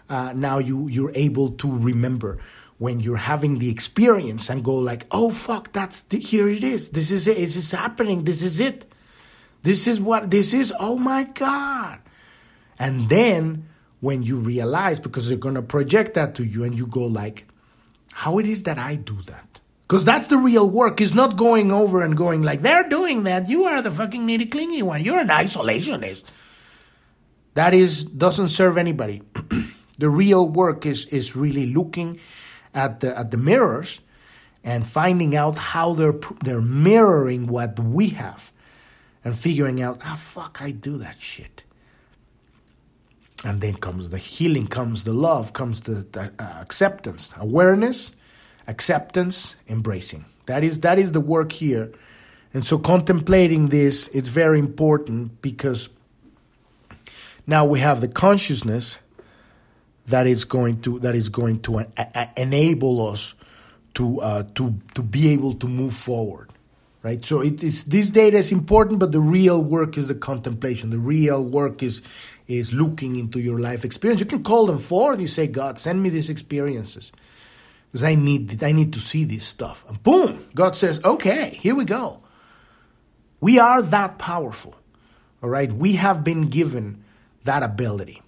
uh, 0.09 0.33
now 0.35 0.57
you 0.57 0.87
you're 0.87 1.11
able 1.13 1.51
to 1.51 1.71
remember 1.71 2.39
when 2.79 2.99
you're 2.99 3.17
having 3.17 3.59
the 3.59 3.69
experience 3.69 4.49
and 4.49 4.63
go 4.63 4.73
like, 4.75 5.05
oh 5.11 5.29
fuck, 5.29 5.71
that's 5.73 6.01
the, 6.01 6.17
here 6.17 6.47
it 6.47 6.63
is. 6.63 6.89
This 6.89 7.11
is 7.11 7.27
it. 7.27 7.37
This 7.37 7.55
is 7.55 7.71
happening. 7.71 8.23
This 8.23 8.41
is 8.41 8.59
it. 8.59 8.91
This 9.61 9.85
is 9.85 9.99
what 9.99 10.31
this 10.31 10.53
is. 10.53 10.73
Oh 10.79 10.97
my 10.97 11.25
god! 11.25 11.99
And 12.79 13.09
then 13.09 13.67
when 13.99 14.23
you 14.23 14.37
realize, 14.37 14.99
because 14.99 15.27
they're 15.27 15.37
gonna 15.37 15.61
project 15.61 16.13
that 16.13 16.35
to 16.35 16.45
you, 16.45 16.63
and 16.63 16.73
you 16.73 16.87
go 16.87 17.03
like, 17.05 17.45
how 18.13 18.39
it 18.39 18.47
is 18.47 18.63
that 18.63 18.77
I 18.77 18.95
do 18.95 19.21
that? 19.23 19.48
Because 19.89 20.05
that's 20.05 20.27
the 20.27 20.37
real 20.37 20.69
work. 20.69 21.01
Is 21.01 21.15
not 21.15 21.35
going 21.35 21.71
over 21.71 22.03
and 22.03 22.15
going 22.15 22.43
like 22.43 22.61
they're 22.61 22.87
doing 22.87 23.23
that. 23.23 23.49
You 23.49 23.65
are 23.65 23.81
the 23.81 23.89
fucking 23.89 24.23
needy 24.23 24.45
clingy 24.45 24.83
one. 24.83 25.03
You're 25.03 25.17
an 25.17 25.29
isolationist. 25.29 26.25
That 27.55 27.73
is 27.73 28.03
doesn't 28.03 28.49
serve 28.49 28.77
anybody. 28.77 29.23
the 29.97 30.09
real 30.09 30.47
work 30.47 30.85
is 30.85 31.07
is 31.07 31.35
really 31.35 31.65
looking 31.73 32.19
at 32.75 32.99
the 32.99 33.17
at 33.17 33.31
the 33.31 33.37
mirrors 33.37 33.99
and 34.63 34.85
finding 34.85 35.35
out 35.35 35.57
how 35.57 35.95
they're 35.95 36.19
they're 36.43 36.61
mirroring 36.61 37.47
what 37.47 37.79
we 37.79 38.09
have 38.09 38.51
and 39.25 39.35
figuring 39.35 39.81
out 39.81 40.01
ah 40.05 40.15
fuck 40.15 40.61
I 40.61 40.69
do 40.69 40.97
that 40.99 41.19
shit 41.19 41.63
and 43.43 43.59
then 43.59 43.73
comes 43.73 44.11
the 44.11 44.19
healing 44.19 44.67
comes 44.67 45.03
the 45.03 45.13
love 45.13 45.53
comes 45.53 45.81
the, 45.81 46.05
the 46.11 46.31
uh, 46.37 46.61
acceptance 46.61 47.33
awareness 47.37 48.11
acceptance, 48.69 49.55
embracing. 49.67 50.25
That 50.45 50.63
is 50.63 50.81
that 50.81 50.99
is 50.99 51.11
the 51.11 51.19
work 51.19 51.51
here. 51.51 51.91
And 52.53 52.63
so 52.63 52.77
contemplating 52.77 53.67
this 53.67 54.07
it's 54.09 54.29
very 54.29 54.59
important 54.59 55.41
because 55.41 55.89
now 57.47 57.65
we 57.65 57.79
have 57.79 57.99
the 57.99 58.07
consciousness 58.07 58.99
that 60.05 60.27
is 60.27 60.45
going 60.45 60.81
to 60.81 60.99
that 60.99 61.15
is 61.15 61.29
going 61.29 61.61
to 61.61 61.85
enable 62.37 63.07
us 63.07 63.35
to 63.95 64.21
uh, 64.21 64.43
to 64.55 64.75
to 64.93 65.01
be 65.01 65.29
able 65.29 65.53
to 65.55 65.67
move 65.67 65.93
forward 65.93 66.49
right? 67.01 67.25
So 67.25 67.39
it 67.39 67.63
is 67.63 67.85
this 67.85 68.09
data 68.09 68.37
is 68.37 68.51
important 68.51 68.99
but 68.99 69.11
the 69.11 69.21
real 69.21 69.63
work 69.63 69.97
is 69.97 70.09
the 70.09 70.15
contemplation. 70.15 70.89
The 70.89 70.99
real 70.99 71.43
work 71.43 71.81
is 71.81 72.01
is 72.47 72.73
looking 72.73 73.15
into 73.15 73.39
your 73.39 73.59
life 73.59 73.85
experience. 73.85 74.19
You 74.19 74.27
can 74.27 74.43
call 74.43 74.65
them 74.65 74.79
forth. 74.79 75.21
You 75.21 75.27
say 75.27 75.47
god 75.47 75.79
send 75.79 76.03
me 76.03 76.09
these 76.09 76.29
experiences 76.29 77.11
because 77.91 78.03
i 78.03 78.15
need 78.15 78.63
i 78.63 78.71
need 78.71 78.93
to 78.93 78.99
see 78.99 79.23
this 79.23 79.45
stuff 79.45 79.85
and 79.87 80.01
boom 80.03 80.45
god 80.55 80.75
says 80.75 81.03
okay 81.03 81.49
here 81.49 81.75
we 81.75 81.85
go 81.85 82.21
we 83.41 83.59
are 83.59 83.81
that 83.81 84.17
powerful 84.17 84.75
all 85.41 85.49
right 85.49 85.71
we 85.71 85.93
have 85.93 86.23
been 86.23 86.49
given 86.49 87.03
that 87.43 87.63
ability 87.63 88.21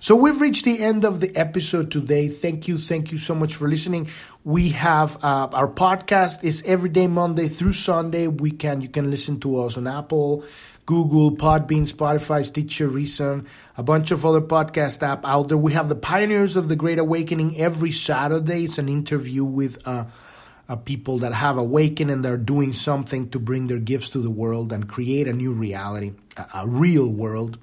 so 0.00 0.14
we've 0.14 0.40
reached 0.40 0.64
the 0.64 0.82
end 0.82 1.04
of 1.04 1.20
the 1.20 1.34
episode 1.36 1.90
today. 1.90 2.28
Thank 2.28 2.68
you, 2.68 2.78
thank 2.78 3.12
you 3.12 3.18
so 3.18 3.34
much 3.34 3.54
for 3.54 3.68
listening. 3.68 4.08
We 4.44 4.70
have 4.70 5.16
uh, 5.24 5.48
our 5.52 5.68
podcast 5.68 6.44
is 6.44 6.62
every 6.64 6.90
day 6.90 7.06
Monday 7.06 7.48
through 7.48 7.72
Sunday. 7.72 8.26
We 8.26 8.50
can 8.52 8.80
you 8.80 8.88
can 8.88 9.10
listen 9.10 9.40
to 9.40 9.60
us 9.60 9.76
on 9.76 9.86
Apple, 9.86 10.44
Google, 10.86 11.32
Podbean, 11.32 11.90
Spotify, 11.90 12.44
Stitcher, 12.44 12.88
Reason, 12.88 13.46
a 13.76 13.82
bunch 13.82 14.12
of 14.12 14.24
other 14.24 14.40
podcast 14.40 15.02
app 15.02 15.26
out 15.26 15.48
there. 15.48 15.58
We 15.58 15.72
have 15.72 15.88
the 15.88 15.96
Pioneers 15.96 16.54
of 16.54 16.68
the 16.68 16.76
Great 16.76 16.98
Awakening 16.98 17.58
every 17.58 17.90
Saturday. 17.90 18.64
It's 18.64 18.78
an 18.78 18.88
interview 18.88 19.44
with. 19.44 19.86
Uh, 19.86 20.06
uh, 20.68 20.74
people 20.74 21.18
that 21.18 21.32
have 21.32 21.58
awakened 21.58 22.10
and 22.10 22.24
they're 22.24 22.36
doing 22.36 22.72
something 22.72 23.30
to 23.30 23.38
bring 23.38 23.68
their 23.68 23.78
gifts 23.78 24.10
to 24.10 24.18
the 24.18 24.30
world 24.30 24.72
and 24.72 24.88
create 24.88 25.28
a 25.28 25.32
new 25.32 25.52
reality, 25.52 26.12
a, 26.36 26.46
a 26.54 26.66
real 26.66 27.06
world. 27.06 27.56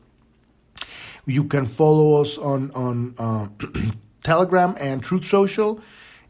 You 1.25 1.45
can 1.45 1.65
follow 1.65 2.21
us 2.21 2.37
on 2.37 2.71
on 2.71 3.15
uh, 3.17 3.47
Telegram 4.23 4.75
and 4.79 5.03
Truth 5.03 5.25
Social, 5.25 5.81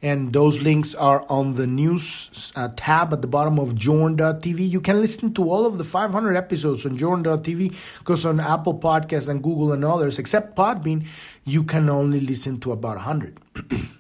and 0.04 0.34
those 0.34 0.62
links 0.62 0.94
are 0.94 1.26
on 1.30 1.56
the 1.56 1.66
news 1.66 2.52
uh, 2.58 2.68
tab 2.76 3.14
at 3.14 3.22
the 3.22 3.28
bottom 3.28 3.58
of 3.58 3.74
Journ.tv. 3.74 4.70
You 4.70 4.82
can 4.82 5.00
listen 5.00 5.34
to 5.36 5.50
all 5.50 5.66
of 5.66 5.78
the 5.78 5.86
500 5.86 6.36
episodes 6.36 6.86
on 6.86 6.98
Journ.tv 6.98 7.74
because 8.00 8.26
on 8.26 8.42
Apple 8.42 8.78
Podcasts 8.78 9.30
and 9.30 9.42
Google 9.42 9.72
and 9.72 9.86
others, 9.86 10.20
except 10.20 10.58
Podbean, 10.58 11.06
you 11.46 11.64
can 11.64 11.90
only 11.90 12.20
listen 12.20 12.60
to 12.60 12.74
about 12.74 12.98
100. 12.98 13.40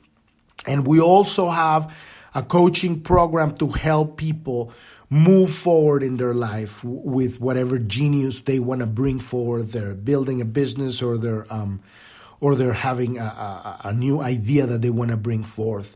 and 0.67 0.85
we 0.85 0.99
also 0.99 1.49
have 1.49 1.95
a 2.35 2.43
coaching 2.43 2.99
program 2.99 3.55
to 3.55 3.69
help 3.69 4.17
people 4.17 4.73
move 5.09 5.51
forward 5.51 6.03
in 6.03 6.17
their 6.17 6.33
life 6.33 6.83
with 6.83 7.39
whatever 7.39 7.77
genius 7.77 8.41
they 8.41 8.59
want 8.59 8.81
to 8.81 8.87
bring 8.87 9.19
forward. 9.19 9.67
They're 9.67 9.93
building 9.93 10.41
a 10.41 10.45
business 10.45 11.01
or 11.01 11.17
they're 11.17 11.45
um, 11.53 11.79
or 12.43 12.55
they're 12.55 12.73
having 12.73 13.17
a, 13.17 13.23
a, 13.23 13.79
a 13.85 13.93
new 13.93 14.19
idea 14.19 14.65
that 14.65 14.81
they 14.81 14.89
want 14.89 15.09
to 15.09 15.15
bring 15.15 15.45
forth. 15.45 15.95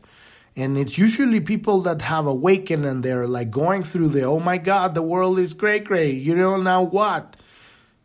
And 0.56 0.78
it's 0.78 0.96
usually 0.96 1.40
people 1.40 1.82
that 1.82 2.00
have 2.00 2.26
awakened 2.26 2.86
and 2.86 3.02
they're 3.02 3.28
like 3.28 3.50
going 3.50 3.82
through 3.82 4.08
the 4.08 4.22
oh 4.22 4.40
my 4.40 4.56
god, 4.56 4.94
the 4.94 5.02
world 5.02 5.38
is 5.38 5.52
great, 5.52 5.84
great. 5.84 6.22
You 6.22 6.34
know 6.34 6.56
now 6.56 6.82
what? 6.82 7.36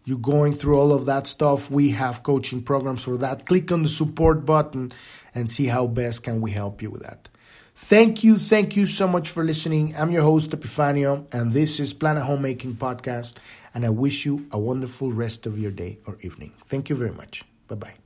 You're 0.03 0.17
going 0.17 0.51
through 0.51 0.77
all 0.77 0.91
of 0.91 1.05
that 1.05 1.25
stuff. 1.25 1.71
We 1.71 1.91
have 1.91 2.21
coaching 2.23 2.61
programs 2.61 3.05
for 3.05 3.15
that. 3.19 3.45
Click 3.45 3.71
on 3.71 3.83
the 3.83 3.89
support 3.89 4.45
button 4.45 4.91
and 5.33 5.49
see 5.49 5.67
how 5.67 5.87
best 5.87 6.23
can 6.23 6.41
we 6.41 6.51
help 6.51 6.81
you 6.81 6.91
with 6.91 7.03
that. 7.03 7.29
Thank 7.75 8.25
you, 8.25 8.37
thank 8.37 8.75
you 8.75 8.85
so 8.85 9.07
much 9.07 9.29
for 9.29 9.41
listening. 9.45 9.95
I'm 9.95 10.11
your 10.11 10.21
host, 10.21 10.51
Epifanio, 10.51 11.33
and 11.33 11.53
this 11.53 11.79
is 11.79 11.93
Planet 11.93 12.23
Homemaking 12.23 12.75
Podcast. 12.75 13.35
And 13.73 13.85
I 13.85 13.89
wish 13.89 14.25
you 14.25 14.47
a 14.51 14.59
wonderful 14.59 15.13
rest 15.13 15.45
of 15.45 15.57
your 15.57 15.71
day 15.71 15.97
or 16.05 16.17
evening. 16.21 16.51
Thank 16.67 16.89
you 16.89 16.95
very 16.97 17.13
much. 17.13 17.43
Bye 17.69 17.75
bye. 17.75 18.02